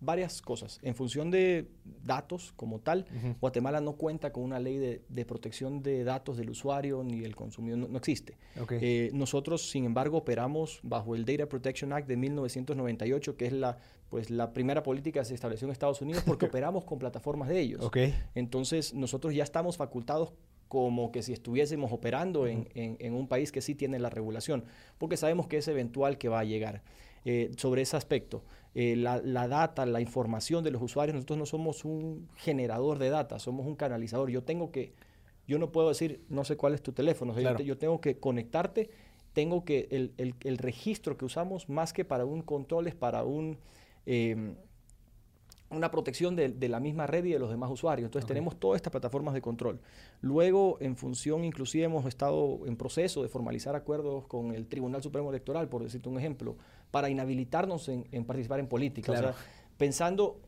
varias 0.00 0.40
cosas. 0.40 0.80
En 0.82 0.94
función 0.94 1.30
de 1.30 1.68
datos 1.84 2.52
como 2.56 2.80
tal, 2.80 3.06
Guatemala 3.40 3.80
no 3.80 3.92
cuenta 3.92 4.32
con 4.32 4.42
una 4.42 4.58
ley 4.58 4.78
de, 4.78 5.24
protección 5.24 5.82
de 5.82 6.04
datos 6.04 6.36
del 6.36 6.50
usuario 6.50 7.04
ni 7.04 7.20
del 7.20 7.36
consumidor, 7.36 7.90
no, 7.90 7.98
existe. 7.98 8.38
Eh, 8.70 9.10
nosotros, 9.12 9.70
sin 9.70 9.84
embargo, 9.84 10.18
operamos 10.18 10.80
bajo 10.82 11.14
el 11.14 11.24
Data 11.24 11.46
Protection 11.46 11.92
Act 11.92 12.08
de 12.08 12.16
1998, 12.16 13.36
que 13.36 13.46
es 13.46 13.52
la, 13.52 13.78
pues, 14.08 14.30
la 14.30 14.52
primera 14.52 14.82
política 14.82 15.20
que 15.20 15.26
se 15.26 15.34
estableció 15.34 15.66
en 15.66 15.72
Estados 15.72 16.00
Unidos 16.00 16.24
porque 16.26 16.46
operamos 16.46 16.84
con 16.84 16.98
plataformas 16.98 17.48
de 17.48 17.60
ellos. 17.60 17.90
Entonces, 18.34 18.94
nosotros 18.94 19.34
ya 19.34 19.44
estamos 19.44 19.76
facultados 19.76 20.32
como 20.68 21.10
que 21.10 21.22
si 21.22 21.32
estuviésemos 21.32 21.92
operando 21.92 22.46
en, 22.46 22.68
en 22.74 23.12
un 23.14 23.26
país 23.26 23.50
que 23.50 23.60
sí 23.60 23.74
tiene 23.74 23.98
la 23.98 24.08
regulación, 24.08 24.64
porque 24.98 25.16
sabemos 25.16 25.48
que 25.48 25.56
es 25.58 25.66
eventual 25.66 26.16
que 26.16 26.28
va 26.28 26.38
a 26.38 26.44
llegar. 26.44 26.82
Eh, 27.26 27.50
sobre 27.58 27.82
ese 27.82 27.98
aspecto. 27.98 28.42
Eh, 28.74 28.94
la, 28.96 29.48
data, 29.48 29.84
la 29.84 30.00
información 30.00 30.62
de 30.62 30.70
los 30.70 30.80
usuarios, 30.80 31.14
nosotros 31.14 31.38
no 31.38 31.46
somos 31.46 31.84
un 31.84 32.28
generador 32.36 32.98
de 32.98 33.10
data, 33.10 33.38
somos 33.38 33.66
un 33.66 33.74
canalizador. 33.74 34.30
Yo 34.30 34.44
tengo 34.44 34.70
que, 34.70 34.92
yo 35.48 35.58
no 35.58 35.72
puedo 35.72 35.88
decir, 35.88 36.24
no 36.28 36.44
sé 36.44 36.56
cuál 36.56 36.74
es 36.74 36.82
tu 36.82 36.92
teléfono, 36.92 37.34
yo, 37.60 37.78
tengo 37.78 38.00
que 38.00 38.18
conectarte, 38.18 38.90
tengo 39.32 39.64
que, 39.64 40.12
el, 40.16 40.58
registro 40.58 41.16
que 41.16 41.24
usamos 41.24 41.68
más 41.68 41.92
que 41.92 42.04
para 42.04 42.24
un 42.24 42.42
control 42.42 42.86
es 42.86 42.94
para 42.94 43.24
un... 43.24 43.58
Em, 44.06 44.54
una 45.70 45.90
protección 45.90 46.34
de, 46.34 46.68
la 46.68 46.80
misma 46.80 47.06
red 47.06 47.24
y 47.24 47.32
de 47.32 47.38
los 47.38 47.50
demás 47.50 47.70
usuarios. 47.70 48.06
Entonces 48.06 48.26
tenemos 48.26 48.58
todas 48.58 48.76
estas 48.76 48.90
plataformas 48.90 49.34
de 49.34 49.40
control. 49.40 49.80
Luego, 50.20 50.78
en 50.80 50.96
función, 50.96 51.44
inclusive 51.44 51.84
hemos 51.84 52.06
estado 52.06 52.66
en 52.66 52.76
proceso 52.76 53.22
de 53.22 53.28
formalizar 53.28 53.76
acuerdos 53.76 54.26
con 54.26 54.52
el 54.52 54.66
Tribunal 54.66 55.02
Supremo 55.02 55.30
Electoral, 55.30 55.68
por 55.68 55.82
decirte 55.82 56.08
un 56.08 56.18
ejemplo, 56.18 56.56
para 56.90 57.08
inhabilitarnos 57.08 57.88
en, 57.88 58.24
participar 58.24 58.58
en 58.58 58.66
política. 58.66 59.12
O 59.12 59.16
sea, 59.16 59.34
pensando 59.76 60.40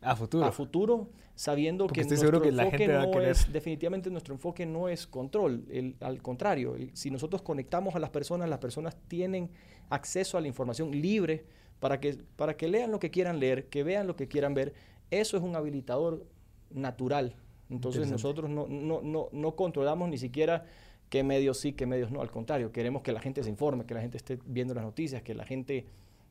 a 0.00 0.14
futuro. 0.14 0.44
A 0.44 0.52
futuro, 0.52 1.08
sabiendo 1.34 1.86
que 1.88 2.04
nuestro 2.04 2.40
que 2.40 2.50
enfoque 2.50 2.86
no 2.86 3.20
es, 3.22 3.52
definitivamente 3.52 4.10
nuestro 4.10 4.34
enfoque 4.34 4.66
no 4.66 4.88
es 4.88 5.06
control, 5.06 5.64
al 6.00 6.22
contrario, 6.22 6.76
si 6.92 7.10
nosotros 7.10 7.42
conectamos 7.42 7.94
a 7.96 7.98
las 7.98 8.10
personas, 8.10 8.48
las 8.48 8.58
personas 8.58 8.96
tienen 9.08 9.50
acceso 9.88 10.38
a 10.38 10.40
la 10.40 10.46
información 10.46 10.92
libre 10.92 11.44
para 11.84 12.00
que, 12.00 12.16
para 12.36 12.56
que 12.56 12.66
lean 12.66 12.90
lo 12.90 12.98
que 12.98 13.10
quieran 13.10 13.38
leer, 13.38 13.68
que 13.68 13.82
vean 13.82 14.06
lo 14.06 14.16
que 14.16 14.26
quieran 14.26 14.54
ver. 14.54 14.72
Eso 15.10 15.36
es 15.36 15.42
un 15.42 15.54
habilitador 15.54 16.24
natural. 16.70 17.36
Entonces 17.68 18.10
nosotros 18.10 18.48
no, 18.48 18.66
no, 18.66 19.02
no, 19.02 19.28
no 19.30 19.54
controlamos 19.54 20.08
ni 20.08 20.16
siquiera 20.16 20.64
qué 21.10 21.22
medios 21.22 21.58
sí, 21.58 21.74
qué 21.74 21.84
medios 21.84 22.10
no. 22.10 22.22
Al 22.22 22.30
contrario, 22.30 22.72
queremos 22.72 23.02
que 23.02 23.12
la 23.12 23.20
gente 23.20 23.42
se 23.42 23.50
informe, 23.50 23.84
que 23.84 23.92
la 23.92 24.00
gente 24.00 24.16
esté 24.16 24.38
viendo 24.46 24.72
las 24.72 24.82
noticias, 24.82 25.20
que 25.20 25.34
la 25.34 25.44
gente 25.44 25.84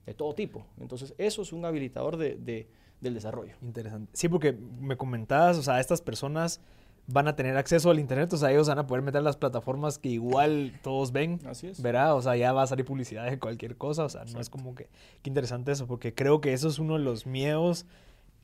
de 0.08 0.14
todo 0.16 0.34
tipo. 0.34 0.66
Entonces 0.82 1.14
eso 1.20 1.44
es 1.44 1.54
un 1.54 1.66
habilitador 1.66 2.18
de, 2.18 2.34
de, 2.34 2.68
del 3.00 3.14
desarrollo. 3.14 3.54
Interesante. 3.62 4.10
Sí, 4.16 4.30
porque 4.30 4.54
me 4.54 4.98
comentabas, 4.98 5.60
o 5.60 5.62
sea, 5.62 5.80
estas 5.80 6.02
personas 6.02 6.62
van 7.08 7.28
a 7.28 7.36
tener 7.36 7.58
acceso 7.58 7.90
al 7.90 8.00
internet, 8.00 8.32
o 8.34 8.38
sea, 8.38 8.52
ellos 8.52 8.68
van 8.68 8.80
a 8.80 8.88
poder 8.88 9.04
meter 9.04 9.22
las 9.22 9.36
plataformas 9.36 9.98
que 9.98 10.10
igual 10.10 10.80
todos 10.82 11.12
ven. 11.12 11.40
Así 11.46 11.68
es. 11.68 11.82
Verá, 11.82 12.16
o 12.16 12.22
sea, 12.22 12.36
ya 12.36 12.54
va 12.54 12.64
a 12.64 12.68
salir 12.68 12.86
publicidad 12.86 13.30
de 13.30 13.40
cualquier 13.40 13.76
cosa, 13.76 14.06
o 14.06 14.10
sea, 14.10 14.24
no 14.26 14.40
es 14.40 14.50
como 14.50 14.74
que, 14.74 14.90
qué 15.22 15.30
interesante 15.30 15.72
eso, 15.72 15.86
porque 15.86 16.14
creo 16.14 16.40
que 16.40 16.54
eso 16.54 16.68
es 16.70 16.80
uno 16.80 16.94
de 16.94 17.04
los 17.04 17.26
miedos 17.26 17.86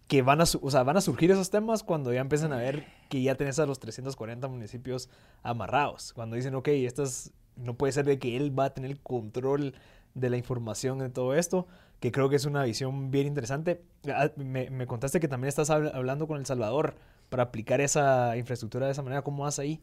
que 0.08 0.24
van 0.24 0.42
a, 0.42 0.44
o 0.44 0.72
sea, 0.72 0.84
van 0.84 0.98
a 0.98 1.02
surgir 1.02 1.32
esos 1.32 1.52
temas 1.52 1.84
cuando 1.84 2.12
ya 2.12 2.20
empiecen 2.20 2.52
a 2.52 2.58
ver 2.58 2.86
que 3.10 3.22
ya 3.22 3.36
tenés 3.36 3.60
a 3.60 3.66
los 3.66 3.80
340 3.80 4.48
municipios 4.48 5.08
amarrados. 5.44 6.14
Cuando 6.14 6.36
dicen, 6.36 6.56
ok, 6.56 6.68
estas, 6.70 7.32
no 7.56 7.76
puede 7.76 7.94
ser 7.94 8.06
de 8.06 8.18
que 8.18 8.36
él 8.36 8.58
va 8.58 8.66
a 8.66 8.74
tener 8.74 8.90
el 8.90 9.00
control 9.00 9.76
de 10.16 10.30
la 10.32 10.38
información 10.38 10.98
de 10.98 11.10
todo 11.10 11.36
esto, 11.36 11.68
que 12.00 12.12
creo 12.12 12.28
que 12.28 12.38
es 12.38 12.46
una 12.46 12.64
visión 12.64 13.12
bien 13.12 13.28
interesante. 13.28 13.84
Ah, 14.08 14.32
me, 14.36 14.72
me 14.72 14.88
contaste 14.88 15.20
que 15.20 15.28
también 15.28 15.50
estás 15.50 15.70
hablando 15.70 16.28
con 16.28 16.40
El 16.40 16.46
Salvador 16.48 16.96
para 17.30 17.44
aplicar 17.44 17.82
esa 17.82 18.36
infraestructura 18.38 18.86
de 18.88 18.92
esa 18.92 19.02
manera. 19.02 19.22
¿Cómo 19.22 19.44
vas 19.44 19.60
ahí? 19.60 19.82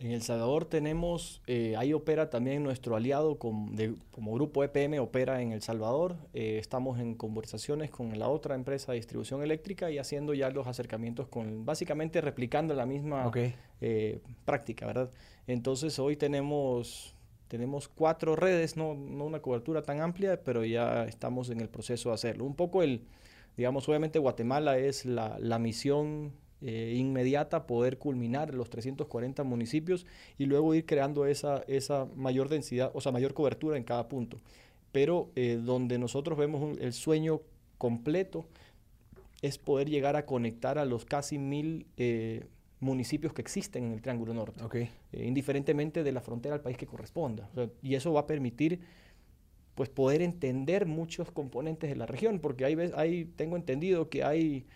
En 0.00 0.12
El 0.12 0.22
Salvador 0.22 0.64
tenemos, 0.64 1.42
eh, 1.46 1.74
ahí 1.76 1.92
opera 1.92 2.30
también 2.30 2.62
nuestro 2.62 2.96
aliado 2.96 3.38
como 3.38 4.32
grupo 4.32 4.64
EPM, 4.64 4.98
opera 4.98 5.42
en 5.42 5.52
El 5.52 5.60
Salvador. 5.60 6.16
Eh, 6.32 6.56
estamos 6.58 6.98
en 6.98 7.14
conversaciones 7.14 7.90
con 7.90 8.18
la 8.18 8.28
otra 8.28 8.54
empresa 8.54 8.92
de 8.92 8.96
distribución 8.96 9.42
eléctrica 9.42 9.90
y 9.90 9.98
haciendo 9.98 10.32
ya 10.32 10.48
los 10.48 10.66
acercamientos 10.66 11.28
con, 11.28 11.66
básicamente 11.66 12.22
replicando 12.22 12.72
la 12.72 12.86
misma 12.86 13.30
eh, 13.82 14.20
práctica, 14.46 14.86
¿verdad? 14.86 15.10
Entonces 15.46 15.98
hoy 15.98 16.16
tenemos, 16.16 17.14
tenemos 17.48 17.86
cuatro 17.86 18.36
redes, 18.36 18.78
no, 18.78 18.94
no 18.94 19.26
una 19.26 19.40
cobertura 19.40 19.82
tan 19.82 20.00
amplia, 20.00 20.42
pero 20.42 20.64
ya 20.64 21.04
estamos 21.04 21.50
en 21.50 21.60
el 21.60 21.68
proceso 21.68 22.08
de 22.08 22.14
hacerlo. 22.14 22.46
Un 22.46 22.54
poco 22.54 22.82
el, 22.82 23.04
digamos, 23.54 23.86
obviamente 23.86 24.18
Guatemala 24.18 24.78
es 24.78 25.04
la, 25.04 25.36
la 25.40 25.58
misión 25.58 26.32
eh, 26.62 26.94
inmediata 26.96 27.66
poder 27.66 27.96
culminar 27.96 28.54
los 28.54 28.68
340 28.68 29.44
municipios 29.44 30.06
y 30.36 30.44
luego 30.44 30.74
ir 30.74 30.84
creando 30.84 31.24
esa, 31.24 31.64
esa 31.68 32.06
mayor 32.16 32.50
densidad, 32.50 32.90
o 32.92 33.00
sea, 33.00 33.12
mayor 33.12 33.32
cobertura 33.32 33.78
en 33.78 33.84
cada 33.84 34.08
punto. 34.08 34.40
Pero 34.92 35.30
eh, 35.36 35.58
donde 35.62 35.98
nosotros 35.98 36.36
vemos 36.38 36.76
el 36.78 36.92
sueño 36.92 37.40
completo 37.78 38.44
es 39.40 39.56
poder 39.56 39.88
llegar 39.88 40.16
a 40.16 40.26
conectar 40.26 40.78
a 40.78 40.84
los 40.84 41.06
casi 41.06 41.38
mil 41.38 41.86
eh, 41.96 42.44
municipios 42.78 43.32
que 43.32 43.40
existen 43.40 43.84
en 43.84 43.92
el 43.92 44.02
Triángulo 44.02 44.34
Norte, 44.34 44.62
okay. 44.62 44.90
indiferentemente 45.12 46.02
de 46.02 46.12
la 46.12 46.20
frontera 46.20 46.54
al 46.54 46.60
país 46.60 46.76
que 46.76 46.86
corresponda. 46.86 47.48
y 47.82 47.94
eso 47.94 48.12
va 48.12 48.20
a 48.20 48.26
permitir 48.26 48.80
pues 49.74 49.88
poder 49.88 50.20
entender 50.20 50.84
muchos 50.84 51.30
componentes 51.30 51.88
de 51.88 51.96
la 51.96 52.04
región, 52.04 52.38
porque 52.40 52.66
hay, 52.66 52.76
hay 52.94 53.24
tengo 53.24 53.56
entendido 53.56 54.10
que 54.10 54.24
hay 54.24 54.66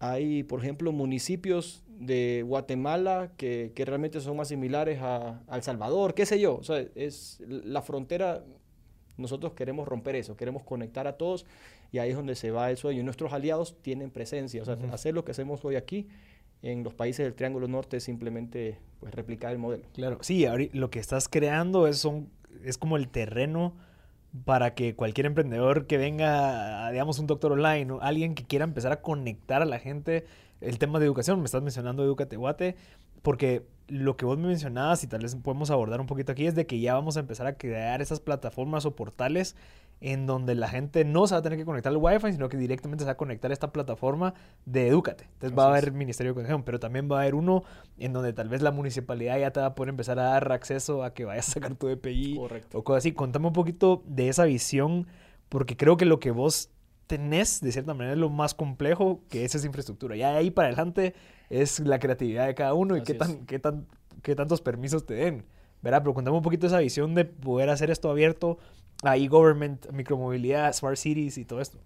hay, 0.00 0.42
por 0.42 0.60
ejemplo, 0.60 0.90
municipios 0.92 1.84
de 1.88 2.42
Guatemala 2.46 3.32
que, 3.36 3.72
que 3.74 3.84
realmente 3.84 4.20
son 4.20 4.38
más 4.38 4.48
similares 4.48 4.98
a, 5.02 5.42
El 5.52 5.62
Salvador, 5.62 6.14
qué 6.14 6.24
sé 6.24 6.40
yo. 6.40 6.56
O 6.56 6.64
sea, 6.64 6.82
es 6.94 7.40
la 7.46 7.82
frontera, 7.82 8.42
nosotros 9.18 9.52
queremos 9.52 9.86
romper 9.86 10.16
eso, 10.16 10.36
queremos 10.36 10.62
conectar 10.64 11.06
a 11.06 11.18
todos 11.18 11.44
y 11.92 11.98
ahí 11.98 12.10
es 12.10 12.16
donde 12.16 12.34
se 12.34 12.50
va 12.50 12.70
el 12.70 12.78
sueño. 12.78 13.00
Y 13.00 13.04
nuestros 13.04 13.34
aliados 13.34 13.76
tienen 13.82 14.10
presencia. 14.10 14.62
O 14.62 14.64
sea, 14.64 14.78
hacer 14.90 15.12
lo 15.12 15.24
que 15.24 15.32
hacemos 15.32 15.62
hoy 15.66 15.76
aquí 15.76 16.08
en 16.62 16.82
los 16.82 16.94
países 16.94 17.26
del 17.26 17.34
Triángulo 17.34 17.68
Norte 17.68 17.98
es 17.98 18.04
simplemente 18.04 18.78
pues, 19.00 19.14
replicar 19.14 19.52
el 19.52 19.58
modelo. 19.58 19.84
Claro, 19.92 20.18
sí, 20.22 20.46
lo 20.72 20.90
que 20.90 20.98
estás 20.98 21.28
creando 21.28 21.86
es, 21.86 21.98
son, 21.98 22.30
es 22.64 22.78
como 22.78 22.96
el 22.96 23.08
terreno 23.08 23.74
para 24.44 24.74
que 24.74 24.94
cualquier 24.94 25.26
emprendedor 25.26 25.86
que 25.86 25.98
venga, 25.98 26.90
digamos, 26.90 27.18
un 27.18 27.26
doctor 27.26 27.52
online 27.52 27.90
o 27.92 28.00
alguien 28.00 28.34
que 28.34 28.44
quiera 28.44 28.64
empezar 28.64 28.92
a 28.92 29.02
conectar 29.02 29.62
a 29.62 29.64
la 29.64 29.78
gente, 29.78 30.24
el 30.60 30.78
tema 30.78 30.98
de 30.98 31.06
educación, 31.06 31.40
me 31.40 31.46
estás 31.46 31.62
mencionando 31.62 32.04
Educate 32.04 32.36
Guate, 32.36 32.76
porque 33.22 33.64
lo 33.88 34.16
que 34.16 34.24
vos 34.24 34.38
me 34.38 34.46
mencionabas 34.46 35.02
y 35.02 35.08
tal 35.08 35.22
vez 35.22 35.34
podemos 35.34 35.70
abordar 35.70 36.00
un 36.00 36.06
poquito 36.06 36.32
aquí 36.32 36.46
es 36.46 36.54
de 36.54 36.66
que 36.66 36.80
ya 36.80 36.94
vamos 36.94 37.16
a 37.16 37.20
empezar 37.20 37.46
a 37.46 37.56
crear 37.56 38.00
esas 38.00 38.20
plataformas 38.20 38.86
o 38.86 38.94
portales 38.94 39.56
en 40.00 40.26
donde 40.26 40.54
la 40.54 40.68
gente 40.68 41.04
no 41.04 41.26
se 41.26 41.34
va 41.34 41.40
a 41.40 41.42
tener 41.42 41.58
que 41.58 41.64
conectar 41.64 41.92
al 41.92 41.98
Wi-Fi, 41.98 42.32
sino 42.32 42.48
que 42.48 42.56
directamente 42.56 43.04
se 43.04 43.06
va 43.06 43.12
a 43.12 43.16
conectar 43.16 43.50
a 43.50 43.54
esta 43.54 43.72
plataforma 43.72 44.34
de 44.64 44.88
Educate. 44.88 45.24
Entonces 45.34 45.58
va 45.58 45.64
a 45.64 45.68
haber 45.68 45.92
Ministerio 45.92 46.32
de 46.32 46.40
Educación, 46.40 46.62
pero 46.62 46.80
también 46.80 47.10
va 47.10 47.18
a 47.18 47.22
haber 47.22 47.34
uno 47.34 47.64
en 47.98 48.12
donde 48.12 48.32
tal 48.32 48.48
vez 48.48 48.62
la 48.62 48.70
municipalidad 48.70 49.38
ya 49.38 49.50
te 49.50 49.60
va 49.60 49.66
a 49.66 49.74
poder 49.74 49.90
empezar 49.90 50.18
a 50.18 50.24
dar 50.24 50.50
acceso 50.52 51.04
a 51.04 51.12
que 51.12 51.26
vayas 51.26 51.48
a 51.48 51.52
sacar 51.52 51.74
tu 51.74 51.86
DPI 51.86 52.38
o 52.72 52.82
cosas 52.82 53.02
así. 53.02 53.12
Contame 53.12 53.48
un 53.48 53.52
poquito 53.52 54.02
de 54.06 54.28
esa 54.28 54.44
visión, 54.44 55.06
porque 55.50 55.76
creo 55.76 55.98
que 55.98 56.06
lo 56.06 56.18
que 56.18 56.30
vos 56.30 56.70
tenés, 57.06 57.60
de 57.60 57.72
cierta 57.72 57.92
manera, 57.92 58.14
es 58.14 58.18
lo 58.18 58.30
más 58.30 58.54
complejo 58.54 59.20
que 59.28 59.44
es 59.44 59.54
esa 59.54 59.66
infraestructura. 59.66 60.16
Ya 60.16 60.34
ahí 60.34 60.50
para 60.50 60.68
adelante 60.68 61.14
es 61.50 61.80
la 61.80 61.98
creatividad 61.98 62.46
de 62.46 62.54
cada 62.54 62.72
uno 62.72 62.96
y 62.96 63.02
qué, 63.02 63.14
tan, 63.14 63.44
qué, 63.44 63.58
tan, 63.58 63.86
qué 64.22 64.34
tantos 64.34 64.62
permisos 64.62 65.04
te 65.04 65.14
den. 65.14 65.44
¿verdad? 65.82 66.02
Pero 66.02 66.14
contame 66.14 66.36
un 66.36 66.42
poquito 66.42 66.66
esa 66.66 66.78
visión 66.78 67.14
de 67.14 67.24
poder 67.24 67.70
hacer 67.70 67.90
esto 67.90 68.10
abierto 68.10 68.58
a 69.02 69.16
e-government, 69.16 69.90
micromovilidad, 69.92 70.72
smart 70.72 70.96
cities 70.96 71.38
y 71.38 71.44
todo 71.44 71.60
esto. 71.60 71.78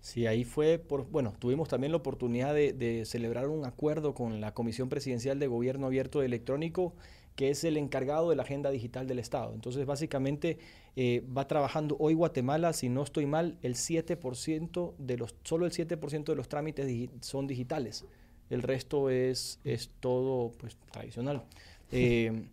Sí, 0.00 0.26
ahí 0.26 0.44
fue, 0.44 0.78
por, 0.78 1.08
bueno, 1.10 1.34
tuvimos 1.38 1.68
también 1.68 1.90
la 1.90 1.98
oportunidad 1.98 2.54
de, 2.54 2.72
de, 2.72 3.04
celebrar 3.04 3.48
un 3.48 3.64
acuerdo 3.64 4.14
con 4.14 4.40
la 4.40 4.54
Comisión 4.54 4.88
Presidencial 4.88 5.40
de 5.40 5.48
Gobierno 5.48 5.86
Abierto 5.86 6.22
Electrónico, 6.22 6.94
que 7.34 7.50
es 7.50 7.64
el 7.64 7.76
encargado 7.76 8.30
de 8.30 8.36
la 8.36 8.42
agenda 8.42 8.70
digital 8.70 9.06
del 9.06 9.18
Estado. 9.18 9.52
Entonces, 9.52 9.84
básicamente, 9.84 10.58
eh, 10.96 11.22
va 11.36 11.46
trabajando 11.46 11.96
hoy 11.98 12.14
Guatemala, 12.14 12.72
si 12.72 12.88
no 12.88 13.02
estoy 13.02 13.26
mal, 13.26 13.58
el 13.62 13.74
7% 13.74 14.94
de 14.96 15.18
los, 15.18 15.34
solo 15.44 15.66
el 15.66 15.72
7% 15.72 16.24
de 16.24 16.34
los 16.34 16.48
trámites 16.48 17.10
son 17.20 17.46
digitales. 17.46 18.06
El 18.48 18.62
resto 18.62 19.10
es, 19.10 19.60
es 19.64 19.90
todo 20.00 20.52
pues, 20.58 20.76
tradicional. 20.90 21.44
Eh, 21.92 22.48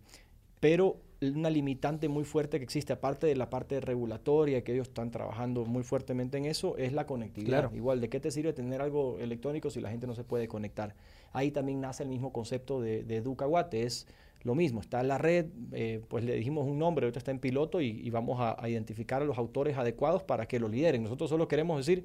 pero 0.60 1.00
una 1.32 1.50
limitante 1.50 2.08
muy 2.08 2.24
fuerte 2.24 2.58
que 2.58 2.64
existe, 2.64 2.92
aparte 2.92 3.26
de 3.26 3.36
la 3.36 3.50
parte 3.50 3.80
regulatoria, 3.80 4.62
que 4.62 4.72
ellos 4.72 4.88
están 4.88 5.10
trabajando 5.10 5.64
muy 5.64 5.82
fuertemente 5.82 6.38
en 6.38 6.46
eso, 6.46 6.76
es 6.76 6.92
la 6.92 7.06
conectividad. 7.06 7.72
Igual, 7.72 8.00
¿de 8.00 8.08
qué 8.08 8.20
te 8.20 8.30
sirve 8.30 8.52
tener 8.52 8.80
algo 8.80 9.18
electrónico 9.18 9.70
si 9.70 9.80
la 9.80 9.90
gente 9.90 10.06
no 10.06 10.14
se 10.14 10.24
puede 10.24 10.48
conectar? 10.48 10.94
Ahí 11.32 11.50
también 11.50 11.80
nace 11.80 12.02
el 12.02 12.08
mismo 12.08 12.32
concepto 12.32 12.80
de, 12.80 13.04
de 13.04 13.20
Ducaguate, 13.20 13.82
es 13.82 14.06
lo 14.42 14.54
mismo, 14.54 14.80
está 14.80 15.00
en 15.00 15.08
la 15.08 15.18
red, 15.18 15.46
eh, 15.72 16.02
pues 16.08 16.22
le 16.22 16.34
dijimos 16.34 16.66
un 16.66 16.78
nombre, 16.78 17.06
ahorita 17.06 17.18
está 17.18 17.30
en 17.30 17.38
piloto 17.38 17.80
y, 17.80 18.08
vamos 18.10 18.40
a, 18.40 18.62
a, 18.62 18.68
identificar 18.68 19.22
a 19.22 19.24
los 19.24 19.38
autores 19.38 19.78
adecuados 19.78 20.22
para 20.22 20.46
que 20.46 20.60
lo 20.60 20.68
lideren. 20.68 21.02
Nosotros 21.02 21.30
solo 21.30 21.48
queremos 21.48 21.78
decir, 21.78 22.04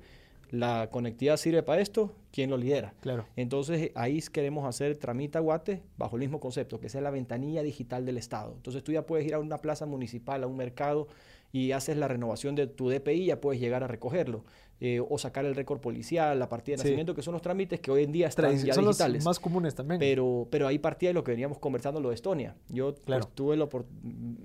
la 0.49 0.89
conectividad 0.91 1.37
sirve 1.37 1.63
para 1.63 1.81
esto, 1.81 2.11
¿quién 2.31 2.49
lo 2.49 2.57
lidera? 2.57 2.93
Claro. 3.01 3.25
Entonces 3.35 3.91
ahí 3.95 4.19
queremos 4.31 4.65
hacer 4.65 4.97
Tramita 4.97 5.39
Guate 5.39 5.83
bajo 5.97 6.15
el 6.15 6.21
mismo 6.21 6.39
concepto, 6.39 6.79
que 6.79 6.89
sea 6.89 7.01
la 7.01 7.11
ventanilla 7.11 7.61
digital 7.61 8.05
del 8.05 8.17
Estado. 8.17 8.53
Entonces 8.55 8.83
tú 8.83 8.91
ya 8.91 9.05
puedes 9.05 9.25
ir 9.25 9.35
a 9.35 9.39
una 9.39 9.59
plaza 9.59 9.85
municipal, 9.85 10.43
a 10.43 10.47
un 10.47 10.57
mercado 10.57 11.07
y 11.51 11.71
haces 11.71 11.97
la 11.97 12.07
renovación 12.07 12.55
de 12.55 12.67
tu 12.67 12.89
DPI, 12.89 13.25
ya 13.25 13.41
puedes 13.41 13.61
llegar 13.61 13.83
a 13.83 13.87
recogerlo. 13.87 14.43
Eh, 14.81 15.01
o 15.01 15.17
sacar 15.17 15.43
el 15.43 15.55
récord 15.55 15.81
policial, 15.81 16.39
la 16.39 16.47
partida 16.47 16.77
de 16.77 16.83
nacimiento, 16.83 17.13
que 17.13 17.21
son 17.21 17.33
los 17.33 17.41
trámites 17.41 17.81
que 17.81 17.91
hoy 17.91 18.03
en 18.03 18.13
día 18.13 18.29
están 18.29 18.55
ya 18.63 18.73
son 18.73 18.85
digitales. 18.85 19.17
Los 19.17 19.25
más 19.25 19.39
comunes 19.39 19.75
también. 19.75 19.99
Pero, 19.99 20.47
pero 20.49 20.67
ahí 20.67 20.79
partía 20.79 21.09
de 21.09 21.13
lo 21.13 21.23
que 21.25 21.31
veníamos 21.31 21.59
conversando, 21.59 21.99
lo 21.99 22.09
de 22.09 22.15
Estonia. 22.15 22.55
Yo 22.69 22.95
pues, 22.95 23.27
tuve 23.35 23.57
lo 23.57 23.67
por, 23.67 23.87
mm, 24.01 24.35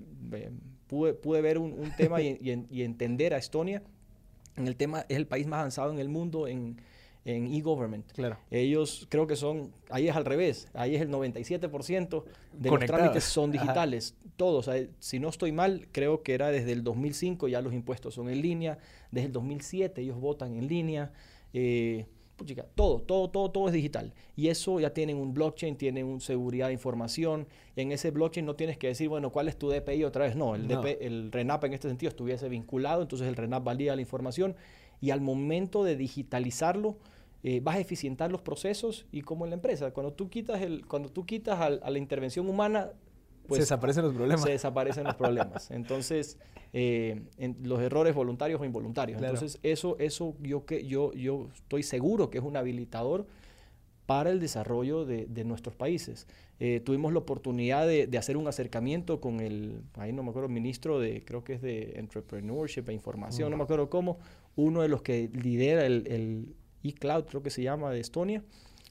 pude, 0.89 1.15
pude 1.15 1.41
ver 1.41 1.59
un, 1.59 1.89
tema 1.97 2.21
y, 2.21 2.67
y 2.69 2.83
entender 2.83 3.33
a 3.33 3.37
Estonia 3.37 3.85
en 4.57 4.67
el 4.69 4.77
tema, 4.77 5.07
es 5.09 5.17
el 5.17 5.27
país 5.27 5.47
más 5.47 5.59
avanzado 5.61 5.93
en 5.93 5.99
el 5.99 6.09
mundo 6.09 6.49
en 6.49 6.77
e-government. 7.25 8.13
claro. 8.13 8.37
Ellos 8.51 9.07
creo 9.09 9.27
que 9.27 9.37
son, 9.37 9.73
ahí 9.91 10.09
es 10.09 10.17
al 10.17 10.25
revés, 10.25 10.69
ahí 10.75 10.95
es 10.95 11.03
el 11.03 11.11
97% 11.11 12.25
de 12.53 12.71
los 12.71 12.85
trámites 12.85 13.25
son 13.25 13.51
digitales, 13.51 14.15
todos. 14.37 14.69
si 14.99 15.19
no 15.19 15.29
estoy 15.29 15.53
mal, 15.53 15.89
creo 15.93 16.23
que 16.23 16.35
era 16.35 16.51
desde 16.51 16.73
el 16.73 16.85
2005 16.85 17.49
ya 17.49 17.63
los 17.63 17.73
impuestos 17.73 18.15
son 18.15 18.29
en 18.29 18.43
línea, 18.43 18.79
desde 19.11 19.27
el 19.27 19.33
2007 19.33 20.03
ellos 20.03 20.21
votan 20.21 20.55
en 20.57 20.69
línea. 20.69 21.13
Eh, 21.53 22.07
todo, 22.75 23.01
todo, 23.01 23.31
todo, 23.31 23.51
todo 23.51 23.67
es 23.69 23.73
digital. 23.73 24.13
Y 24.37 24.49
eso 24.49 24.81
ya 24.81 24.93
tienen 24.93 25.17
un 25.17 25.35
blockchain, 25.35 25.77
tienen 25.77 26.07
un 26.07 26.21
seguridad 26.21 26.69
de 26.69 26.73
información. 26.73 27.47
En 27.77 27.93
ese 27.93 28.11
blockchain 28.11 28.45
no 28.45 28.57
tienes 28.57 28.77
que 28.79 28.89
decir, 28.89 29.09
bueno, 29.09 29.31
¿cuál 29.31 29.49
es 29.49 29.57
tu 29.57 29.71
DPI 29.71 30.05
otra 30.05 30.25
vez? 30.27 30.37
No, 30.37 30.55
el, 30.55 30.71
el 31.01 31.33
RENAP 31.33 31.65
en 31.65 31.75
este 31.75 31.89
sentido 31.89 32.11
estuviese 32.11 32.49
vinculado, 32.49 33.03
entonces 33.03 33.29
el 33.29 33.37
RENAP 33.37 33.65
valida 33.65 33.95
la 33.95 34.03
información 34.03 34.57
y 35.01 35.11
al 35.11 35.21
momento 35.21 35.85
de 35.85 35.97
digitalizarlo, 35.97 36.97
eh, 37.43 37.61
vas 37.63 37.77
a 37.77 37.81
eficientar 37.81 38.33
los 38.33 38.41
procesos 38.41 39.05
y 39.13 39.21
como 39.21 39.45
en 39.45 39.51
la 39.51 39.57
empresa, 39.57 39.91
cuando 39.91 40.15
tú 40.15 40.31
quitas, 40.31 40.63
el, 40.63 40.87
cuando 40.87 41.11
tú 41.11 41.27
quitas 41.27 41.61
a 41.61 41.91
la 41.91 41.99
intervención 41.99 42.49
humana, 42.49 42.93
pues, 43.47 43.59
se 43.59 43.63
desaparecen 43.63 44.05
los 44.05 44.15
problemas. 44.15 44.43
Se 44.43 44.51
desaparecen 44.51 45.05
los 45.05 45.15
problemas. 45.15 45.71
Entonces, 45.71 46.39
eh, 46.73 47.23
los 47.63 47.81
errores 47.81 48.15
voluntarios 48.15 48.61
o 48.61 48.65
involuntarios. 48.65 49.21
Entonces, 49.21 49.59
eso, 49.63 49.97
eso 49.99 50.35
yo, 50.41 50.65
que, 50.67 50.87
yo, 50.87 51.13
yo 51.13 51.49
estoy 51.55 51.83
seguro 51.83 52.31
que 52.31 52.39
es 52.39 52.45
un 52.45 52.57
habilitador 52.57 53.27
para 54.07 54.31
el 54.31 54.41
desarrollo 54.41 55.05
de, 55.05 55.45
nuestros 55.45 55.75
países. 55.75 56.27
Eh, 56.61 56.81
tuvimos 56.85 57.13
la 57.13 57.21
oportunidad 57.21 57.87
de, 57.87 58.19
hacer 58.19 58.37
un 58.37 58.47
acercamiento 58.47 59.21
con 59.21 59.41
el, 59.41 59.83
ahí 59.95 60.13
no 60.13 60.23
me 60.23 60.31
acuerdo, 60.31 60.49
ministro 60.49 61.01
de, 61.01 61.25
creo 61.25 61.43
que 61.43 61.55
es 61.55 61.63
de 61.63 61.95
Entrepreneurship 61.97 62.89
e 62.89 62.93
Información, 62.93 63.51
no 63.51 63.57
me 63.57 63.65
acuerdo 63.65 63.89
cómo, 63.89 64.19
uno 64.57 64.83
de 64.83 64.89
los 64.89 65.03
que 65.03 65.31
lidera 65.33 65.87
el, 65.87 66.07
el 66.07 66.55
eCloud, 66.83 67.25
creo 67.25 67.43
que 67.43 67.51
se 67.51 67.63
llama, 67.63 67.91
de 67.91 68.01
Estonia, 68.01 68.43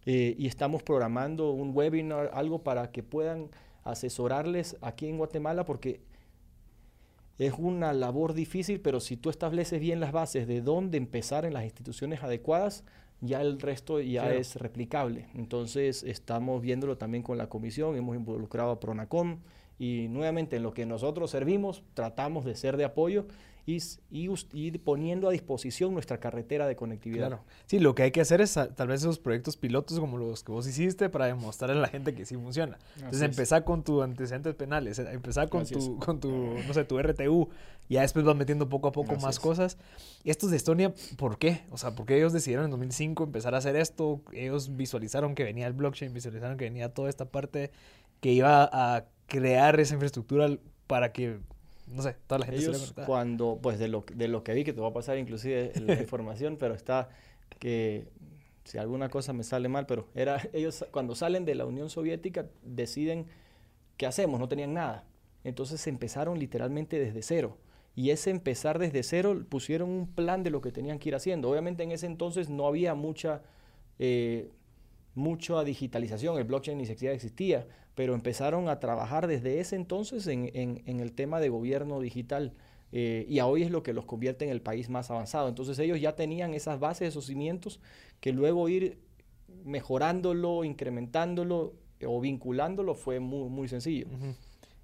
eh, 0.06 0.36
y 0.38 0.47
estamos 0.47 0.84
programando 0.84 1.51
un 1.51 1.72
webinar, 1.76 2.32
algo 2.34 2.64
para 2.64 2.91
que 2.91 3.04
puedan 3.04 3.49
asesorarles 3.84 4.78
aquí 4.82 5.08
en 5.08 5.18
Guatemala 5.18 5.66
porque 5.66 6.02
es 7.38 7.54
una 7.58 7.94
labor 7.94 8.34
difícil, 8.34 8.80
pero 8.80 9.00
si 9.00 9.18
tú 9.18 9.30
estableces 9.30 9.80
bien 9.80 10.00
las 10.00 10.12
bases 10.12 10.48
de 10.48 10.62
dónde 10.62 10.98
empezar 10.98 11.46
en 11.46 11.54
las 11.54 11.64
instituciones 11.64 12.24
adecuadas, 12.24 12.84
ya 13.22 13.42
el 13.42 13.60
resto 13.60 14.00
ya 14.00 14.34
es 14.34 14.56
replicable. 14.56 15.28
Entonces 15.34 16.04
estamos 16.04 16.62
viéndolo 16.62 16.98
también 16.98 17.24
con 17.24 17.38
la 17.38 17.48
comisión, 17.48 17.96
hemos 17.96 18.16
involucrado 18.16 18.72
a 18.72 18.80
Pronacom 18.80 19.40
y 19.80 20.08
nuevamente 20.10 20.58
en 20.58 20.64
lo 20.64 20.74
que 20.74 20.86
nosotros 20.86 21.32
servimos 21.32 21.84
tratamos 21.94 22.46
de 22.46 22.56
ser 22.56 22.78
de 22.78 22.86
apoyo 22.86 23.26
y, 23.66 23.82
y, 24.11 24.78
poniendo 24.80 25.30
a 25.30 25.32
disposición 25.32 25.93
nuestra 25.93 26.20
carretera 26.20 26.68
de 26.68 26.76
conectividad. 26.76 27.28
Claro. 27.28 27.43
Sí, 27.66 27.80
lo 27.80 27.95
que 27.95 28.03
hay 28.03 28.11
que 28.11 28.20
hacer 28.20 28.41
es 28.41 28.53
tal 28.53 28.88
vez 28.88 29.01
esos 29.01 29.20
proyectos 29.20 29.55
pilotos 29.55 29.99
como 29.99 30.18
los 30.18 30.43
que 30.43 30.51
vos 30.51 30.68
hiciste 30.68 31.09
para 31.09 31.28
demostrarle 31.28 31.78
a 31.78 31.82
la 31.82 31.88
gente 31.88 32.14
que 32.14 32.26
sí 32.26 32.36
funciona. 32.36 32.78
Entonces 32.97 33.22
empezar 33.22 33.64
con 33.64 33.84
tus 33.84 34.03
antecedentes 34.03 34.53
penales, 34.55 34.99
eh, 34.99 35.07
empezar 35.11 35.47
con 35.47 35.66
tu, 35.66 35.97
con 35.97 36.20
tu, 36.20 36.30
no 36.30 36.74
sé, 36.74 36.84
tu 36.84 36.99
RTU, 36.99 37.49
y 37.88 37.93
ya 37.95 38.01
después 38.01 38.26
vas 38.26 38.36
metiendo 38.36 38.68
poco 38.68 38.89
a 38.89 38.91
poco 38.91 39.16
más 39.16 39.39
cosas. 39.39 39.78
Y 40.24 40.30
estos 40.30 40.51
de 40.51 40.57
Estonia, 40.57 40.93
¿por 41.18 41.38
qué? 41.38 41.64
O 41.72 41.78
sea, 41.78 41.95
¿por 41.95 42.05
qué 42.05 42.18
ellos 42.18 42.34
decidieron 42.34 42.66
en 42.66 42.72
2005 42.72 43.24
empezar 43.24 43.55
a 43.55 43.59
hacer 43.59 43.78
esto? 43.78 44.22
Ellos 44.34 44.76
visualizaron 44.76 45.36
que 45.36 45.43
venía 45.45 45.68
el 45.68 45.74
blockchain, 45.74 46.14
visualizaron 46.14 46.57
que 46.57 46.66
venía 46.66 46.93
toda 46.93 47.09
esta 47.09 47.26
parte 47.26 47.72
que 48.20 48.34
iba 48.34 48.70
a 48.72 49.05
crear 49.28 49.80
esa 49.80 49.93
infraestructura 49.93 50.57
para 50.88 51.14
que 51.14 51.39
no 51.88 52.02
sé, 52.02 52.16
toda 52.28 52.40
la 52.40 52.46
gente 52.46 52.62
Ellos 52.62 52.94
cuando, 53.06 53.60
pues 53.62 53.80
de 53.80 53.88
lo, 53.88 54.06
de 54.14 54.28
lo 54.28 54.44
que 54.44 54.54
vi, 54.54 54.64
que 54.64 54.74
te 54.74 54.82
va 54.82 54.90
a 54.90 54.94
pasar 54.94 55.18
inclusive 55.18 55.74
la 55.82 55.94
información, 56.02 56.58
pero 56.58 56.74
está 56.74 57.10
que 57.60 58.08
si 58.64 58.78
alguna 58.78 59.10
cosa 59.10 59.34
me 59.34 59.44
sale 59.44 59.68
mal, 59.70 59.86
pero 59.86 60.08
era 60.16 60.42
ellos 60.54 60.86
cuando 60.92 61.16
salen 61.16 61.46
de 61.46 61.56
la 61.56 61.66
Unión 61.66 61.90
Soviética 61.90 62.46
deciden 62.64 63.26
qué 63.98 64.06
hacemos, 64.06 64.40
no 64.40 64.48
tenían 64.48 64.74
nada. 64.74 65.06
Entonces 65.44 65.86
empezaron 65.88 66.40
literalmente 66.40 66.98
desde 67.00 67.22
cero. 67.22 67.58
Y 67.96 68.10
ese 68.10 68.32
empezar 68.32 68.80
desde 68.80 69.04
cero 69.04 69.46
pusieron 69.48 69.90
un 69.90 70.08
plan 70.08 70.44
de 70.44 70.50
lo 70.50 70.62
que 70.62 70.72
tenían 70.72 70.98
que 70.98 71.10
ir 71.10 71.16
haciendo. 71.16 71.50
Obviamente 71.50 71.84
en 71.84 71.92
ese 71.92 72.08
entonces 72.08 72.50
no 72.50 72.66
había 72.66 72.96
mucha, 72.96 73.44
eh, 74.00 74.50
mucha 75.14 75.64
digitalización, 75.64 76.38
el 76.38 76.46
blockchain 76.46 76.78
ni 76.78 76.86
siquiera 76.86 77.14
existía, 77.14 77.68
pero 77.96 78.14
empezaron 78.14 78.70
a 78.70 78.80
trabajar 78.80 79.28
desde 79.28 79.60
ese 79.60 79.76
entonces 79.76 80.28
en, 80.28 80.50
el 80.86 81.12
tema 81.14 81.39
de 81.39 81.50
gobierno 81.50 82.00
digital. 82.00 82.54
Eh, 82.91 83.26
y 83.28 83.39
hoy 83.39 83.64
es 83.64 83.72
lo 83.72 83.82
que 83.82 83.94
los 83.94 84.06
convierte 84.06 84.46
en 84.46 84.52
el 84.52 84.62
país 84.62 84.89
más 84.89 85.10
avanzado. 85.10 85.48
Entonces 85.48 85.80
ellos 85.80 86.00
ya 86.00 86.16
tenían 86.16 86.54
esas 86.54 86.80
bases, 86.80 87.10
esos 87.10 87.26
cimientos, 87.26 87.80
que 88.20 88.32
luego 88.32 88.70
ir 88.70 89.00
mejorándolo, 89.64 90.64
incrementándolo 90.64 91.74
o 92.06 92.22
vinculándolo 92.22 92.96
fue 92.96 93.20
muy, 93.20 93.68
sencillo. 93.68 94.08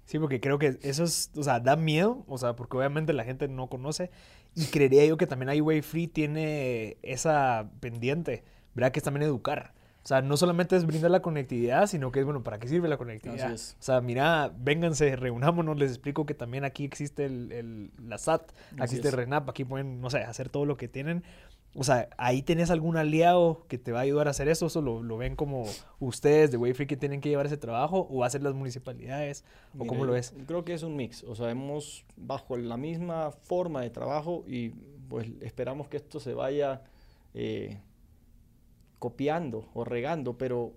Sí, 0.04 0.18
porque 0.18 0.40
creo 0.40 0.58
que 0.58 0.78
eso 0.82 1.04
es, 1.04 1.30
o 1.36 1.42
sea, 1.42 1.60
da 1.60 1.76
miedo, 1.76 2.24
o 2.26 2.38
sea, 2.38 2.56
porque 2.56 2.76
obviamente 2.76 3.12
la 3.12 3.24
gente 3.24 3.46
no 3.46 3.68
conoce 3.68 4.10
y 4.54 4.64
creería 4.66 5.04
yo 5.06 5.16
que 5.16 5.26
también 5.26 5.62
Way 5.62 5.82
Free 5.82 6.08
tiene 6.08 6.96
esa 7.02 7.70
pendiente, 7.80 8.42
¿verdad? 8.74 8.92
Que 8.92 8.98
es 8.98 9.04
también 9.04 9.22
educar. 9.22 9.74
O 10.02 10.06
sea, 10.06 10.22
no 10.22 10.36
solamente 10.38 10.76
es 10.76 10.86
brindar 10.86 11.10
la 11.10 11.20
conectividad, 11.20 11.86
sino 11.86 12.10
que 12.10 12.20
es, 12.20 12.24
bueno, 12.24 12.42
¿para 12.42 12.58
qué 12.58 12.68
sirve 12.68 12.88
la 12.88 12.96
conectividad? 12.96 13.52
O 13.52 13.56
sea, 13.56 14.00
mira, 14.00 14.50
vénganse, 14.58 15.14
reunámonos, 15.14 15.78
les 15.78 15.90
explico 15.90 16.24
que 16.24 16.34
también 16.34 16.64
aquí 16.64 16.84
existe 16.84 17.26
el, 17.26 17.90
la 18.02 18.16
SAT, 18.16 18.50
aquí 18.72 18.82
existe 18.82 19.10
RENAP, 19.10 19.48
aquí 19.50 19.64
pueden, 19.64 20.00
no 20.00 20.08
sé, 20.08 20.18
hacer 20.18 20.48
todo 20.48 20.64
lo 20.64 20.78
que 20.78 20.88
tienen. 20.88 21.22
O 21.74 21.84
sea, 21.84 22.08
ahí 22.16 22.42
tenés 22.42 22.70
algún 22.70 22.96
aliado 22.96 23.64
que 23.68 23.78
te 23.78 23.92
va 23.92 24.00
a 24.00 24.02
ayudar 24.02 24.26
a 24.26 24.30
hacer 24.30 24.48
eso, 24.48 24.66
eso 24.66 24.80
lo, 24.80 25.16
ven 25.16 25.36
como 25.36 25.66
ustedes 26.00 26.50
de 26.50 26.56
Wayfree 26.56 26.88
que 26.88 26.96
tienen 26.96 27.20
que 27.20 27.28
llevar 27.28 27.46
ese 27.46 27.58
trabajo 27.58 28.08
o 28.10 28.24
hacer 28.24 28.42
las 28.42 28.54
municipalidades 28.54 29.44
o 29.78 29.86
cómo 29.86 30.04
lo 30.04 30.12
ves. 30.12 30.34
Creo 30.46 30.64
que 30.64 30.72
es 30.74 30.82
un 30.82 30.96
mix, 30.96 31.22
o 31.24 31.36
sea, 31.36 31.50
hemos 31.50 32.04
bajo 32.16 32.56
la 32.56 32.76
misma 32.76 33.30
forma 33.30 33.82
de 33.82 33.90
trabajo 33.90 34.44
y 34.48 34.70
pues 35.08 35.28
esperamos 35.42 35.88
que 35.88 35.98
esto 35.98 36.18
se 36.18 36.34
vaya 36.34 36.82
eh, 37.34 37.78
copiando 39.00 39.68
o 39.74 39.84
regando, 39.84 40.38
pero 40.38 40.74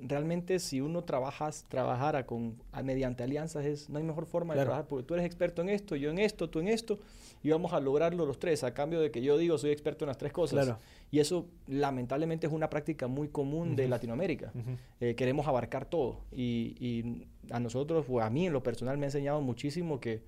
realmente 0.00 0.58
si 0.58 0.80
uno 0.80 1.02
trabajas, 1.02 1.64
trabajara 1.68 2.26
con, 2.26 2.56
mediante 2.84 3.22
alianzas, 3.22 3.64
es, 3.64 3.88
no 3.88 3.98
hay 3.98 4.04
mejor 4.04 4.26
forma 4.26 4.54
de 4.54 4.60
trabajar, 4.60 4.86
porque 4.86 5.04
tú 5.04 5.14
eres 5.14 5.26
experto 5.26 5.62
en 5.62 5.68
esto, 5.70 5.96
yo 5.96 6.10
en 6.10 6.18
esto, 6.18 6.48
tú 6.48 6.60
en 6.60 6.68
esto, 6.68 6.98
y 7.42 7.50
vamos 7.50 7.72
a 7.72 7.80
lograrlo 7.80 8.26
los 8.26 8.38
tres, 8.38 8.64
a 8.64 8.74
cambio 8.74 9.00
de 9.00 9.10
que 9.10 9.22
yo 9.22 9.38
digo 9.38 9.58
soy 9.58 9.70
experto 9.70 10.04
en 10.04 10.08
las 10.08 10.18
tres 10.18 10.32
cosas. 10.32 10.76
Y 11.10 11.20
eso 11.20 11.46
lamentablemente 11.66 12.46
es 12.46 12.52
una 12.52 12.68
práctica 12.68 13.08
muy 13.08 13.28
común 13.28 13.76
de 13.76 13.88
Latinoamérica. 13.88 14.52
Eh, 15.00 15.14
queremos 15.14 15.46
abarcar 15.46 15.86
todo. 15.86 16.20
Y, 16.32 17.26
a 17.50 17.58
nosotros, 17.60 18.04
o 18.10 18.20
a 18.20 18.28
mí 18.28 18.46
en 18.46 18.52
lo 18.52 18.62
personal 18.62 18.98
me 18.98 19.06
ha 19.06 19.08
enseñado 19.08 19.40
muchísimo 19.40 20.00
que 20.00 20.22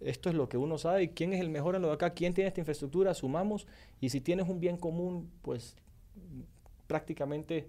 esto 0.00 0.28
es 0.28 0.36
lo 0.36 0.48
que 0.48 0.56
uno 0.56 0.78
sabe, 0.78 1.10
quién 1.10 1.32
es 1.32 1.40
el 1.40 1.50
mejor 1.50 1.74
en 1.74 1.82
lo 1.82 1.88
de 1.88 1.94
acá, 1.94 2.10
quién 2.10 2.32
tiene 2.32 2.48
esta 2.48 2.60
infraestructura, 2.60 3.12
sumamos, 3.12 3.66
y 4.00 4.10
si 4.10 4.20
tienes 4.20 4.48
un 4.48 4.60
bien 4.60 4.76
común, 4.76 5.30
pues 5.42 5.76
prácticamente 6.86 7.68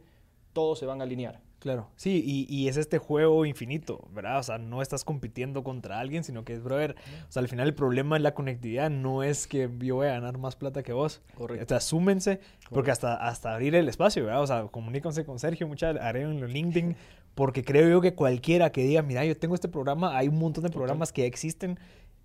todos 0.54 0.80
se 0.80 0.86
van 0.86 1.02
a 1.02 1.04
alinear. 1.04 1.42
Claro, 1.60 1.90
sí, 1.96 2.24
y, 2.48 2.68
es 2.68 2.78
este 2.78 3.00
juego 3.00 3.44
infinito, 3.44 4.08
¿verdad? 4.14 4.38
O 4.38 4.44
sea, 4.44 4.60
no 4.60 4.84
estás 4.84 5.04
compitiendo 5.04 5.64
contra 5.64 6.00
alguien, 6.00 6.24
sino 6.24 6.46
que 6.46 6.54
es, 6.54 6.62
brother, 6.62 6.96
o 7.28 7.32
sea, 7.32 7.42
al 7.42 7.48
final 7.48 7.68
el 7.68 7.74
problema 7.74 8.16
en 8.16 8.22
la 8.22 8.36
conectividad 8.36 8.92
no 8.92 9.24
es 9.24 9.48
que 9.48 9.68
yo 9.80 9.96
voy 9.96 10.06
a 10.06 10.12
ganar 10.12 10.38
más 10.38 10.56
plata 10.56 10.84
que 10.84 10.94
vos. 10.94 11.20
Correcto. 11.36 11.66
O 11.66 11.68
sea, 11.68 11.80
súmense, 11.80 12.42
porque 12.70 12.92
hasta, 12.92 13.16
hasta 13.16 13.56
abrir 13.56 13.74
el 13.74 13.90
espacio, 13.90 14.26
¿verdad? 14.26 14.44
O 14.44 14.48
sea, 14.48 14.68
comuníquense 14.68 15.26
con 15.26 15.40
Sergio, 15.40 15.68
muchas 15.68 15.98
haré 16.00 16.22
en 16.22 16.46
LinkedIn, 16.46 16.96
porque 17.34 17.64
creo 17.64 17.90
yo 17.90 18.02
que 18.02 18.14
cualquiera 18.14 18.72
que 18.72 18.84
diga, 18.84 19.02
mira, 19.02 19.26
yo 19.26 19.36
tengo 19.36 19.56
este 19.56 19.68
programa, 19.68 20.16
hay 20.16 20.28
un 20.28 20.38
montón 20.38 20.64
de 20.64 20.70
programas 20.70 21.12
que 21.12 21.26
existen 21.26 21.80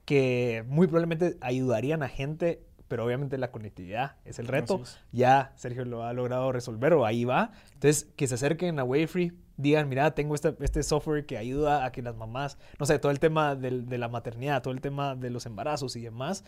que 0.04 0.62
muy 0.68 0.88
probablemente 0.88 1.38
ayudarían 1.40 2.02
a 2.02 2.08
gente 2.08 2.60
pero 2.92 3.06
obviamente 3.06 3.38
la 3.38 3.50
conectividad 3.50 4.16
es 4.26 4.38
el 4.38 4.46
reto. 4.48 4.82
Ya 5.12 5.54
Sergio 5.56 5.86
lo 5.86 6.04
ha 6.04 6.12
logrado 6.12 6.52
resolver 6.52 6.92
o 6.92 7.06
ahí 7.06 7.24
va. 7.24 7.52
Entonces, 7.72 8.06
que 8.16 8.26
se 8.26 8.34
acerquen 8.34 8.78
a 8.78 8.84
Wayfree, 8.84 9.32
digan, 9.56 9.88
mira, 9.88 10.14
tengo 10.14 10.34
este, 10.34 10.54
este 10.60 10.82
software 10.82 11.24
que 11.24 11.38
ayuda 11.38 11.86
a 11.86 11.90
que 11.90 12.02
las 12.02 12.14
mamás, 12.16 12.58
no 12.78 12.84
sé, 12.84 12.98
todo 12.98 13.10
el 13.10 13.18
tema 13.18 13.56
de 13.56 13.96
la 13.96 14.08
maternidad, 14.08 14.60
todo 14.60 14.74
el 14.74 14.82
tema 14.82 15.16
de 15.16 15.30
los 15.30 15.46
embarazos 15.46 15.96
y 15.96 16.02
demás, 16.02 16.44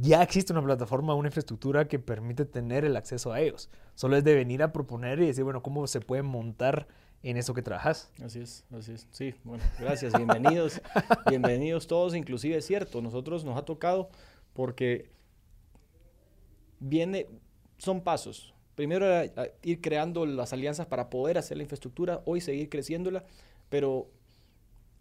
ya 0.00 0.24
existe 0.24 0.52
una 0.52 0.60
plataforma, 0.60 1.14
una 1.14 1.28
infraestructura 1.28 1.86
que 1.86 2.00
permite 2.00 2.46
tener 2.46 2.84
el 2.84 2.96
acceso 2.96 3.32
a 3.32 3.38
ellos. 3.38 3.70
Solo 3.94 4.16
es 4.16 4.24
de 4.24 4.34
venir 4.34 4.64
a 4.64 4.72
proponer 4.72 5.22
y 5.22 5.26
decir, 5.26 5.44
bueno, 5.44 5.62
¿cómo 5.62 5.86
se 5.86 6.00
puede 6.00 6.24
montar 6.24 6.88
en 7.22 7.36
eso 7.36 7.54
que 7.54 7.62
trabajas? 7.62 8.10
Así 8.24 8.40
es, 8.40 8.64
así 8.76 8.90
es. 8.90 9.06
Sí, 9.12 9.36
bueno, 9.44 9.62
gracias, 9.78 10.14
bienvenidos, 10.16 10.82
bienvenidos 11.28 11.86
todos, 11.86 12.16
inclusive 12.16 12.56
es 12.56 12.66
cierto, 12.66 13.00
nosotros 13.00 13.44
nos 13.44 13.56
ha 13.56 13.64
tocado 13.64 14.10
porque 14.52 15.19
viene, 16.80 17.26
son 17.78 18.00
pasos. 18.00 18.54
Primero 18.74 19.06
era 19.06 19.52
ir 19.62 19.80
creando 19.80 20.26
las 20.26 20.52
alianzas 20.52 20.86
para 20.86 21.10
poder 21.10 21.38
hacer 21.38 21.56
la 21.56 21.62
infraestructura, 21.62 22.22
hoy 22.24 22.40
seguir 22.40 22.68
creciéndola, 22.68 23.24
pero 23.68 24.08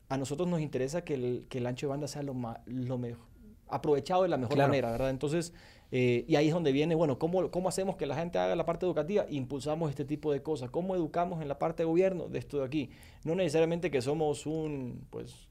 a 0.09 0.17
nosotros 0.17 0.47
nos 0.47 0.59
interesa 0.59 1.03
que 1.03 1.13
el, 1.13 1.45
que 1.49 1.59
el 1.59 1.67
ancho 1.67 1.87
de 1.87 1.91
banda 1.91 2.07
sea 2.07 2.23
lo, 2.23 2.35
lo 2.65 2.97
mejor, 2.97 3.25
aprovechado 3.67 4.23
de 4.23 4.29
la 4.29 4.37
mejor 4.37 4.57
manera, 4.57 4.91
¿verdad? 4.91 5.09
Entonces, 5.09 5.53
eh, 5.91 6.25
y 6.27 6.35
ahí 6.35 6.47
es 6.47 6.53
donde 6.53 6.71
viene, 6.71 6.95
bueno, 6.95 7.17
¿cómo, 7.17 7.49
¿cómo 7.51 7.69
hacemos 7.69 7.95
que 7.95 8.05
la 8.05 8.15
gente 8.15 8.37
haga 8.37 8.55
la 8.55 8.65
parte 8.65 8.85
educativa? 8.85 9.25
Impulsamos 9.29 9.89
este 9.89 10.05
tipo 10.05 10.31
de 10.31 10.43
cosas. 10.43 10.69
¿Cómo 10.69 10.95
educamos 10.95 11.41
en 11.41 11.47
la 11.47 11.57
parte 11.57 11.83
de 11.83 11.87
gobierno 11.87 12.27
de 12.27 12.39
esto 12.39 12.59
de 12.59 12.65
aquí? 12.65 12.89
No 13.23 13.35
necesariamente 13.35 13.89
que 13.89 14.01
somos 14.01 14.45
un, 14.45 15.07
pues, 15.09 15.47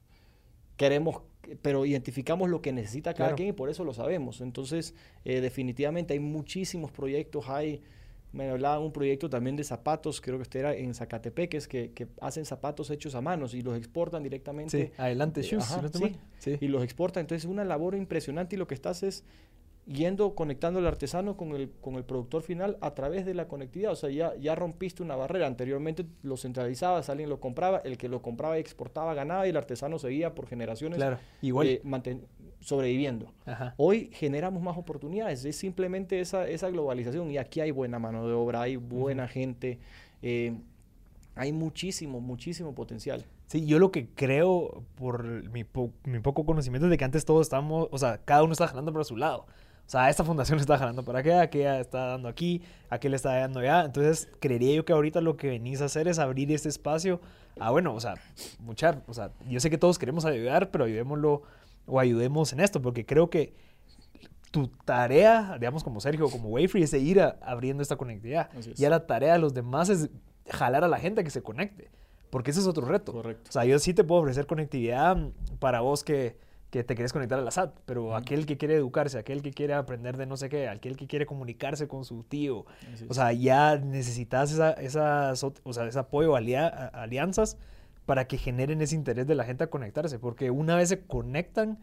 queremos 0.77 1.21
pero 1.61 1.85
identificamos 1.85 2.49
lo 2.49 2.61
que 2.61 2.71
necesita 2.71 3.13
cada 3.13 3.35
quien 3.35 3.49
y 3.49 3.53
por 3.53 3.69
eso 3.69 3.83
lo 3.83 3.93
sabemos. 3.93 4.41
Entonces, 4.41 4.93
eh, 5.25 5.41
definitivamente 5.41 6.13
hay 6.13 6.19
muchísimos 6.19 6.91
proyectos, 6.91 7.49
hay, 7.49 7.81
me 8.31 8.49
hablaban 8.49 8.83
un 8.83 8.91
proyecto 8.91 9.29
también 9.29 9.55
de 9.55 9.63
zapatos, 9.63 10.21
creo 10.21 10.37
que 10.37 10.43
este 10.43 10.59
era 10.59 10.75
en 10.75 10.93
Zacatepeques, 10.93 11.67
que, 11.67 11.91
que 11.91 12.07
hacen 12.21 12.45
zapatos 12.45 12.89
hechos 12.91 13.15
a 13.15 13.21
manos 13.21 13.53
y 13.53 13.61
los 13.61 13.77
exportan 13.77 14.23
directamente. 14.23 14.87
Sí, 14.87 14.91
adelante, 14.97 15.41
shoes, 15.41 15.65
sí, 16.39 16.57
y 16.59 16.67
los 16.67 16.83
exportan. 16.83 17.21
Entonces, 17.21 17.45
es 17.45 17.49
una 17.49 17.65
labor 17.65 17.95
impresionante 17.95 18.55
y 18.55 18.59
lo 18.59 18.67
que 18.67 18.75
estás 18.75 19.03
es 19.03 19.23
yendo, 19.85 20.35
conectando 20.35 20.79
al 20.79 20.87
artesano 20.87 21.35
con 21.35 21.55
el, 21.55 21.71
con 21.81 21.95
el 21.95 22.03
productor 22.03 22.41
final 22.41 22.77
a 22.81 22.93
través 22.93 23.25
de 23.25 23.33
la 23.33 23.47
conectividad. 23.47 23.91
O 23.91 23.95
sea, 23.95 24.09
ya, 24.09 24.35
ya 24.35 24.55
rompiste 24.55 25.03
una 25.03 25.15
barrera. 25.15 25.47
Anteriormente 25.47 26.05
lo 26.23 26.37
centralizabas, 26.37 27.09
alguien 27.09 27.29
lo 27.29 27.39
compraba, 27.39 27.79
el 27.79 27.97
que 27.97 28.09
lo 28.09 28.21
compraba 28.21 28.57
y 28.57 28.61
exportaba 28.61 29.13
ganaba 29.13 29.47
y 29.47 29.49
el 29.49 29.57
artesano 29.57 29.99
seguía 29.99 30.35
por 30.35 30.47
generaciones 30.47 30.97
claro, 30.97 31.17
igual. 31.41 31.67
Eh, 31.67 31.81
sobreviviendo. 32.59 33.31
Hoy 33.77 34.09
generamos 34.13 34.61
más 34.61 34.77
oportunidades, 34.77 35.45
es 35.45 35.55
simplemente 35.55 36.19
esa, 36.19 36.47
esa 36.47 36.69
globalización 36.69 37.31
y 37.31 37.37
aquí 37.37 37.61
hay 37.61 37.71
buena 37.71 37.99
mano 37.99 38.27
de 38.27 38.33
obra, 38.33 38.61
hay 38.61 38.75
buena 38.75 39.27
gente, 39.27 39.79
eh, 40.21 40.57
hay 41.35 41.53
muchísimo, 41.53 42.19
muchísimo 42.19 42.75
potencial. 42.75 43.25
Sí, 43.47 43.65
yo 43.65 43.79
lo 43.79 43.91
que 43.91 44.07
creo 44.09 44.83
por 44.95 45.23
mi, 45.49 45.65
mi 46.03 46.19
poco 46.19 46.45
conocimiento 46.45 46.85
es 46.85 46.91
de 46.91 46.97
que 46.97 47.05
antes 47.05 47.25
todos 47.25 47.47
estábamos, 47.47 47.87
o 47.91 47.97
sea, 47.97 48.19
cada 48.19 48.43
uno 48.43 48.51
está 48.51 48.67
jalando 48.67 48.93
por 48.93 49.05
su 49.05 49.17
lado. 49.17 49.47
O 49.89 49.91
sea, 49.91 50.07
esta 50.07 50.23
fundación 50.23 50.59
está 50.59 50.77
jalando 50.77 51.01
para 51.01 51.17
acá, 51.17 51.41
aquella 51.41 51.79
está 51.79 52.05
dando 52.09 52.29
aquí, 52.29 52.61
aquel 52.91 53.15
está 53.15 53.33
dando 53.39 53.59
allá. 53.59 53.85
Entonces, 53.85 54.29
creería 54.39 54.75
yo 54.75 54.85
que 54.85 54.93
ahorita 54.93 55.19
lo 55.19 55.35
que 55.35 55.47
venís 55.47 55.81
a 55.81 55.85
hacer 55.85 56.07
es 56.07 56.19
abrir 56.19 56.51
este 56.51 56.69
espacio 56.69 57.19
a, 57.59 57.71
bueno, 57.71 57.95
o 57.95 57.99
sea, 57.99 58.13
muchar, 58.59 59.01
o 59.07 59.15
sea, 59.15 59.31
yo 59.47 59.59
sé 59.59 59.71
que 59.71 59.79
todos 59.79 59.97
queremos 59.97 60.25
ayudar, 60.25 60.69
pero 60.69 60.83
ayudémoslo 60.83 61.41
o 61.87 61.99
ayudemos 61.99 62.53
en 62.53 62.59
esto, 62.59 62.79
porque 62.83 63.03
creo 63.03 63.31
que 63.31 63.55
tu 64.51 64.67
tarea, 64.67 65.57
digamos 65.59 65.83
como 65.83 65.99
Sergio, 66.01 66.29
como 66.29 66.49
Wayfree, 66.49 66.83
es 66.83 66.93
ir 66.93 67.19
abriendo 67.41 67.81
esta 67.81 67.95
conectividad. 67.95 68.51
Y 68.77 68.85
la 68.85 69.07
tarea 69.07 69.33
de 69.33 69.39
los 69.39 69.55
demás 69.55 69.89
es 69.89 70.11
jalar 70.51 70.83
a 70.83 70.87
la 70.87 70.99
gente 70.99 71.23
que 71.23 71.31
se 71.31 71.41
conecte, 71.41 71.89
porque 72.29 72.51
ese 72.51 72.59
es 72.59 72.67
otro 72.67 72.85
reto. 72.85 73.11
Correcto. 73.11 73.49
O 73.49 73.51
sea, 73.51 73.65
yo 73.65 73.79
sí 73.79 73.95
te 73.95 74.03
puedo 74.03 74.21
ofrecer 74.21 74.45
conectividad 74.45 75.17
para 75.57 75.81
vos 75.81 76.03
que 76.03 76.37
que 76.69 76.83
te 76.83 76.95
quieres 76.95 77.13
conectar 77.13 77.39
a 77.39 77.41
la 77.41 77.51
SAT, 77.51 77.73
pero 77.85 78.15
aquel 78.15 78.45
que 78.45 78.57
quiere 78.57 78.75
educarse, 78.75 79.17
aquel 79.17 79.41
que 79.41 79.51
quiere 79.51 79.73
aprender 79.73 80.17
de 80.17 80.25
no 80.25 80.37
sé 80.37 80.49
qué, 80.49 80.67
aquel 80.67 80.97
que 80.97 81.07
quiere 81.07 81.25
comunicarse 81.25 81.87
con 81.87 82.05
su 82.05 82.23
tío, 82.23 82.65
o 83.07 83.13
sea, 83.13 83.31
ya 83.33 83.77
necesitas 83.77 84.51
esa, 84.51 84.73
esas, 84.73 85.43
o 85.43 85.73
sea, 85.73 85.87
ese 85.87 85.99
apoyo, 85.99 86.35
alianzas 86.35 87.57
para 88.05 88.27
que 88.27 88.37
generen 88.37 88.81
ese 88.81 88.95
interés 88.95 89.25
de 89.25 89.35
la 89.35 89.45
gente 89.45 89.63
a 89.63 89.67
conectarse, 89.67 90.19
porque 90.19 90.51
una 90.51 90.75
vez 90.75 90.89
se 90.89 91.01
conectan, 91.01 91.79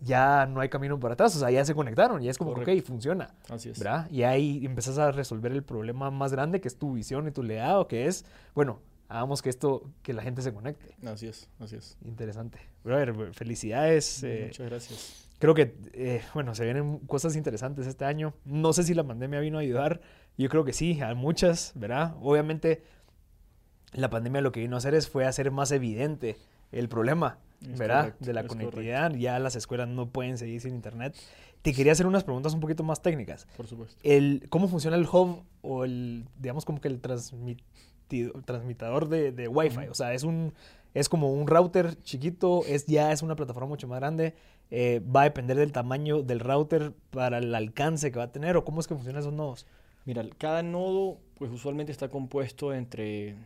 ya 0.00 0.46
no 0.46 0.60
hay 0.60 0.68
camino 0.68 1.00
para 1.00 1.14
atrás, 1.14 1.34
o 1.34 1.38
sea, 1.38 1.50
ya 1.50 1.64
se 1.64 1.74
conectaron, 1.74 2.20
ya 2.20 2.30
es 2.30 2.38
como, 2.38 2.52
ok, 2.52 2.68
funciona. 2.84 3.34
Así 3.48 3.70
es. 3.70 3.78
¿verdad? 3.78 4.08
Y 4.10 4.22
ahí 4.22 4.64
empezás 4.64 4.98
a 4.98 5.12
resolver 5.12 5.52
el 5.52 5.62
problema 5.62 6.10
más 6.10 6.32
grande 6.32 6.60
que 6.60 6.68
es 6.68 6.76
tu 6.76 6.92
visión 6.92 7.26
y 7.26 7.30
tu 7.30 7.42
legado, 7.42 7.88
que 7.88 8.06
es, 8.06 8.24
bueno, 8.54 8.80
hagamos 9.08 9.42
que 9.42 9.50
esto, 9.50 9.90
que 10.02 10.12
la 10.12 10.22
gente 10.22 10.42
se 10.42 10.52
conecte. 10.52 10.94
Así 11.06 11.26
es, 11.26 11.48
así 11.58 11.76
es. 11.76 11.96
Interesante. 12.04 12.58
Brother, 12.84 13.32
felicidades. 13.32 14.22
Eh, 14.22 14.44
Muchas 14.46 14.66
gracias. 14.66 15.24
Creo 15.38 15.54
que, 15.54 15.74
eh, 15.92 16.22
bueno, 16.34 16.54
se 16.54 16.64
vienen 16.64 16.98
cosas 17.00 17.36
interesantes 17.36 17.86
este 17.86 18.04
año. 18.04 18.34
No 18.44 18.72
sé 18.72 18.82
si 18.82 18.94
la 18.94 19.04
pandemia 19.04 19.40
vino 19.40 19.58
a 19.58 19.60
ayudar. 19.60 20.00
Yo 20.36 20.48
creo 20.48 20.64
que 20.64 20.72
sí, 20.72 21.00
a 21.00 21.14
muchas, 21.14 21.72
¿verdad? 21.74 22.16
Obviamente, 22.20 22.82
la 23.92 24.10
pandemia 24.10 24.40
lo 24.40 24.52
que 24.52 24.60
vino 24.60 24.76
a 24.76 24.78
hacer 24.78 24.94
es, 24.94 25.08
fue 25.08 25.26
hacer 25.26 25.50
más 25.50 25.70
evidente 25.70 26.36
el 26.72 26.88
problema, 26.88 27.38
¿verdad? 27.60 28.14
de 28.18 28.32
la 28.32 28.46
conectividad. 28.46 29.14
Ya 29.14 29.38
las 29.38 29.56
escuelas 29.56 29.88
no 29.88 30.10
pueden 30.10 30.38
seguir 30.38 30.60
sin 30.60 30.74
internet. 30.74 31.16
Te 31.62 31.72
quería 31.72 31.92
hacer 31.92 32.06
unas 32.06 32.24
preguntas 32.24 32.54
un 32.54 32.60
poquito 32.60 32.82
más 32.82 33.02
técnicas. 33.02 33.46
Por 33.56 33.66
supuesto. 33.66 33.98
El, 34.02 34.46
¿Cómo 34.48 34.68
funciona 34.68 34.96
el 34.96 35.06
hub 35.10 35.44
o 35.62 35.84
el, 35.84 36.26
digamos, 36.38 36.64
como 36.64 36.80
que 36.80 36.88
el 36.88 37.00
transmit 37.00 37.60
transmitador 38.44 39.08
de, 39.08 39.32
de 39.32 39.48
Wi-Fi. 39.48 39.88
O 39.88 39.94
sea, 39.94 40.14
es, 40.14 40.22
un, 40.22 40.54
es 40.94 41.08
como 41.08 41.32
un 41.32 41.46
router 41.46 42.00
chiquito, 42.02 42.62
es, 42.66 42.86
ya 42.86 43.12
es 43.12 43.22
una 43.22 43.36
plataforma 43.36 43.68
mucho 43.68 43.88
más 43.88 44.00
grande. 44.00 44.34
Eh, 44.70 45.00
va 45.00 45.22
a 45.22 45.24
depender 45.24 45.56
del 45.56 45.72
tamaño 45.72 46.22
del 46.22 46.40
router 46.40 46.92
para 47.10 47.38
el 47.38 47.54
alcance 47.54 48.12
que 48.12 48.18
va 48.18 48.24
a 48.24 48.32
tener 48.32 48.56
o 48.56 48.64
cómo 48.64 48.80
es 48.80 48.86
que 48.86 48.94
funcionan 48.94 49.20
esos 49.20 49.32
nodos. 49.32 49.66
Mira, 50.04 50.24
cada 50.38 50.62
nodo 50.62 51.18
pues 51.34 51.50
usualmente 51.50 51.92
está 51.92 52.08
compuesto 52.08 52.74
entre... 52.74 53.36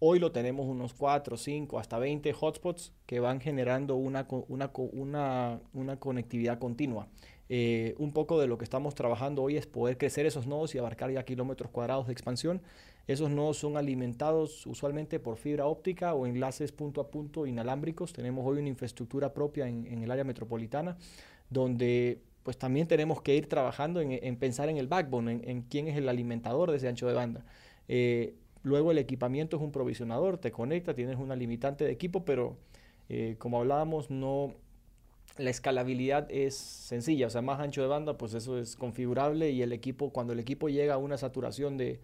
Hoy 0.00 0.18
lo 0.18 0.32
tenemos 0.32 0.66
unos 0.66 0.92
4, 0.92 1.36
5, 1.36 1.78
hasta 1.78 1.98
20 1.98 2.34
hotspots 2.38 2.92
que 3.06 3.20
van 3.20 3.40
generando 3.40 3.96
una, 3.96 4.26
una, 4.48 4.70
una, 4.92 5.60
una 5.72 5.96
conectividad 5.98 6.58
continua. 6.58 7.08
Eh, 7.48 7.94
un 7.98 8.12
poco 8.12 8.40
de 8.40 8.46
lo 8.46 8.58
que 8.58 8.64
estamos 8.64 8.94
trabajando 8.94 9.42
hoy 9.42 9.56
es 9.56 9.66
poder 9.66 9.96
crecer 9.96 10.26
esos 10.26 10.46
nodos 10.46 10.74
y 10.74 10.78
abarcar 10.78 11.10
ya 11.10 11.24
kilómetros 11.24 11.70
cuadrados 11.70 12.06
de 12.06 12.12
expansión 12.12 12.62
esos 13.06 13.30
nodos 13.30 13.58
son 13.58 13.76
alimentados 13.76 14.66
usualmente 14.66 15.20
por 15.20 15.36
fibra 15.36 15.66
óptica 15.66 16.14
o 16.14 16.26
enlaces 16.26 16.72
punto 16.72 17.00
a 17.00 17.10
punto 17.10 17.46
inalámbricos. 17.46 18.12
Tenemos 18.12 18.46
hoy 18.46 18.58
una 18.58 18.68
infraestructura 18.68 19.32
propia 19.34 19.68
en, 19.68 20.02
el 20.02 20.10
área 20.10 20.24
metropolitana 20.24 20.96
donde 21.50 22.20
pues 22.42 22.58
también 22.58 22.86
tenemos 22.86 23.22
que 23.22 23.34
ir 23.34 23.48
trabajando 23.48 24.00
en, 24.00 24.36
pensar 24.36 24.68
en 24.68 24.76
el 24.76 24.86
backbone, 24.86 25.40
en, 25.44 25.62
quién 25.62 25.88
es 25.88 25.96
el 25.96 26.08
alimentador 26.08 26.70
de 26.70 26.76
ese 26.76 26.88
ancho 26.88 27.06
de 27.06 27.14
banda. 27.14 27.44
Eh, 27.88 28.34
luego 28.62 28.90
el 28.90 28.98
equipamiento 28.98 29.56
es 29.56 29.62
un 29.62 29.72
provisionador, 29.72 30.36
te 30.36 30.50
conecta, 30.50 30.94
tienes 30.94 31.18
una 31.18 31.36
limitante 31.36 31.84
de 31.84 31.92
equipo, 31.92 32.24
pero 32.24 32.56
eh, 33.08 33.36
como 33.38 33.60
hablábamos, 33.60 34.10
no, 34.10 34.52
la 35.38 35.50
escalabilidad 35.50 36.30
es 36.30 36.54
sencilla, 36.54 37.28
o 37.28 37.30
sea, 37.30 37.40
más 37.40 37.60
ancho 37.60 37.80
de 37.80 37.88
banda, 37.88 38.18
pues 38.18 38.34
eso 38.34 38.58
es 38.58 38.76
configurable 38.76 39.50
y 39.50 39.62
el 39.62 39.72
equipo, 39.72 40.10
cuando 40.10 40.34
el 40.34 40.38
equipo 40.38 40.68
llega 40.68 40.94
a 40.94 40.98
una 40.98 41.16
saturación 41.16 41.78
de, 41.78 42.00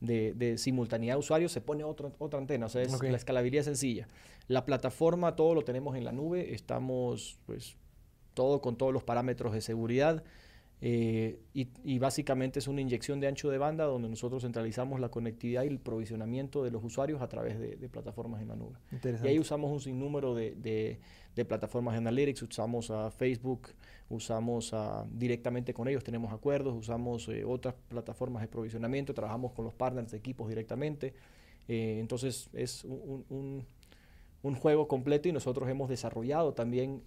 de, 0.00 0.58
simultaneidad 0.58 1.14
de 1.14 1.20
usuarios, 1.20 1.52
se 1.52 1.60
pone 1.60 1.84
otra 1.84 2.10
otra 2.18 2.38
antena. 2.38 2.66
O 2.66 2.68
sea, 2.68 2.82
es, 2.82 3.02
la 3.02 3.16
escalabilidad 3.16 3.60
es 3.60 3.66
sencilla. 3.66 4.08
La 4.48 4.64
plataforma, 4.64 5.36
todo 5.36 5.54
lo 5.54 5.62
tenemos 5.62 5.96
en 5.96 6.04
la 6.04 6.12
nube. 6.12 6.54
Estamos, 6.54 7.38
pues, 7.46 7.76
todo 8.34 8.60
con 8.60 8.76
todos 8.76 8.92
los 8.92 9.04
parámetros 9.04 9.52
de 9.52 9.60
seguridad. 9.60 10.24
Eh, 10.82 11.38
y, 11.52 11.98
básicamente 11.98 12.58
es 12.58 12.66
una 12.66 12.80
inyección 12.80 13.20
de 13.20 13.26
ancho 13.26 13.50
de 13.50 13.58
banda 13.58 13.84
donde 13.84 14.08
nosotros 14.08 14.42
centralizamos 14.42 14.98
la 14.98 15.10
conectividad 15.10 15.64
y 15.64 15.66
el 15.66 15.78
provisionamiento 15.78 16.64
de 16.64 16.70
los 16.70 16.82
usuarios 16.82 17.20
a 17.20 17.28
través 17.28 17.58
de, 17.58 17.88
plataformas 17.90 18.40
en 18.40 18.48
la 18.48 18.56
nube. 18.56 18.76
Y 19.22 19.26
ahí 19.26 19.38
usamos 19.38 19.70
un 19.70 19.80
sinnúmero 19.80 20.34
de, 20.34 20.54
de, 21.34 21.44
plataformas 21.44 21.94
de 21.94 21.98
analytics, 21.98 22.42
usamos 22.42 22.90
a 22.90 23.10
Facebook, 23.10 23.68
usamos 24.08 24.74
directamente 25.10 25.74
con 25.74 25.86
ellos, 25.88 26.02
tenemos 26.02 26.32
acuerdos, 26.32 26.74
usamos 26.74 27.28
eh, 27.28 27.44
otras 27.44 27.74
plataformas 27.88 28.42
de 28.42 28.48
provisionamiento, 28.48 29.12
trabajamos 29.12 29.52
con 29.52 29.66
los 29.66 29.74
partners 29.74 30.10
de 30.10 30.18
equipos 30.18 30.48
directamente. 30.48 31.14
Eh, 31.68 31.98
entonces 32.00 32.48
es 32.54 32.84
un, 32.84 33.64
un, 34.42 34.54
juego 34.54 34.88
completo 34.88 35.28
y 35.28 35.32
nosotros 35.32 35.68
hemos 35.68 35.88
desarrollado 35.90 36.54
también 36.54 37.02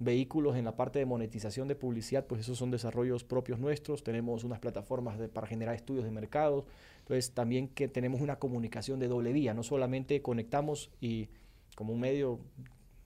vehículos 0.00 0.56
en 0.56 0.64
la 0.64 0.74
parte 0.76 0.98
de 0.98 1.06
monetización 1.06 1.68
de 1.68 1.76
publicidad, 1.76 2.26
pues 2.26 2.40
esos 2.40 2.58
son 2.58 2.70
desarrollos 2.70 3.22
propios 3.22 3.60
nuestros, 3.60 4.02
tenemos 4.02 4.42
unas 4.42 4.58
plataformas 4.58 5.18
para 5.28 5.46
generar 5.46 5.74
estudios 5.74 6.04
de 6.04 6.10
mercado, 6.10 6.64
entonces 7.00 7.32
también 7.32 7.68
que 7.68 7.86
tenemos 7.86 8.20
una 8.20 8.36
comunicación 8.36 8.98
de 8.98 9.08
doble 9.08 9.32
vía, 9.32 9.54
no 9.54 9.62
solamente 9.62 10.22
conectamos 10.22 10.90
y 11.00 11.28
como 11.76 11.92
un 11.92 12.00
medio 12.00 12.40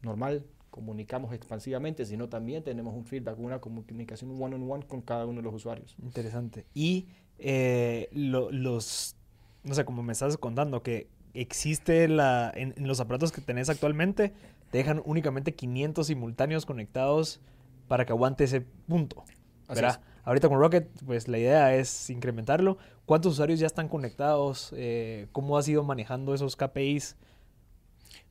normal 0.02 0.44
comunicamos 0.70 1.32
expansivamente, 1.32 2.04
sino 2.04 2.28
también 2.28 2.64
tenemos 2.64 2.94
un 2.94 3.04
feedback, 3.04 3.38
una 3.38 3.60
comunicación 3.60 4.30
one-on-one 4.40 4.86
con 4.86 5.02
cada 5.02 5.24
uno 5.24 5.36
de 5.36 5.42
los 5.42 5.54
usuarios. 5.54 5.94
Interesante. 6.02 6.66
Y 6.74 7.06
eh, 7.38 8.08
los, 8.12 9.14
no 9.62 9.74
sé, 9.74 9.84
como 9.84 10.02
me 10.02 10.12
estás 10.12 10.36
contando, 10.36 10.82
que 10.82 11.06
existe 11.32 12.08
la, 12.08 12.52
en, 12.54 12.74
los 12.78 13.00
aparatos 13.00 13.30
que 13.30 13.40
tenés 13.40 13.68
actualmente, 13.68 14.32
te 14.74 14.78
dejan 14.78 15.00
únicamente 15.04 15.54
500 15.54 16.04
simultáneos 16.04 16.66
conectados 16.66 17.40
para 17.86 18.04
que 18.04 18.12
aguante 18.12 18.42
ese 18.42 18.62
punto. 18.88 19.22
¿verdad? 19.68 20.00
Ahorita 20.24 20.48
con 20.48 20.58
Rocket, 20.58 20.88
pues 21.06 21.28
la 21.28 21.38
idea 21.38 21.76
es 21.76 22.10
incrementarlo. 22.10 22.76
¿Cuántos 23.06 23.34
usuarios 23.34 23.60
ya 23.60 23.68
están 23.68 23.86
conectados? 23.86 24.74
Eh, 24.76 25.28
¿Cómo 25.30 25.56
has 25.58 25.68
ido 25.68 25.84
manejando 25.84 26.34
esos 26.34 26.56
KPIs? 26.56 27.14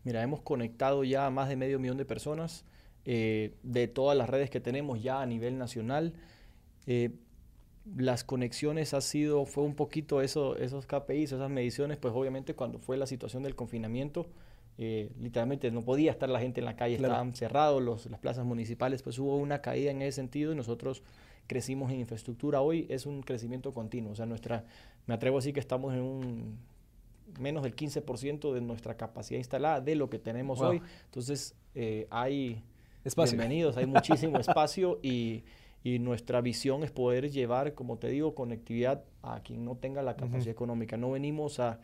Mira, 0.03 0.21
hemos 0.21 0.41
conectado 0.41 1.05
ya 1.05 1.27
a 1.27 1.29
más 1.29 1.47
de 1.47 1.55
medio 1.55 1.79
millón 1.79 1.95
de 1.95 2.03
personas 2.03 2.65
eh, 3.05 3.55
de 3.63 3.87
todas 3.87 4.17
las 4.17 4.29
redes 4.29 4.49
que 4.49 4.59
tenemos 4.59 5.01
ya 5.01 5.21
a 5.21 5.25
nivel 5.25 5.57
nacional. 5.57 6.11
Eh, 6.87 7.11
las 7.95 8.25
conexiones 8.25 8.93
ha 8.93 8.99
sido, 8.99 9.45
fue 9.45 9.63
un 9.63 9.75
poquito 9.75 10.21
eso, 10.21 10.57
esos 10.57 10.87
KPIs, 10.87 11.31
esas 11.31 11.49
mediciones, 11.49 11.99
pues 11.99 12.13
obviamente 12.13 12.53
cuando 12.53 12.79
fue 12.79 12.97
la 12.97 13.07
situación 13.07 13.43
del 13.43 13.55
confinamiento, 13.55 14.27
eh, 14.77 15.11
literalmente 15.19 15.69
no 15.71 15.83
podía 15.83 16.11
estar 16.11 16.29
la 16.29 16.39
gente 16.39 16.59
en 16.59 16.65
la 16.65 16.75
calle, 16.75 16.95
estaban 16.95 17.35
cerrados 17.35 17.81
los, 17.81 18.07
las 18.07 18.19
plazas 18.19 18.45
municipales, 18.45 19.03
pues 19.03 19.19
hubo 19.19 19.37
una 19.37 19.61
caída 19.61 19.91
en 19.91 20.01
ese 20.01 20.15
sentido 20.15 20.51
y 20.51 20.55
nosotros 20.55 21.03
crecimos 21.47 21.91
en 21.91 21.99
infraestructura. 21.99 22.61
Hoy 22.61 22.87
es 22.89 23.05
un 23.05 23.21
crecimiento 23.21 23.71
continuo, 23.73 24.13
o 24.13 24.15
sea, 24.15 24.25
nuestra, 24.25 24.65
me 25.05 25.13
atrevo 25.13 25.37
a 25.37 25.39
decir 25.39 25.53
que 25.53 25.59
estamos 25.59 25.93
en 25.93 26.01
un 26.01 26.57
menos 27.39 27.63
del 27.63 27.75
15% 27.75 28.53
de 28.53 28.61
nuestra 28.61 28.95
capacidad 28.95 29.37
instalada 29.37 29.81
de 29.81 29.95
lo 29.95 30.09
que 30.09 30.19
tenemos 30.19 30.61
hoy. 30.61 30.81
Entonces, 31.05 31.55
eh, 31.75 32.07
hay 32.09 32.63
espacio. 33.03 33.37
bienvenidos, 33.37 33.77
hay 33.77 33.85
muchísimo 33.85 34.37
espacio 34.39 34.99
y, 35.01 35.43
y, 35.83 35.99
nuestra 35.99 36.41
visión 36.41 36.83
es 36.83 36.91
poder 36.91 37.29
llevar, 37.31 37.73
como 37.73 37.97
te 37.97 38.07
digo, 38.07 38.35
conectividad 38.35 39.03
a 39.21 39.41
quien 39.41 39.65
no 39.65 39.75
tenga 39.75 40.01
la 40.01 40.15
capacidad 40.15 40.51
económica. 40.51 40.97
No 40.97 41.11
venimos 41.11 41.59
a 41.59 41.79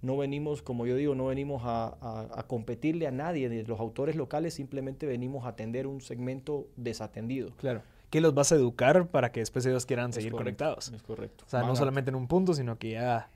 no 0.00 0.16
venimos, 0.16 0.62
como 0.62 0.86
yo 0.86 0.94
digo, 0.96 1.14
no 1.14 1.26
venimos 1.26 1.62
a, 1.64 2.44
competirle 2.46 3.06
a 3.06 3.10
nadie 3.10 3.48
los 3.64 3.80
autores 3.80 4.16
locales, 4.16 4.54
simplemente 4.54 5.06
venimos 5.06 5.44
a 5.44 5.48
atender 5.48 5.86
un 5.86 6.00
segmento 6.00 6.68
desatendido. 6.76 7.50
Claro. 7.56 7.82
¿Qué 8.10 8.20
los 8.20 8.34
vas 8.34 8.52
a 8.52 8.54
educar 8.54 9.08
para 9.08 9.32
que 9.32 9.40
después 9.40 9.66
ellos 9.66 9.84
quieran 9.84 10.12
seguir 10.12 10.32
conectados? 10.32 10.88
Es 10.88 11.02
correcto. 11.02 11.44
O 11.46 11.50
sea, 11.50 11.62
no 11.62 11.76
solamente 11.76 12.10
en 12.10 12.14
un 12.14 12.26
punto, 12.26 12.54
sino 12.54 12.78
que 12.78 12.92
ya... 12.92 13.28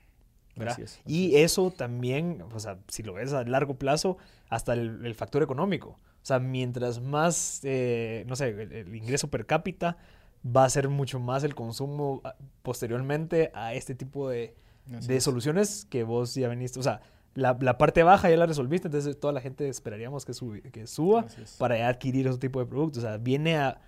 y 1.05 1.35
eso 1.35 1.71
también, 1.71 2.43
o 2.53 2.59
sea, 2.59 2.79
si 2.87 3.03
lo 3.03 3.13
ves 3.13 3.33
a 3.33 3.43
largo 3.43 3.75
plazo, 3.75 4.17
hasta 4.49 4.73
el, 4.73 5.13
factor 5.15 5.43
económico. 5.43 5.89
O 5.89 6.25
sea, 6.25 6.39
mientras 6.39 7.01
más, 7.01 7.59
eh, 7.63 8.23
no 8.27 8.35
sé, 8.35 8.49
el, 8.49 8.95
ingreso 8.95 9.27
per 9.27 9.45
cápita 9.45 9.97
va 10.45 10.63
a 10.63 10.69
ser 10.69 10.89
mucho 10.89 11.19
más 11.19 11.43
el 11.43 11.53
consumo 11.53 12.21
ah, 12.23 12.35
posteriormente 12.61 13.51
a 13.53 13.73
este 13.73 13.93
tipo 13.93 14.29
de, 14.29 14.55
de 14.85 15.21
soluciones 15.21 15.85
que 15.89 16.03
vos 16.03 16.35
ya 16.35 16.47
veniste. 16.47 16.79
O 16.79 16.83
sea, 16.83 17.01
la, 17.35 17.57
la, 17.59 17.77
parte 17.77 18.03
baja 18.03 18.29
ya 18.29 18.37
la 18.37 18.45
resolviste, 18.45 18.87
entonces 18.87 19.19
toda 19.19 19.33
la 19.33 19.41
gente 19.41 19.67
esperaríamos 19.67 20.25
que, 20.25 20.33
que 20.71 20.87
suba 20.87 21.25
para 21.57 21.87
adquirir 21.87 22.27
ese 22.27 22.37
tipo 22.37 22.59
de 22.59 22.65
productos. 22.65 23.03
O 23.03 23.07
sea, 23.07 23.17
viene 23.17 23.57
a, 23.57 23.81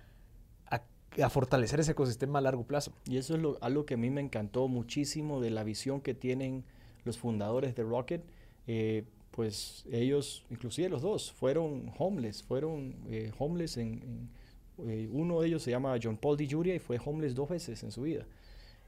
a, 0.70 1.30
fortalecer 1.30 1.80
ese 1.80 1.92
ecosistema 1.92 2.38
a 2.38 2.42
largo 2.42 2.64
plazo. 2.64 2.92
Y 3.06 3.18
eso 3.18 3.34
es 3.36 3.42
lo, 3.42 3.58
algo 3.60 3.86
que 3.86 3.94
a 3.94 3.96
mí 3.96 4.10
me 4.10 4.20
encantó 4.20 4.68
muchísimo 4.68 5.40
de 5.40 5.50
la 5.50 5.64
visión 5.64 6.00
que 6.00 6.14
tienen 6.14 6.64
los 7.04 7.18
fundadores 7.18 7.74
de 7.74 7.82
Rocket. 7.82 8.24
Eh, 8.66 9.04
pues 9.30 9.84
ellos, 9.92 10.44
inclusive 10.50 10.88
los 10.88 11.02
dos, 11.02 11.30
fueron 11.30 11.92
homeless, 11.98 12.42
fueron 12.42 12.96
eh, 13.08 13.32
homeless 13.38 13.76
en, 13.76 14.30
eh, 14.78 15.08
uno 15.10 15.40
de 15.40 15.48
ellos 15.48 15.62
se 15.62 15.70
llama 15.70 15.96
John 16.02 16.16
Paul 16.16 16.36
DiGiuria 16.36 16.74
y 16.74 16.78
fue 16.78 16.98
homeless 17.02 17.34
dos 17.34 17.48
veces 17.48 17.82
en 17.82 17.90
su 17.90 18.02
vida. 18.02 18.26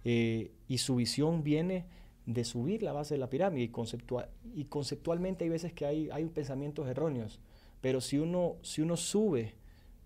Eh, 0.04 0.50
y 0.68 0.78
su 0.78 0.96
visión 0.96 1.42
viene 1.42 1.86
de 2.28 2.44
subir 2.44 2.82
la 2.82 2.92
base 2.92 3.14
de 3.14 3.18
la 3.18 3.30
pirámide. 3.30 3.64
Y, 3.64 3.68
conceptual, 3.68 4.28
y 4.54 4.66
conceptualmente 4.66 5.44
hay 5.44 5.50
veces 5.50 5.72
que 5.72 5.86
hay, 5.86 6.10
hay 6.10 6.26
pensamientos 6.26 6.86
erróneos, 6.86 7.40
pero 7.80 8.02
si 8.02 8.18
uno, 8.18 8.56
si 8.60 8.82
uno 8.82 8.98
sube 8.98 9.54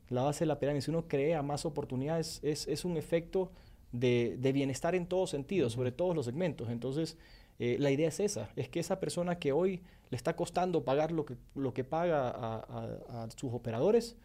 la 0.09 0.23
base 0.23 0.45
de 0.45 0.47
la 0.47 0.61
pirámide, 0.61 0.83
si 0.83 0.91
uno 0.91 1.09
crea 1.09 1.43
más 1.43 1.67
oportunidades, 1.67 2.39
es, 2.45 2.69
es 2.69 2.85
un 2.85 2.97
efecto 2.97 3.51
de, 3.91 4.37
de, 4.39 4.53
bienestar 4.53 4.95
en 4.95 5.07
todos 5.07 5.31
sentidos, 5.31 5.73
sobre 5.73 5.91
todos 5.91 6.15
los 6.15 6.27
segmentos. 6.27 6.69
Entonces, 6.71 7.19
eh, 7.59 7.77
la 7.81 7.91
idea 7.91 8.09
es 8.09 8.21
esa, 8.21 8.51
es 8.55 8.69
que 8.69 8.79
esa 8.79 9.01
persona 9.01 9.41
que 9.41 9.51
hoy 9.51 9.83
le 10.11 10.17
está 10.17 10.37
costando 10.37 10.85
pagar 10.85 11.11
lo 11.11 11.25
que, 11.25 11.37
lo 11.57 11.75
que 11.75 11.83
paga 11.83 12.29
a, 12.29 13.25
a 13.25 13.29
sus 13.37 13.53
operadores, 13.53 14.17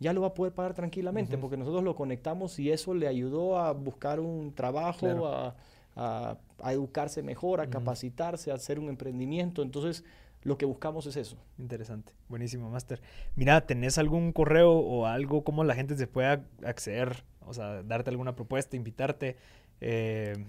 ya 0.00 0.12
lo 0.12 0.20
va 0.20 0.28
a 0.28 0.34
poder 0.34 0.52
pagar 0.52 0.74
tranquilamente, 0.74 1.38
porque 1.38 1.56
nosotros 1.56 1.82
lo 1.82 1.96
conectamos 1.96 2.58
y 2.58 2.70
eso 2.70 2.94
le 2.94 3.08
ayudó 3.08 3.58
a 3.58 3.72
buscar 3.72 4.20
un 4.20 4.54
trabajo, 4.54 5.26
a, 5.26 5.56
a, 5.98 6.38
educarse 6.72 7.22
mejor, 7.22 7.60
a 7.60 7.70
capacitarse, 7.70 8.50
a 8.50 8.54
hacer 8.54 8.78
un 8.78 8.88
emprendimiento. 8.88 9.62
Entonces, 9.62 10.04
lo 10.42 10.58
que 10.58 10.66
buscamos 10.66 11.06
es 11.06 11.16
eso. 11.16 11.36
Interesante, 11.58 12.12
buenísimo, 12.28 12.70
Master. 12.70 13.00
Mira, 13.36 13.66
¿tenés 13.66 13.98
algún 13.98 14.32
correo 14.32 14.72
o 14.72 15.06
algo 15.06 15.44
como 15.44 15.64
la 15.64 15.74
gente 15.74 15.96
se 15.96 16.06
pueda 16.06 16.44
acceder? 16.64 17.24
O 17.46 17.54
sea, 17.54 17.82
darte 17.82 18.10
alguna 18.10 18.34
propuesta, 18.34 18.76
invitarte. 18.76 19.36
Eh, 19.80 20.44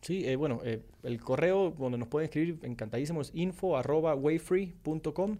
sí, 0.00 0.26
eh, 0.26 0.36
bueno, 0.36 0.60
eh, 0.64 0.82
el 1.02 1.20
correo 1.20 1.70
donde 1.70 1.98
nos 1.98 2.08
pueden 2.08 2.24
escribir, 2.26 2.58
encantadísimo, 2.62 3.20
es 3.20 3.30
info 3.34 3.76
arroba 3.76 4.14
wayfree.com. 4.14 5.38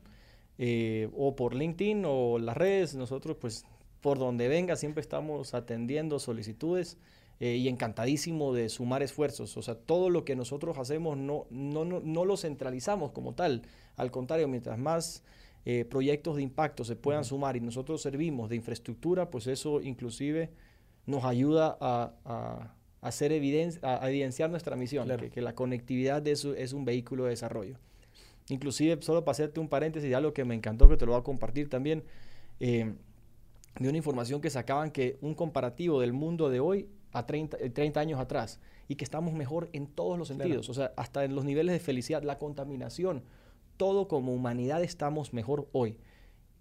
Eh, 0.56 1.08
o 1.16 1.34
por 1.34 1.54
LinkedIn 1.54 2.04
o 2.06 2.38
las 2.38 2.56
redes. 2.56 2.94
Nosotros, 2.94 3.36
pues, 3.40 3.64
por 4.00 4.18
donde 4.18 4.48
venga, 4.48 4.76
siempre 4.76 5.00
estamos 5.00 5.54
atendiendo 5.54 6.18
solicitudes 6.18 6.98
eh, 7.44 7.58
y 7.58 7.68
encantadísimo 7.68 8.54
de 8.54 8.70
sumar 8.70 9.02
esfuerzos. 9.02 9.54
O 9.58 9.60
sea, 9.60 9.74
todo 9.74 10.08
lo 10.08 10.24
que 10.24 10.34
nosotros 10.34 10.78
hacemos 10.78 11.18
no, 11.18 11.46
no, 11.50 11.84
no, 11.84 12.00
no 12.00 12.24
lo 12.24 12.38
centralizamos 12.38 13.12
como 13.12 13.34
tal. 13.34 13.60
Al 13.96 14.10
contrario, 14.10 14.48
mientras 14.48 14.78
más 14.78 15.22
eh, 15.66 15.84
proyectos 15.84 16.36
de 16.36 16.42
impacto 16.42 16.86
se 16.86 16.96
puedan 16.96 17.22
sumar 17.22 17.54
y 17.54 17.60
nosotros 17.60 18.00
servimos 18.00 18.48
de 18.48 18.56
infraestructura, 18.56 19.30
pues 19.30 19.46
eso 19.46 19.82
inclusive 19.82 20.52
nos 21.04 21.26
ayuda 21.26 21.76
a, 21.82 22.14
a, 22.24 22.74
hacer 23.02 23.30
evidencia, 23.30 23.78
a, 23.82 24.08
evidenciar 24.08 24.48
nuestra 24.48 24.74
misión, 24.74 25.06
que, 25.18 25.28
que, 25.28 25.42
la 25.42 25.54
conectividad 25.54 26.22
de 26.22 26.30
eso 26.30 26.54
es 26.54 26.72
un 26.72 26.86
vehículo 26.86 27.24
de 27.24 27.30
desarrollo. 27.30 27.76
Inclusive, 28.48 29.02
solo 29.02 29.22
para 29.22 29.32
hacerte 29.32 29.60
un 29.60 29.68
paréntesis, 29.68 30.14
algo 30.14 30.32
que 30.32 30.46
me 30.46 30.54
encantó, 30.54 30.88
que 30.88 30.96
te 30.96 31.04
lo 31.04 31.12
voy 31.12 31.20
a 31.20 31.24
compartir 31.24 31.68
también, 31.68 32.04
eh, 32.58 32.94
de 33.78 33.88
una 33.90 33.98
información 33.98 34.40
que 34.40 34.48
sacaban 34.48 34.90
que 34.90 35.18
un 35.20 35.34
comparativo 35.34 36.00
del 36.00 36.14
mundo 36.14 36.48
de 36.48 36.60
hoy 36.60 36.88
a 37.14 37.26
30, 37.26 37.56
30 37.72 38.00
eh, 38.00 38.02
años 38.02 38.20
atrás 38.20 38.60
y 38.88 38.96
que 38.96 39.04
estamos 39.04 39.32
mejor 39.32 39.70
en 39.72 39.86
todos 39.86 40.18
los 40.18 40.28
sentidos, 40.28 40.68
o 40.68 40.74
sea, 40.74 40.92
hasta 40.96 41.24
en 41.24 41.34
los 41.34 41.44
niveles 41.44 41.72
de 41.72 41.80
felicidad, 41.80 42.22
la 42.22 42.38
contaminación, 42.38 43.22
todo 43.76 44.08
como 44.08 44.34
humanidad 44.34 44.82
estamos 44.82 45.32
mejor 45.32 45.68
hoy. 45.72 45.96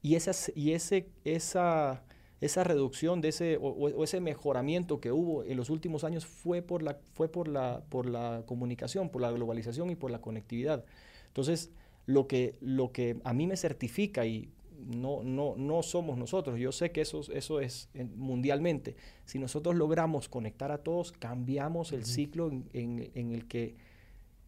Y, 0.01 0.15
esa, 0.15 0.31
y 0.55 0.71
ese, 0.71 1.09
esa, 1.25 2.03
esa 2.39 2.63
reducción 2.63 3.19
de 3.21 3.29
ese, 3.29 3.57
o, 3.59 4.03
ese 4.03 4.21
mejoramiento 4.21 4.99
que 4.99 5.11
hubo 5.11 5.43
en 5.43 5.57
los 5.57 5.69
últimos 5.69 6.03
años 6.03 6.25
fue, 6.25 6.61
por 6.61 6.83
la, 6.83 6.97
fue 7.13 7.27
por, 7.29 7.47
la, 7.47 7.83
por 7.89 8.07
la 8.07 8.43
comunicación, 8.45 9.09
por 9.09 9.21
la 9.21 9.31
globalización 9.31 9.89
y 9.89 9.95
por 9.95 10.11
la 10.11 10.21
conectividad. 10.21 10.85
Entonces, 11.27 11.71
lo 12.05 12.27
que, 12.27 12.55
lo 12.59 12.91
que 12.91 13.19
a 13.23 13.33
mí 13.33 13.47
me 13.47 13.57
certifica 13.57 14.25
y 14.25 14.49
no, 14.87 15.23
no, 15.23 15.55
no 15.57 15.83
somos 15.83 16.17
nosotros, 16.17 16.59
yo 16.59 16.71
sé 16.71 16.91
que 16.91 17.01
eso, 17.01 17.21
eso 17.31 17.59
es 17.59 17.89
mundialmente, 18.15 18.95
si 19.25 19.39
nosotros 19.39 19.75
logramos 19.75 20.29
conectar 20.29 20.71
a 20.71 20.79
todos, 20.79 21.11
cambiamos 21.11 21.91
el 21.91 22.05
ciclo 22.05 22.51
en, 22.73 23.11
el 23.13 23.47
que, 23.47 23.75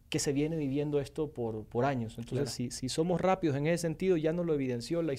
que, 0.08 0.18
se 0.18 0.32
viene 0.32 0.56
viviendo 0.56 1.00
esto 1.00 1.30
por, 1.30 1.64
por 1.64 1.84
años. 1.84 2.18
Entonces, 2.18 2.50
si, 2.50 2.70
si, 2.70 2.88
somos 2.88 3.20
rápidos 3.20 3.56
en 3.56 3.66
ese 3.66 3.78
sentido, 3.78 4.16
ya 4.16 4.32
nos 4.32 4.46
lo 4.46 4.54
evidenció, 4.54 5.02
la, 5.02 5.14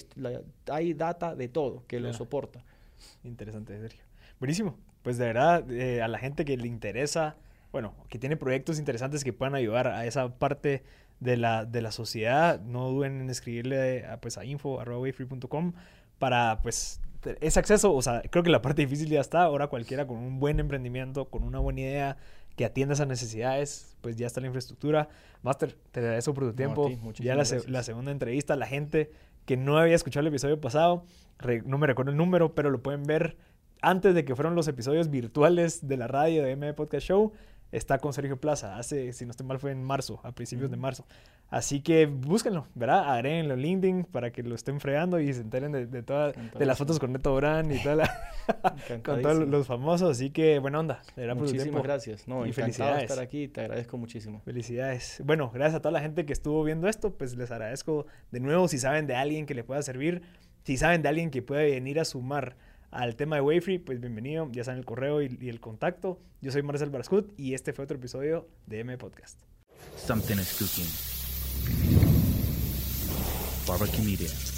hay 0.70 0.94
data 0.94 1.34
de 1.34 1.48
todo 1.48 1.84
que 1.86 2.00
lo 2.00 2.12
soporta. 2.12 2.64
Interesante, 3.24 3.78
Sergio. 3.78 4.04
Buenísimo. 4.38 4.76
Pues 5.02 5.18
de 5.18 5.26
verdad, 5.26 5.70
eh, 5.70 6.02
a 6.02 6.08
la 6.08 6.18
gente 6.18 6.44
que 6.44 6.56
le 6.56 6.66
interesa, 6.66 7.36
bueno, 7.72 7.94
que 8.08 8.18
tiene 8.18 8.36
proyectos 8.36 8.78
interesantes 8.78 9.24
que 9.24 9.32
puedan 9.32 9.54
ayudar 9.54 9.88
a 9.88 10.06
esa 10.06 10.38
parte 10.38 10.82
de 11.20 11.36
la, 11.36 11.64
de 11.64 11.82
la 11.82 11.92
sociedad, 11.92 12.60
no 12.60 12.88
duden 12.88 13.20
en 13.20 13.30
escribirle 13.30 14.06
a, 14.06 14.20
pues, 14.20 14.38
a 14.38 14.44
info.wayfree.com 14.44 15.72
para 16.18 16.60
pues 16.62 17.00
ese 17.40 17.58
acceso, 17.58 17.94
o 17.94 18.02
sea, 18.02 18.22
creo 18.30 18.42
que 18.42 18.50
la 18.50 18.62
parte 18.62 18.82
difícil 18.82 19.08
ya 19.08 19.20
está, 19.20 19.42
ahora 19.42 19.66
cualquiera 19.66 20.06
con 20.06 20.18
un 20.18 20.38
buen 20.38 20.60
emprendimiento, 20.60 21.26
con 21.26 21.42
una 21.42 21.58
buena 21.58 21.80
idea 21.80 22.16
que 22.56 22.64
atienda 22.64 22.94
esas 22.94 23.06
necesidades, 23.06 23.96
pues 24.00 24.16
ya 24.16 24.26
está 24.26 24.40
la 24.40 24.48
infraestructura. 24.48 25.08
Master, 25.42 25.76
te 25.92 26.00
agradezco 26.00 26.34
por 26.34 26.44
tu 26.44 26.54
tiempo. 26.54 26.90
ya 27.14 27.34
la, 27.34 27.44
la, 27.68 27.82
segunda 27.82 28.10
entrevista, 28.10 28.56
la 28.56 28.66
gente 28.66 29.10
que 29.44 29.56
no 29.56 29.78
había 29.78 29.94
escuchado 29.94 30.22
el 30.22 30.28
episodio 30.28 30.60
pasado, 30.60 31.04
no 31.64 31.78
me 31.78 31.86
recuerdo 31.86 32.10
el 32.10 32.16
número, 32.16 32.54
pero 32.54 32.70
lo 32.70 32.82
pueden 32.82 33.04
ver 33.04 33.36
antes 33.80 34.14
de 34.14 34.24
que 34.24 34.34
fueron 34.34 34.54
los 34.56 34.66
episodios 34.66 35.08
virtuales 35.08 35.86
de 35.86 35.96
la 35.96 36.08
radio 36.08 36.42
de 36.42 36.52
M 36.52 36.74
Podcast 36.74 37.06
Show 37.06 37.32
está 37.72 37.98
con 37.98 38.12
Sergio 38.12 38.40
Plaza. 38.40 38.76
Hace, 38.76 39.12
si 39.12 39.24
no 39.24 39.30
estoy 39.30 39.46
mal, 39.46 39.58
fue 39.58 39.72
en 39.72 39.82
marzo, 39.82 40.20
a 40.22 40.32
principios 40.32 40.70
de 40.70 40.76
marzo. 40.76 41.06
Así 41.50 41.80
que 41.80 42.04
búsquenlo, 42.04 42.66
¿verdad? 42.74 43.10
Agréguenlo 43.10 43.54
en 43.54 43.60
LinkedIn 43.60 44.04
para 44.04 44.30
que 44.30 44.42
lo 44.42 44.54
estén 44.54 44.80
fregando 44.80 45.18
y 45.18 45.32
se 45.32 45.40
enteren 45.40 45.72
de, 45.72 45.86
de 45.86 46.02
todas 46.02 46.34
de 46.58 46.66
las 46.66 46.76
fotos 46.76 46.98
con 46.98 47.10
Neto 47.10 47.34
Brand 47.34 47.72
y 47.72 47.82
toda 47.82 48.06
con 49.02 49.22
todos 49.22 49.48
los 49.48 49.66
famosos. 49.66 50.10
Así 50.10 50.28
que 50.28 50.58
buena 50.58 50.80
onda. 50.80 51.02
Muchísimas 51.36 51.82
gracias. 51.82 52.28
No, 52.28 52.44
y 52.44 52.52
felicidades. 52.52 53.04
estar 53.04 53.18
aquí. 53.18 53.48
Te 53.48 53.62
agradezco 53.62 53.96
muchísimo. 53.96 54.42
Felicidades. 54.44 55.22
Bueno, 55.24 55.50
gracias 55.50 55.76
a 55.76 55.80
toda 55.80 55.92
la 55.92 56.02
gente 56.02 56.26
que 56.26 56.34
estuvo 56.34 56.62
viendo 56.64 56.86
esto. 56.86 57.14
Pues 57.14 57.34
les 57.34 57.50
agradezco 57.50 58.06
de 58.30 58.40
nuevo. 58.40 58.68
Si 58.68 58.78
saben 58.78 59.06
de 59.06 59.16
alguien 59.16 59.46
que 59.46 59.54
le 59.54 59.64
pueda 59.64 59.80
servir, 59.80 60.20
si 60.64 60.76
saben 60.76 61.00
de 61.00 61.08
alguien 61.08 61.30
que 61.30 61.40
pueda 61.40 61.62
venir 61.62 61.98
a 61.98 62.04
sumar 62.04 62.56
al 62.90 63.16
tema 63.16 63.36
de 63.36 63.42
Wayfree, 63.42 63.78
pues 63.78 64.00
bienvenido, 64.00 64.48
ya 64.52 64.64
saben 64.64 64.78
el 64.78 64.84
correo 64.84 65.22
y, 65.22 65.48
el 65.48 65.60
contacto. 65.60 66.20
Yo 66.40 66.52
soy 66.52 66.62
Marcel 66.62 66.90
Barascut 66.90 67.32
y 67.38 67.54
este 67.54 67.72
fue 67.72 67.84
otro 67.84 67.96
episodio 67.96 68.48
de 68.66 68.80
M 68.80 68.96
Podcast. 68.98 69.40
Something 69.96 70.36
is 70.36 70.56
cooking. 70.58 70.86
Barbecue 73.66 74.04
Media. 74.04 74.57